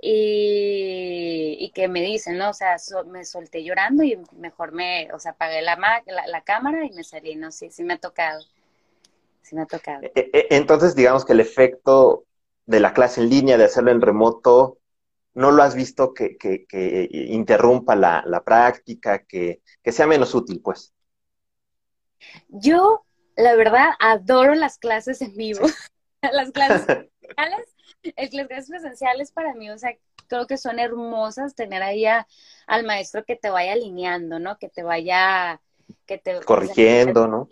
y, 0.02 1.56
y 1.58 1.70
que 1.72 1.88
me 1.88 2.00
dicen, 2.02 2.38
¿no? 2.38 2.50
O 2.50 2.54
sea, 2.54 2.76
me 3.06 3.24
solté 3.24 3.62
llorando 3.62 4.02
y 4.02 4.18
mejor 4.36 4.72
me, 4.72 5.12
o 5.12 5.18
sea, 5.18 5.32
apagué 5.32 5.60
la, 5.62 5.76
la, 6.06 6.26
la 6.26 6.40
cámara 6.42 6.86
y 6.86 6.90
me 6.90 7.04
salí, 7.04 7.36
¿no? 7.36 7.52
Sí, 7.52 7.70
sí 7.70 7.82
me 7.82 7.94
ha 7.94 7.98
tocado. 7.98 8.42
Sí 9.42 9.54
me 9.54 9.62
ha 9.62 9.66
tocado. 9.66 10.02
E, 10.02 10.12
e, 10.14 10.46
entonces, 10.50 10.94
digamos 10.94 11.24
que 11.24 11.32
el 11.32 11.40
efecto 11.40 12.24
de 12.66 12.80
la 12.80 12.94
clase 12.94 13.20
en 13.20 13.28
línea, 13.28 13.58
de 13.58 13.64
hacerlo 13.64 13.90
en 13.90 14.00
remoto, 14.00 14.78
no 15.34 15.50
lo 15.50 15.62
has 15.62 15.74
visto 15.74 16.14
que, 16.14 16.36
que, 16.36 16.66
que 16.66 17.08
interrumpa 17.10 17.94
la, 17.94 18.22
la 18.26 18.42
práctica, 18.42 19.24
que, 19.24 19.60
que, 19.82 19.92
sea 19.92 20.06
menos 20.06 20.34
útil, 20.34 20.60
pues? 20.62 20.94
Yo, 22.48 23.04
la 23.36 23.54
verdad, 23.54 23.90
adoro 23.98 24.54
las 24.54 24.78
clases 24.78 25.20
en 25.20 25.34
vivo. 25.34 25.66
las 26.32 26.50
clases 26.52 26.86
presenciales, 28.02 28.34
las 28.34 28.46
clases 28.48 28.70
presenciales 28.70 29.32
para 29.32 29.54
mí, 29.54 29.70
o 29.70 29.78
sea, 29.78 29.96
creo 30.28 30.46
que 30.46 30.56
son 30.56 30.78
hermosas 30.78 31.54
tener 31.54 31.82
ahí 31.82 32.06
a, 32.06 32.26
al 32.66 32.84
maestro 32.84 33.24
que 33.24 33.36
te 33.36 33.50
vaya 33.50 33.72
alineando, 33.72 34.38
¿no? 34.38 34.58
Que 34.58 34.68
te 34.68 34.82
vaya, 34.82 35.60
que 36.06 36.18
te 36.18 36.40
corrigiendo, 36.40 37.26
¿no? 37.26 37.48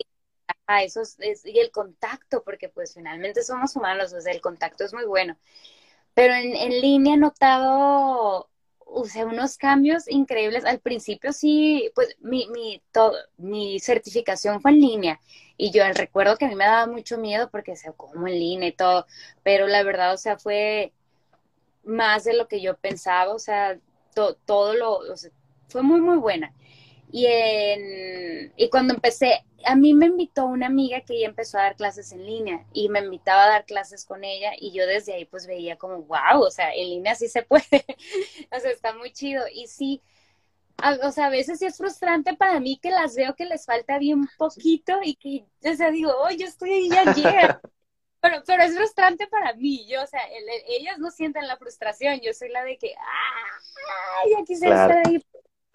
a 0.67 0.83
eso 0.83 1.01
es, 1.01 1.45
y 1.45 1.59
el 1.59 1.71
contacto, 1.71 2.43
porque 2.43 2.69
pues 2.69 2.93
finalmente 2.93 3.43
somos 3.43 3.75
humanos, 3.75 4.13
o 4.13 4.21
sea, 4.21 4.31
el 4.33 4.41
contacto 4.41 4.83
es 4.83 4.93
muy 4.93 5.05
bueno. 5.05 5.37
Pero 6.13 6.33
en, 6.33 6.55
en 6.55 6.81
línea 6.81 7.15
he 7.15 7.17
notado, 7.17 8.48
sea, 9.05 9.25
unos 9.25 9.57
cambios 9.57 10.07
increíbles. 10.09 10.65
Al 10.65 10.79
principio 10.79 11.33
sí, 11.33 11.91
pues 11.95 12.15
mi, 12.19 12.47
mi, 12.49 12.81
todo, 12.91 13.13
mi 13.37 13.79
certificación 13.79 14.61
fue 14.61 14.71
en 14.71 14.81
línea 14.81 15.19
y 15.57 15.71
yo 15.71 15.83
recuerdo 15.93 16.37
que 16.37 16.45
a 16.45 16.47
mí 16.47 16.55
me 16.55 16.65
daba 16.65 16.87
mucho 16.87 17.17
miedo 17.17 17.49
porque, 17.51 17.73
o 17.73 17.75
sea, 17.75 17.91
como 17.91 18.27
en 18.27 18.39
línea 18.39 18.69
y 18.69 18.71
todo, 18.73 19.05
pero 19.43 19.67
la 19.67 19.83
verdad, 19.83 20.13
o 20.13 20.17
sea, 20.17 20.37
fue 20.37 20.93
más 21.83 22.23
de 22.23 22.33
lo 22.33 22.47
que 22.47 22.61
yo 22.61 22.77
pensaba, 22.77 23.33
o 23.33 23.39
sea, 23.39 23.77
todo 24.45 24.73
lo, 24.75 24.97
o 24.99 25.17
sea, 25.17 25.31
fue 25.67 25.83
muy, 25.83 26.01
muy 26.01 26.17
buena. 26.17 26.53
Y, 27.11 27.25
en, 27.25 28.53
y 28.55 28.69
cuando 28.69 28.93
empecé, 28.93 29.43
a 29.65 29.75
mí 29.75 29.93
me 29.93 30.05
invitó 30.07 30.45
una 30.45 30.67
amiga 30.67 31.01
que 31.01 31.19
ya 31.19 31.27
empezó 31.27 31.57
a 31.57 31.63
dar 31.63 31.75
clases 31.75 32.11
en 32.11 32.25
línea 32.25 32.65
y 32.71 32.89
me 32.89 32.99
invitaba 32.99 33.45
a 33.45 33.49
dar 33.49 33.65
clases 33.65 34.05
con 34.05 34.23
ella 34.23 34.51
y 34.57 34.71
yo 34.71 34.85
desde 34.85 35.13
ahí 35.13 35.25
pues 35.25 35.47
veía 35.47 35.77
como, 35.77 36.03
wow, 36.03 36.41
o 36.41 36.51
sea, 36.51 36.73
en 36.73 36.89
línea 36.89 37.15
sí 37.15 37.27
se 37.27 37.41
puede, 37.43 37.63
o 38.51 38.59
sea, 38.59 38.71
está 38.71 38.93
muy 38.93 39.11
chido. 39.11 39.43
Y 39.51 39.67
sí, 39.67 40.01
o 41.03 41.11
sea, 41.11 41.27
a 41.27 41.29
veces 41.29 41.59
sí 41.59 41.65
es 41.65 41.77
frustrante 41.77 42.35
para 42.35 42.59
mí 42.59 42.79
que 42.81 42.91
las 42.91 43.15
veo 43.15 43.35
que 43.35 43.45
les 43.45 43.65
falta 43.65 43.97
bien 43.97 44.27
poquito 44.37 44.99
y 45.03 45.15
que, 45.15 45.45
o 45.67 45.75
sea, 45.75 45.91
digo, 45.91 46.11
oh, 46.15 46.31
yo 46.31 46.45
estoy 46.45 46.71
ahí 46.71 46.89
ayer. 46.91 47.59
Pero, 48.21 48.43
pero 48.45 48.63
es 48.63 48.75
frustrante 48.75 49.27
para 49.27 49.53
mí, 49.53 49.87
yo, 49.87 50.03
o 50.03 50.05
sea, 50.05 50.19
ellas 50.67 50.97
no 50.97 51.09
sienten 51.09 51.47
la 51.47 51.55
frustración, 51.55 52.19
yo 52.19 52.33
soy 52.33 52.49
la 52.49 52.65
de 52.65 52.77
que, 52.77 52.93
ah, 52.97 54.27
ya 54.29 54.43
quisiera 54.43 54.75
claro. 54.75 54.99
estar 54.99 55.07
ahí 55.07 55.23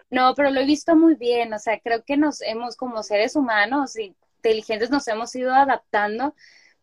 no, 0.09 0.33
pero 0.35 0.51
lo 0.51 0.61
he 0.61 0.65
visto 0.65 0.95
muy 0.95 1.15
bien, 1.15 1.53
o 1.53 1.59
sea, 1.59 1.79
creo 1.79 2.03
que 2.03 2.17
nos 2.17 2.41
hemos, 2.41 2.75
como 2.75 3.03
seres 3.03 3.35
humanos 3.35 3.95
inteligentes, 3.97 4.89
nos 4.89 5.07
hemos 5.07 5.35
ido 5.35 5.53
adaptando 5.53 6.35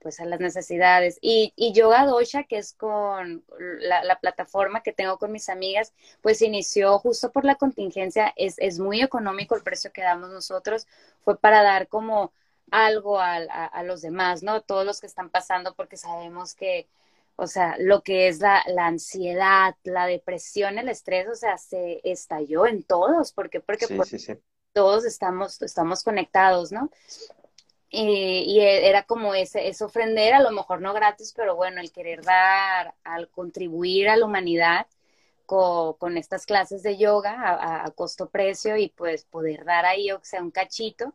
pues 0.02 0.20
a 0.20 0.24
las 0.26 0.40
necesidades. 0.40 1.18
Y, 1.22 1.52
y 1.56 1.72
Yoga 1.72 2.04
Dosha, 2.06 2.44
que 2.44 2.58
es 2.58 2.74
con 2.74 3.44
la, 3.80 4.02
la, 4.04 4.18
plataforma 4.18 4.82
que 4.82 4.92
tengo 4.92 5.18
con 5.18 5.32
mis 5.32 5.48
amigas, 5.48 5.94
pues 6.20 6.42
inició 6.42 6.98
justo 6.98 7.30
por 7.32 7.44
la 7.44 7.54
contingencia, 7.54 8.32
es, 8.36 8.56
es 8.58 8.78
muy 8.80 9.00
económico 9.00 9.54
el 9.54 9.62
precio 9.62 9.92
que 9.92 10.02
damos 10.02 10.30
nosotros, 10.30 10.88
fue 11.24 11.38
para 11.38 11.62
dar 11.62 11.88
como 11.88 12.32
algo 12.70 13.20
a, 13.20 13.36
a, 13.36 13.66
a 13.66 13.82
los 13.84 14.02
demás, 14.02 14.42
¿no? 14.42 14.62
Todos 14.62 14.84
los 14.84 15.00
que 15.00 15.06
están 15.06 15.30
pasando, 15.30 15.74
porque 15.74 15.96
sabemos 15.96 16.54
que 16.54 16.88
o 17.36 17.46
sea, 17.46 17.76
lo 17.78 18.02
que 18.02 18.28
es 18.28 18.40
la, 18.40 18.62
la, 18.66 18.86
ansiedad, 18.86 19.74
la 19.84 20.06
depresión, 20.06 20.78
el 20.78 20.88
estrés, 20.88 21.28
o 21.28 21.34
sea, 21.34 21.56
se 21.58 22.00
estalló 22.04 22.66
en 22.66 22.82
todos. 22.82 23.32
¿Por 23.32 23.50
qué? 23.50 23.60
Porque 23.60 23.86
sí, 23.86 23.94
pues, 23.94 24.08
sí, 24.10 24.18
sí. 24.18 24.34
todos 24.72 25.04
estamos, 25.04 25.60
estamos 25.62 26.02
conectados, 26.02 26.72
¿no? 26.72 26.90
Y, 27.88 28.44
y, 28.46 28.60
era 28.60 29.02
como 29.04 29.34
ese, 29.34 29.68
es 29.68 29.82
ofrender, 29.82 30.34
a 30.34 30.40
lo 30.40 30.50
mejor 30.50 30.80
no 30.80 30.94
gratis, 30.94 31.34
pero 31.36 31.56
bueno, 31.56 31.80
el 31.80 31.92
querer 31.92 32.22
dar, 32.22 32.94
al 33.04 33.28
contribuir 33.28 34.08
a 34.08 34.16
la 34.16 34.24
humanidad 34.24 34.86
con, 35.44 35.94
con 35.94 36.16
estas 36.16 36.46
clases 36.46 36.82
de 36.82 36.96
yoga 36.96 37.32
a, 37.32 37.84
a, 37.84 37.90
costo-precio 37.90 38.76
y 38.78 38.88
pues 38.88 39.24
poder 39.24 39.64
dar 39.64 39.84
ahí, 39.84 40.10
o 40.10 40.20
sea, 40.22 40.42
un 40.42 40.50
cachito. 40.50 41.14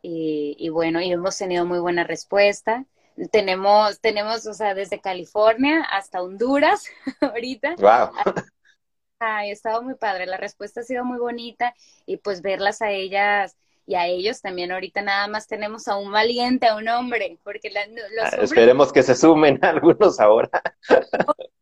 Y, 0.00 0.56
y 0.58 0.68
bueno, 0.68 1.00
y 1.00 1.12
hemos 1.12 1.36
tenido 1.36 1.66
muy 1.66 1.80
buena 1.80 2.04
respuesta 2.04 2.86
Tenemos, 3.30 4.00
tenemos, 4.00 4.46
o 4.46 4.54
sea, 4.54 4.74
desde 4.74 5.00
California 5.00 5.82
hasta 5.90 6.22
Honduras 6.22 6.84
ahorita. 7.20 7.76
Wow. 7.76 8.10
Ay, 9.18 9.50
ha 9.50 9.52
estado 9.52 9.82
muy 9.82 9.94
padre, 9.94 10.26
la 10.26 10.36
respuesta 10.36 10.80
ha 10.80 10.84
sido 10.84 11.04
muy 11.04 11.18
bonita 11.18 11.74
y 12.04 12.18
pues 12.18 12.42
verlas 12.42 12.82
a 12.82 12.90
ellas 12.90 13.56
y 13.86 13.94
a 13.94 14.06
ellos 14.06 14.42
también 14.42 14.72
ahorita 14.72 15.00
nada 15.00 15.28
más 15.28 15.46
tenemos 15.46 15.86
a 15.88 15.96
un 15.96 16.10
valiente, 16.10 16.66
a 16.66 16.76
un 16.76 16.88
hombre, 16.88 17.38
porque 17.44 17.70
los 17.70 18.32
ah, 18.32 18.36
esperemos 18.42 18.92
que 18.92 19.02
se 19.02 19.14
sumen 19.14 19.58
algunos 19.64 20.20
ahora. 20.20 20.50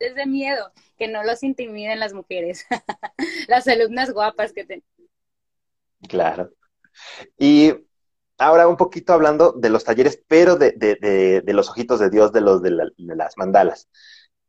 Es 0.00 0.14
de 0.16 0.26
miedo, 0.26 0.72
que 0.96 1.06
no 1.06 1.22
los 1.22 1.42
intimiden 1.44 2.00
las 2.00 2.12
mujeres, 2.12 2.66
las 3.48 3.66
alumnas 3.68 4.12
guapas 4.12 4.52
que 4.52 4.64
tenemos. 4.64 4.88
Claro. 6.08 6.50
Y 7.36 7.74
ahora 8.38 8.68
un 8.68 8.76
poquito 8.76 9.12
hablando 9.12 9.52
de 9.52 9.68
los 9.68 9.84
talleres, 9.84 10.22
pero 10.26 10.56
de, 10.56 11.42
los 11.46 11.68
ojitos 11.68 12.00
de 12.00 12.10
Dios, 12.10 12.32
de 12.32 12.40
los 12.40 12.62
de, 12.62 12.70
las 12.96 13.36
mandalas. 13.36 13.88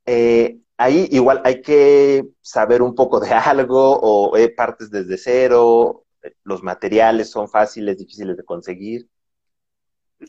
Eh, 0.06 0.60
ahí 0.78 1.08
igual 1.12 1.42
hay 1.44 1.62
que 1.62 2.26
saber 2.42 2.82
un 2.82 2.96
poco 2.96 3.20
de 3.20 3.32
algo 3.32 4.00
o 4.00 4.38
eh, 4.38 4.50
partes 4.50 4.90
desde 4.90 5.18
cero, 5.18 6.06
los 6.44 6.64
materiales 6.64 7.30
son 7.30 7.50
fáciles, 7.50 7.98
difíciles 7.98 8.38
de 8.38 8.44
conseguir. 8.44 9.10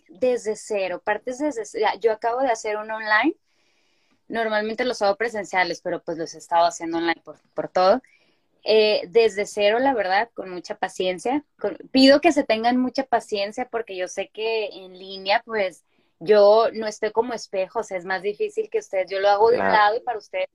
Desde 0.09 0.57
cero, 0.57 1.03
partes 1.05 1.39
desde 1.39 1.65
cero. 1.65 1.87
Yo 2.01 2.13
acabo 2.13 2.41
de 2.41 2.51
hacer 2.51 2.77
un 2.77 2.91
online. 2.91 3.37
Normalmente 4.29 4.85
los 4.85 5.03
hago 5.03 5.17
presenciales, 5.17 5.81
pero 5.83 6.03
pues 6.03 6.17
los 6.17 6.35
he 6.35 6.39
estado 6.39 6.67
haciendo 6.67 6.99
online 6.99 7.21
por 7.55 7.69
todo. 7.69 8.01
Eh, 8.65 9.03
desde 9.09 9.47
cero, 9.47 9.79
la 9.79 9.95
verdad, 9.95 10.31
con 10.35 10.51
mucha 10.51 10.77
paciencia. 10.77 11.45
pido 11.91 12.21
que 12.21 12.33
se 12.33 12.45
tengan 12.45 12.77
mucha 12.77 13.05
paciencia 13.05 13.69
porque 13.69 13.97
yo 13.97 14.09
sé 14.09 14.29
que 14.29 14.67
en 14.67 14.99
línea, 14.99 15.43
pues 15.45 15.85
yo 16.19 16.69
no 16.75 16.87
estoy 16.87 17.13
como 17.13 17.33
espejo, 17.33 17.81
o 17.81 17.83
sea, 17.83 17.97
es 17.97 18.05
más 18.05 18.23
difícil 18.23 18.69
que 18.71 18.79
ustedes. 18.79 19.11
Yo 19.11 19.21
lo 19.21 19.29
hago 19.29 19.51
de 19.51 19.59
un 19.59 19.69
lado 19.69 19.97
y 19.97 20.01
para 20.01 20.19
ustedes 20.19 20.49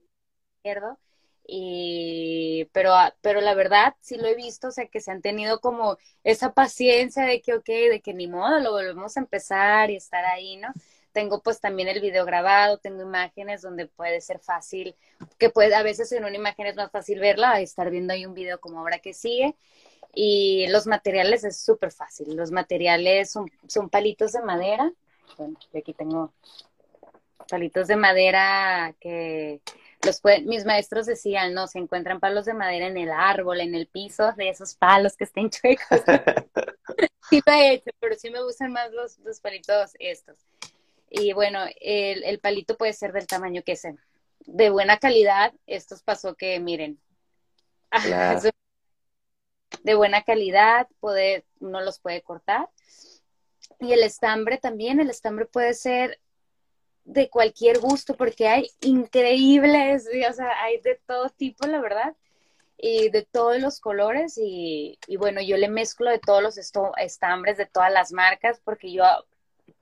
izquierdo. 0.58 0.98
Y, 1.48 2.68
pero, 2.72 2.92
pero 3.20 3.40
la 3.40 3.54
verdad 3.54 3.94
sí 4.00 4.16
lo 4.16 4.26
he 4.26 4.34
visto, 4.34 4.68
o 4.68 4.70
sea, 4.72 4.88
que 4.88 5.00
se 5.00 5.12
han 5.12 5.22
tenido 5.22 5.60
como 5.60 5.96
esa 6.24 6.52
paciencia 6.52 7.24
de 7.24 7.40
que, 7.40 7.54
ok, 7.54 7.66
de 7.66 8.00
que 8.02 8.14
ni 8.14 8.26
modo, 8.26 8.58
lo 8.58 8.72
volvemos 8.72 9.16
a 9.16 9.20
empezar 9.20 9.90
y 9.90 9.96
estar 9.96 10.24
ahí, 10.24 10.56
¿no? 10.56 10.68
Tengo 11.16 11.40
pues 11.40 11.62
también 11.62 11.88
el 11.88 12.02
video 12.02 12.26
grabado, 12.26 12.76
tengo 12.76 13.00
imágenes 13.00 13.62
donde 13.62 13.86
puede 13.86 14.20
ser 14.20 14.38
fácil, 14.38 14.94
que 15.38 15.48
puede, 15.48 15.74
a 15.74 15.82
veces 15.82 16.12
en 16.12 16.26
una 16.26 16.36
imagen 16.36 16.66
es 16.66 16.76
más 16.76 16.90
fácil 16.90 17.20
verla, 17.20 17.58
estar 17.62 17.90
viendo 17.90 18.12
ahí 18.12 18.26
un 18.26 18.34
video 18.34 18.60
como 18.60 18.80
ahora 18.80 18.98
que 18.98 19.14
sigue. 19.14 19.56
Y 20.14 20.66
los 20.68 20.86
materiales 20.86 21.42
es 21.44 21.58
súper 21.58 21.90
fácil. 21.90 22.36
Los 22.36 22.50
materiales 22.50 23.30
son, 23.30 23.50
son 23.66 23.88
palitos 23.88 24.32
de 24.32 24.42
madera. 24.42 24.92
Bueno, 25.38 25.58
yo 25.72 25.78
aquí 25.78 25.94
tengo 25.94 26.34
palitos 27.48 27.86
de 27.86 27.96
madera 27.96 28.94
que 29.00 29.62
los 30.04 30.20
mis 30.44 30.66
maestros 30.66 31.06
decían, 31.06 31.54
no, 31.54 31.66
se 31.66 31.78
encuentran 31.78 32.20
palos 32.20 32.44
de 32.44 32.52
madera 32.52 32.88
en 32.88 32.98
el 32.98 33.10
árbol, 33.10 33.62
en 33.62 33.74
el 33.74 33.86
piso 33.86 34.32
de 34.32 34.50
esos 34.50 34.74
palos 34.74 35.16
que 35.16 35.24
estén 35.24 35.48
chuecos. 35.48 35.86
sí 37.30 37.40
lo 37.46 37.52
he 37.54 37.72
hecho, 37.72 37.90
pero 38.00 38.16
sí 38.16 38.28
me 38.28 38.42
gustan 38.42 38.70
más 38.70 38.92
los, 38.92 39.18
los 39.20 39.40
palitos 39.40 39.92
estos. 39.98 40.36
Y 41.10 41.32
bueno, 41.32 41.60
el, 41.80 42.38
palito 42.40 42.76
puede 42.76 42.92
ser 42.92 43.12
del 43.12 43.26
tamaño 43.26 43.62
que 43.64 43.76
sea. 43.76 43.94
De 44.40 44.70
buena 44.70 44.98
calidad, 44.98 45.52
estos 45.66 46.02
pasó 46.02 46.34
que, 46.34 46.58
miren, 46.60 47.00
de 49.82 49.94
buena 49.94 50.22
calidad, 50.22 50.88
puede, 51.00 51.44
uno 51.60 51.80
los 51.80 52.00
puede 52.00 52.22
cortar. 52.22 52.68
Y 53.80 53.92
el 53.92 54.02
estambre 54.02 54.58
también, 54.58 55.00
el 55.00 55.10
estambre 55.10 55.46
puede 55.46 55.74
ser 55.74 56.20
de 57.04 57.28
cualquier 57.30 57.78
gusto, 57.78 58.16
porque 58.16 58.48
hay 58.48 58.70
increíbles, 58.80 60.08
o 60.28 60.32
sea, 60.32 60.62
hay 60.62 60.80
de 60.80 61.00
todo 61.06 61.28
tipo, 61.30 61.66
la 61.66 61.80
verdad, 61.80 62.16
y 62.76 63.10
de 63.10 63.22
todos 63.22 63.60
los 63.60 63.80
colores, 63.80 64.38
y, 64.38 64.98
y 65.06 65.16
bueno, 65.16 65.40
yo 65.40 65.56
le 65.56 65.68
mezclo 65.68 66.10
de 66.10 66.18
todos 66.18 66.42
los 66.42 66.58
estambres 66.58 67.56
de 67.58 67.66
todas 67.66 67.92
las 67.92 68.12
marcas, 68.12 68.60
porque 68.64 68.92
yo 68.92 69.04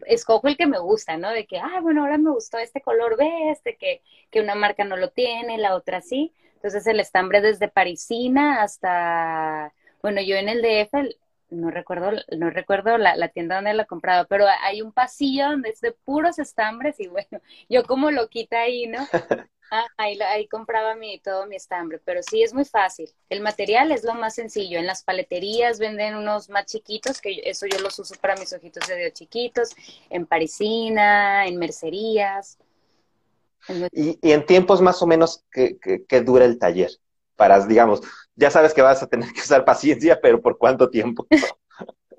escojo 0.07 0.49
el 0.49 0.57
que 0.57 0.67
me 0.67 0.79
gusta, 0.79 1.17
¿no? 1.17 1.31
De 1.31 1.47
que, 1.47 1.59
ah, 1.59 1.81
bueno, 1.83 2.03
ahora 2.03 2.19
me 2.19 2.31
gustó 2.31 2.59
este 2.59 2.81
color, 2.81 3.17
ve 3.17 3.51
este, 3.51 3.77
que, 3.77 4.03
que 4.31 4.41
una 4.41 4.55
marca 4.55 4.85
no 4.85 4.97
lo 4.97 5.11
tiene, 5.11 5.59
la 5.59 5.75
otra 5.75 6.01
sí. 6.01 6.33
Entonces 6.57 6.87
el 6.87 7.01
estambre 7.01 7.41
desde 7.41 7.69
parisina 7.69 8.63
hasta, 8.63 9.73
bueno, 10.03 10.21
yo 10.23 10.37
en 10.37 10.49
el 10.49 10.63
DF, 10.63 11.17
no 11.55 11.71
recuerdo, 11.71 12.13
no 12.37 12.51
recuerdo 12.51 12.99
la, 12.99 13.17
la 13.17 13.29
tienda 13.29 13.57
donde 13.57 13.75
la 13.75 13.85
he 13.85 13.87
comprado, 13.87 14.27
pero 14.29 14.47
hay 14.63 14.83
un 14.83 14.93
pasillo 14.93 15.51
donde 15.51 15.71
es 15.71 15.81
de 15.81 15.93
puros 15.93 16.39
estambres 16.39 17.01
y 17.01 17.09
bueno, 17.09 17.41
yo 17.69 17.85
como 17.85 18.11
lo 18.11 18.29
quita 18.29 18.61
ahí, 18.61 18.87
¿no? 18.87 19.07
Ah, 19.71 19.87
ahí, 19.97 20.21
ahí, 20.21 20.47
compraba 20.47 20.95
mi, 20.95 21.19
todo 21.19 21.47
mi 21.47 21.57
estambre, 21.57 22.01
pero 22.05 22.23
sí 22.23 22.43
es 22.43 22.53
muy 22.53 22.65
fácil. 22.65 23.11
El 23.29 23.41
material 23.41 23.91
es 23.93 24.05
lo 24.05 24.15
más 24.15 24.35
sencillo. 24.35 24.79
En 24.79 24.87
las 24.87 25.03
paleterías 25.03 25.79
venden 25.79 26.15
unos 26.15 26.49
más 26.49 26.67
chiquitos, 26.67 27.21
que 27.21 27.41
eso 27.45 27.67
yo 27.67 27.81
los 27.81 27.99
uso 27.99 28.15
para 28.21 28.37
mis 28.37 28.53
ojitos 28.53 28.87
de 28.87 28.97
Dios 28.97 29.13
chiquitos, 29.15 29.71
en 30.11 30.27
parisina, 30.27 31.47
en 31.47 31.59
mercerías. 31.59 32.59
¿Y, 33.93 34.19
en 34.23 34.47
tiempos 34.47 34.81
más 34.81 35.01
o 35.03 35.07
menos 35.07 35.43
que, 35.51 35.79
dura 36.25 36.45
el 36.45 36.59
taller? 36.59 36.91
Para, 37.35 37.67
digamos, 37.67 38.03
ya 38.37 38.51
sabes 38.51 38.75
que 38.75 38.83
vas 38.83 39.03
a 39.03 39.07
tener 39.07 39.33
que 39.33 39.41
usar 39.41 39.65
paciencia, 39.65 40.21
pero 40.21 40.41
¿por 40.41 40.59
cuánto 40.59 40.91
tiempo? 40.91 41.27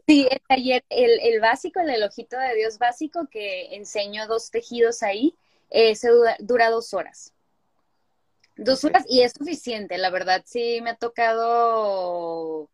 Sí, 0.07 0.27
el 0.29 0.39
taller, 0.47 0.85
el, 0.89 1.19
el 1.19 1.41
básico, 1.41 1.79
el, 1.79 2.03
ojito 2.03 2.37
de 2.37 2.53
Dios 2.53 2.77
básico, 2.77 3.27
que 3.27 3.75
enseño 3.75 4.27
dos 4.27 4.51
tejidos 4.51 5.01
ahí, 5.01 5.35
eh, 5.71 5.95
se 5.95 6.09
dura 6.39 6.69
dos 6.69 6.93
horas. 6.93 7.33
Dos 8.55 8.83
horas 8.83 9.03
y 9.09 9.23
es 9.23 9.33
suficiente, 9.33 9.97
la 9.97 10.11
verdad 10.11 10.43
sí 10.45 10.79
me 10.81 10.91
ha 10.91 10.95
tocado, 10.95 12.69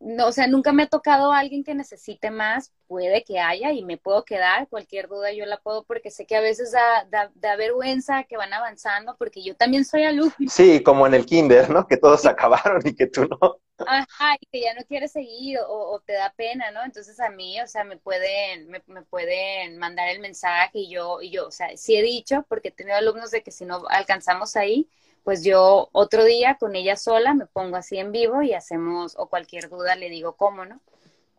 no, 0.00 0.28
o 0.28 0.32
sea, 0.32 0.46
nunca 0.46 0.72
me 0.72 0.84
ha 0.84 0.86
tocado 0.86 1.32
alguien 1.32 1.64
que 1.64 1.74
necesite 1.74 2.30
más, 2.30 2.72
puede 2.86 3.24
que 3.24 3.40
haya 3.40 3.72
y 3.72 3.84
me 3.84 3.96
puedo 3.96 4.24
quedar, 4.24 4.68
cualquier 4.68 5.08
duda 5.08 5.32
yo 5.32 5.44
la 5.44 5.58
puedo 5.58 5.84
porque 5.84 6.10
sé 6.10 6.26
que 6.26 6.36
a 6.36 6.40
veces 6.40 6.72
da, 6.72 7.30
da, 7.34 7.56
vergüenza 7.56 8.24
que 8.24 8.36
van 8.36 8.52
avanzando 8.52 9.16
porque 9.16 9.42
yo 9.42 9.56
también 9.56 9.84
soy 9.84 10.04
alumno. 10.04 10.32
Sí, 10.48 10.82
como 10.82 11.06
en 11.06 11.14
el 11.14 11.26
kinder, 11.26 11.70
¿no? 11.70 11.86
Que 11.86 11.96
todos 11.96 12.26
acabaron 12.26 12.80
y 12.84 12.94
que 12.94 13.06
tú 13.06 13.26
no. 13.26 13.60
Ajá, 13.86 14.36
y 14.40 14.46
que 14.46 14.60
ya 14.60 14.74
no 14.74 14.84
quieres 14.86 15.12
seguir 15.12 15.58
o, 15.66 16.00
te 16.04 16.12
da 16.12 16.32
pena, 16.36 16.70
¿no? 16.70 16.84
Entonces 16.84 17.18
a 17.20 17.30
mí, 17.30 17.60
o 17.60 17.66
sea, 17.66 17.84
me 17.84 17.96
pueden, 17.96 18.68
me, 18.68 19.02
pueden 19.02 19.78
mandar 19.78 20.08
el 20.08 20.20
mensaje 20.20 20.78
y 20.80 20.90
yo, 20.90 21.20
y 21.22 21.30
yo, 21.30 21.46
o 21.46 21.50
sea, 21.52 21.76
sí 21.76 21.96
he 21.96 22.02
dicho, 22.02 22.44
porque 22.48 22.68
he 22.68 22.72
tenido 22.72 22.96
alumnos 22.96 23.30
de 23.30 23.42
que 23.42 23.50
si 23.50 23.64
no 23.64 23.82
alcanzamos 23.88 24.56
ahí, 24.56 24.88
pues 25.28 25.44
yo 25.44 25.90
otro 25.92 26.24
día 26.24 26.56
con 26.58 26.74
ella 26.74 26.96
sola 26.96 27.34
me 27.34 27.44
pongo 27.44 27.76
así 27.76 27.98
en 27.98 28.12
vivo 28.12 28.40
y 28.40 28.54
hacemos, 28.54 29.14
o 29.18 29.28
cualquier 29.28 29.68
duda 29.68 29.94
le 29.94 30.08
digo 30.08 30.36
cómo, 30.36 30.64
¿no? 30.64 30.80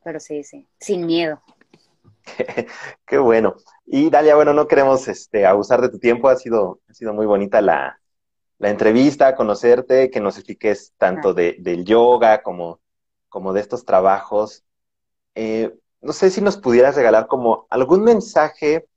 Pero 0.03 0.19
sí, 0.19 0.43
sí, 0.43 0.67
sin 0.79 1.07
miedo. 1.07 1.41
Qué, 3.07 3.17
bueno. 3.17 3.55
Y 3.87 4.11
Dalia, 4.11 4.35
bueno, 4.35 4.53
no 4.53 4.67
queremos 4.67 5.07
este, 5.07 5.47
abusar 5.47 5.81
de 5.81 5.89
tu 5.89 5.97
tiempo, 5.97 6.29
ha 6.29 6.35
sido, 6.35 6.81
ha 6.87 6.93
sido 6.93 7.15
muy 7.15 7.25
bonita 7.25 7.61
la, 7.61 7.99
la 8.59 8.69
entrevista, 8.69 9.35
conocerte, 9.35 10.11
que 10.11 10.19
nos 10.19 10.37
expliques 10.37 10.93
tanto 10.99 11.33
de, 11.33 11.55
del 11.57 11.83
yoga 11.83 12.43
como, 12.43 12.81
como 13.27 13.53
de 13.53 13.61
estos 13.61 13.85
trabajos. 13.85 14.63
Eh, 15.33 15.75
no 16.01 16.13
sé 16.13 16.29
si 16.29 16.41
nos 16.41 16.57
pudieras 16.57 16.95
regalar 16.95 17.25
como 17.25 17.65
algún 17.71 18.03
mensaje 18.03 18.87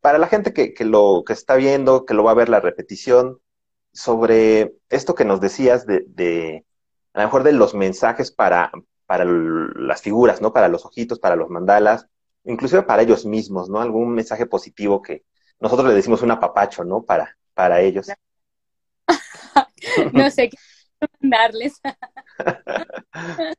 para 0.00 0.18
la 0.18 0.28
gente 0.28 0.52
que, 0.52 0.72
que, 0.72 0.84
lo 0.84 1.24
que 1.26 1.32
está 1.32 1.56
viendo, 1.56 2.06
que 2.06 2.14
lo 2.14 2.22
va 2.22 2.30
a 2.30 2.34
ver 2.34 2.48
la 2.48 2.60
repetición, 2.60 3.40
sobre 3.92 4.74
esto 4.88 5.14
que 5.14 5.24
nos 5.24 5.40
decías 5.40 5.86
de, 5.86 6.04
de 6.08 6.64
a 7.12 7.20
lo 7.20 7.24
mejor 7.26 7.42
de 7.42 7.52
los 7.52 7.74
mensajes 7.74 8.30
para, 8.30 8.70
para 9.06 9.24
las 9.24 10.02
figuras, 10.02 10.40
¿no? 10.40 10.52
Para 10.52 10.68
los 10.68 10.84
ojitos, 10.84 11.18
para 11.18 11.36
los 11.36 11.50
mandalas, 11.50 12.06
inclusive 12.44 12.82
para 12.82 13.02
ellos 13.02 13.26
mismos, 13.26 13.68
¿no? 13.68 13.80
Algún 13.80 14.14
mensaje 14.14 14.46
positivo 14.46 15.02
que 15.02 15.24
nosotros 15.58 15.88
le 15.88 15.94
decimos 15.94 16.22
un 16.22 16.30
apapacho, 16.30 16.84
¿no? 16.84 17.02
Para, 17.02 17.36
para 17.54 17.80
ellos. 17.80 18.08
no 20.12 20.30
sé 20.30 20.50
qué 20.50 20.56
mandarles. 21.20 21.80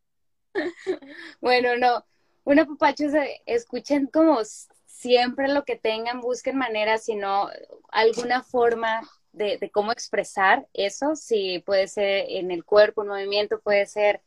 bueno, 1.42 1.78
no, 1.78 2.06
un 2.44 2.60
apapacho 2.60 3.06
escuchen 3.46 4.08
como 4.08 4.40
siempre 4.86 5.48
lo 5.48 5.66
que 5.66 5.76
tengan, 5.76 6.22
busquen 6.22 6.58
maneras, 6.58 7.04
sino 7.04 7.50
alguna 7.92 8.44
forma 8.44 9.02
de, 9.34 9.70
cómo 9.72 9.92
expresar 9.92 10.68
eso, 10.74 11.16
si 11.16 11.60
puede 11.60 11.88
ser 11.88 12.26
en 12.30 12.52
el 12.52 12.64
cuerpo, 12.64 13.02
un 13.02 13.10
movimiento, 13.10 13.60
puede 13.60 13.86
ser 13.86 14.22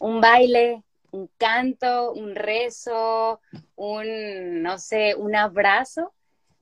un 0.00 0.20
baile, 0.20 0.82
un 1.10 1.28
canto, 1.38 2.12
un 2.12 2.34
rezo, 2.34 3.40
un, 3.76 4.62
no 4.62 4.78
sé, 4.78 5.14
un 5.14 5.34
abrazo, 5.36 6.12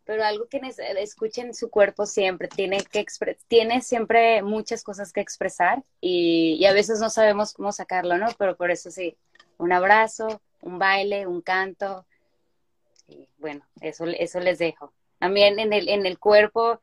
pero 0.05 0.24
algo 0.24 0.47
que 0.49 0.61
escuchen 0.97 1.55
su 1.55 1.70
cuerpo 1.70 2.07
siempre, 2.07 2.49
tiene, 2.49 2.83
que 2.83 3.05
tiene 3.47 3.83
siempre 3.83 4.43
muchas 4.43 4.83
cosas 4.83 5.12
que 5.12 5.20
expresar 5.20 5.85
y, 6.01 6.64
a 6.64 6.72
veces 6.72 6.99
no 6.99 7.11
sabemos 7.11 7.53
cómo 7.53 7.72
sacarlo, 7.72 8.16
¿no? 8.16 8.29
Pero 8.39 8.57
por 8.57 8.70
eso 8.70 8.91
sí, 8.91 9.16
un 9.59 9.72
abrazo, 9.72 10.41
un 10.62 10.79
baile, 10.79 11.26
un 11.26 11.43
canto, 11.43 12.07
Y 13.07 13.29
bueno, 13.39 13.64
eso, 13.81 14.07
eso 14.07 14.41
les 14.41 14.59
dejo. 14.59 14.93
También 15.18 15.59
en 15.59 15.72
el, 15.72 15.89
en 15.89 16.07
el 16.07 16.18
cuerpo 16.18 16.81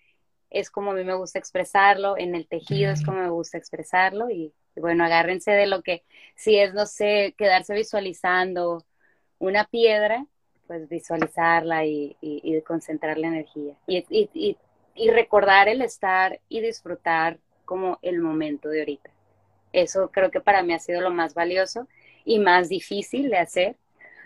es 0.49 0.69
como 0.69 0.91
a 0.91 0.93
mí 0.93 1.03
me 1.03 1.15
gusta 1.15 1.39
expresarlo, 1.39 2.17
en 2.17 2.35
el 2.35 2.47
tejido 2.47 2.91
es 2.91 3.03
como 3.03 3.19
me 3.19 3.29
gusta 3.29 3.57
expresarlo 3.57 4.29
y, 4.29 4.53
bueno, 4.75 5.03
agárrense 5.03 5.51
de 5.51 5.67
lo 5.67 5.81
que, 5.81 6.03
si 6.35 6.57
es, 6.57 6.73
no 6.73 6.85
sé, 6.85 7.33
quedarse 7.37 7.73
visualizando 7.73 8.83
una 9.39 9.65
piedra, 9.65 10.25
pues 10.67 10.87
visualizarla 10.89 11.85
y, 11.85 12.17
y, 12.21 12.61
concentrar 12.61 13.17
la 13.17 13.27
energía 13.27 13.75
y, 13.87 14.57
y 14.95 15.09
recordar 15.11 15.67
el 15.67 15.81
estar 15.81 16.39
y 16.49 16.61
disfrutar 16.61 17.37
como 17.65 17.99
el 18.01 18.19
momento 18.19 18.69
de 18.69 18.79
ahorita. 18.79 19.11
Eso 19.73 20.09
creo 20.09 20.31
que 20.31 20.39
para 20.39 20.63
mí 20.63 20.73
ha 20.73 20.79
sido 20.79 21.01
lo 21.01 21.11
más 21.11 21.33
valioso 21.33 21.87
y 22.23 22.39
más 22.39 22.69
difícil 22.69 23.29
de 23.29 23.37
hacer, 23.37 23.75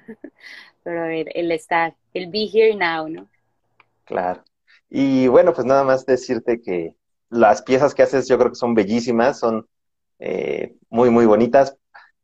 pero 0.83 1.05
el, 1.05 1.29
el 1.33 1.51
estar, 1.51 1.95
el 2.13 2.27
be 2.27 2.47
here 2.53 2.75
now, 2.75 3.09
¿no? 3.09 3.27
Claro. 4.05 4.43
Y 4.89 5.27
bueno, 5.27 5.53
pues 5.53 5.65
nada 5.65 5.83
más 5.83 6.05
decirte 6.05 6.61
que 6.61 6.95
las 7.29 7.61
piezas 7.61 7.93
que 7.93 8.03
haces 8.03 8.27
yo 8.27 8.37
creo 8.37 8.49
que 8.49 8.55
son 8.55 8.73
bellísimas, 8.73 9.39
son 9.39 9.67
eh, 10.19 10.75
muy, 10.89 11.09
muy 11.09 11.25
bonitas. 11.25 11.77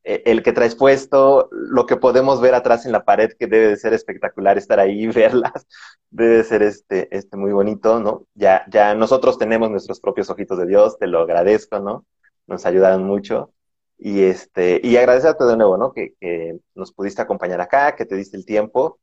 E, 0.03 0.23
el 0.25 0.43
que 0.43 0.53
traes 0.53 0.75
puesto, 0.75 1.49
lo 1.51 1.85
que 1.85 1.97
podemos 1.97 2.39
ver 2.41 2.53
atrás 2.55 2.85
en 2.85 2.91
la 2.91 3.05
pared, 3.05 3.31
que 3.37 3.47
debe 3.47 3.69
de 3.69 3.77
ser 3.77 3.93
espectacular 3.93 4.57
estar 4.57 4.79
ahí 4.79 5.03
y 5.03 5.07
verlas, 5.07 5.67
debe 6.11 6.37
de 6.37 6.43
ser 6.43 6.63
este, 6.63 7.15
este 7.15 7.37
muy 7.37 7.51
bonito, 7.51 7.99
¿no? 7.99 8.27
Ya, 8.35 8.65
ya 8.69 8.95
nosotros 8.95 9.37
tenemos 9.37 9.71
nuestros 9.71 9.99
propios 9.99 10.29
ojitos 10.29 10.57
de 10.59 10.67
Dios, 10.67 10.97
te 10.99 11.07
lo 11.07 11.21
agradezco, 11.21 11.79
¿no? 11.79 12.05
Nos 12.47 12.65
ayudaron 12.65 13.03
mucho. 13.03 13.51
Y 13.97 14.23
este, 14.23 14.81
y 14.83 14.97
agradecerte 14.97 15.45
de 15.45 15.57
nuevo, 15.57 15.77
¿no? 15.77 15.93
Que, 15.93 16.13
que 16.19 16.59
nos 16.75 16.91
pudiste 16.93 17.21
acompañar 17.21 17.61
acá, 17.61 17.95
que 17.95 18.05
te 18.05 18.15
diste 18.15 18.37
el 18.37 18.45
tiempo 18.45 18.99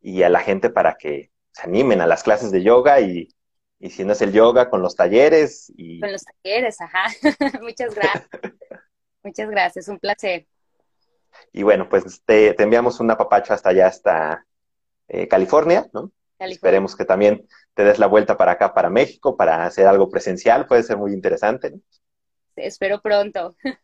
y 0.00 0.22
a 0.22 0.30
la 0.30 0.40
gente 0.40 0.70
para 0.70 0.96
que 0.96 1.30
se 1.56 1.62
animen 1.62 2.02
a 2.02 2.06
las 2.06 2.22
clases 2.22 2.50
de 2.50 2.62
yoga 2.62 3.00
y, 3.00 3.28
y 3.78 3.88
si 3.88 4.04
no 4.04 4.12
es 4.12 4.20
el 4.20 4.30
yoga, 4.30 4.68
con 4.68 4.82
los 4.82 4.94
talleres. 4.94 5.72
Y... 5.74 6.00
Con 6.00 6.12
los 6.12 6.22
talleres, 6.22 6.78
ajá. 6.82 7.06
Muchas 7.62 7.94
gracias. 7.94 8.28
Muchas 9.22 9.48
gracias, 9.48 9.88
un 9.88 9.98
placer. 9.98 10.46
Y 11.52 11.62
bueno, 11.62 11.88
pues 11.88 12.22
te, 12.26 12.52
te 12.52 12.62
enviamos 12.62 13.00
un 13.00 13.10
apapacho 13.10 13.54
hasta 13.54 13.70
allá, 13.70 13.86
hasta 13.86 14.46
eh, 15.08 15.28
California, 15.28 15.86
¿no? 15.94 16.12
Esperemos 16.38 16.94
que 16.94 17.06
también 17.06 17.48
te 17.72 17.84
des 17.84 17.98
la 17.98 18.06
vuelta 18.06 18.36
para 18.36 18.52
acá, 18.52 18.74
para 18.74 18.90
México, 18.90 19.38
para 19.38 19.64
hacer 19.64 19.86
algo 19.86 20.10
presencial, 20.10 20.66
puede 20.66 20.82
ser 20.82 20.98
muy 20.98 21.14
interesante. 21.14 21.74
espero 22.56 23.00
pronto. 23.00 23.56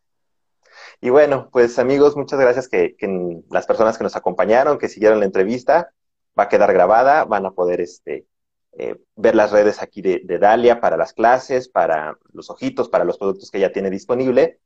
Y 1.03 1.11
bueno, 1.11 1.51
pues 1.53 1.79
amigos, 1.79 2.17
muchas 2.17 2.41
gracias 2.41 2.67
que, 2.67 2.97
que, 2.97 3.43
las 3.51 3.67
personas 3.67 3.99
que 3.99 4.05
nos 4.05 4.17
acompañaron, 4.17 4.79
que 4.79 4.89
siguieron 4.89 5.21
la 5.21 5.27
entrevista, 5.27 5.93
va 6.39 6.45
a 6.45 6.49
quedar 6.49 6.73
grabada, 6.73 7.25
van 7.25 7.47
a 7.47 7.53
poder 7.53 7.81
este, 7.81 8.27
eh, 8.73 8.97
ver 9.17 9.35
las 9.35 9.53
redes 9.53 9.83
aquí 9.83 10.03
de, 10.03 10.39
Dalia 10.39 10.81
para 10.81 10.97
las 10.97 11.13
clases, 11.13 11.69
para 11.69 12.17
los 12.33 12.51
ojitos, 12.51 12.89
para 12.89 13.05
los 13.05 13.19
productos 13.19 13.51
que 13.51 13.59
ella 13.59 13.73
tiene 13.73 13.91
disponible. 13.91 14.61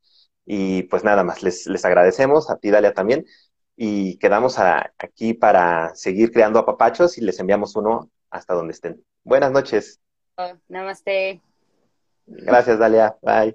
Y 0.44 0.84
pues 0.84 1.02
nada 1.02 1.24
más, 1.24 1.42
les, 1.42 1.66
les 1.66 1.84
agradecemos, 1.84 2.50
a 2.50 2.56
ti 2.56 2.70
Dalia 2.70 2.94
también, 2.94 3.26
y 3.76 4.16
quedamos 4.18 4.58
aquí 4.58 5.34
para 5.34 5.94
seguir 5.94 6.30
creando 6.32 6.58
apapachos 6.60 7.18
y 7.18 7.20
les 7.20 7.38
enviamos 7.40 7.76
uno 7.76 8.10
hasta 8.30 8.54
donde 8.54 8.72
estén. 8.72 9.04
Buenas 9.24 9.52
noches. 9.52 10.00
Oh, 10.36 10.52
namaste. 10.68 11.40
Gracias, 12.26 12.78
Dalia. 12.78 13.16
Bye. 13.22 13.54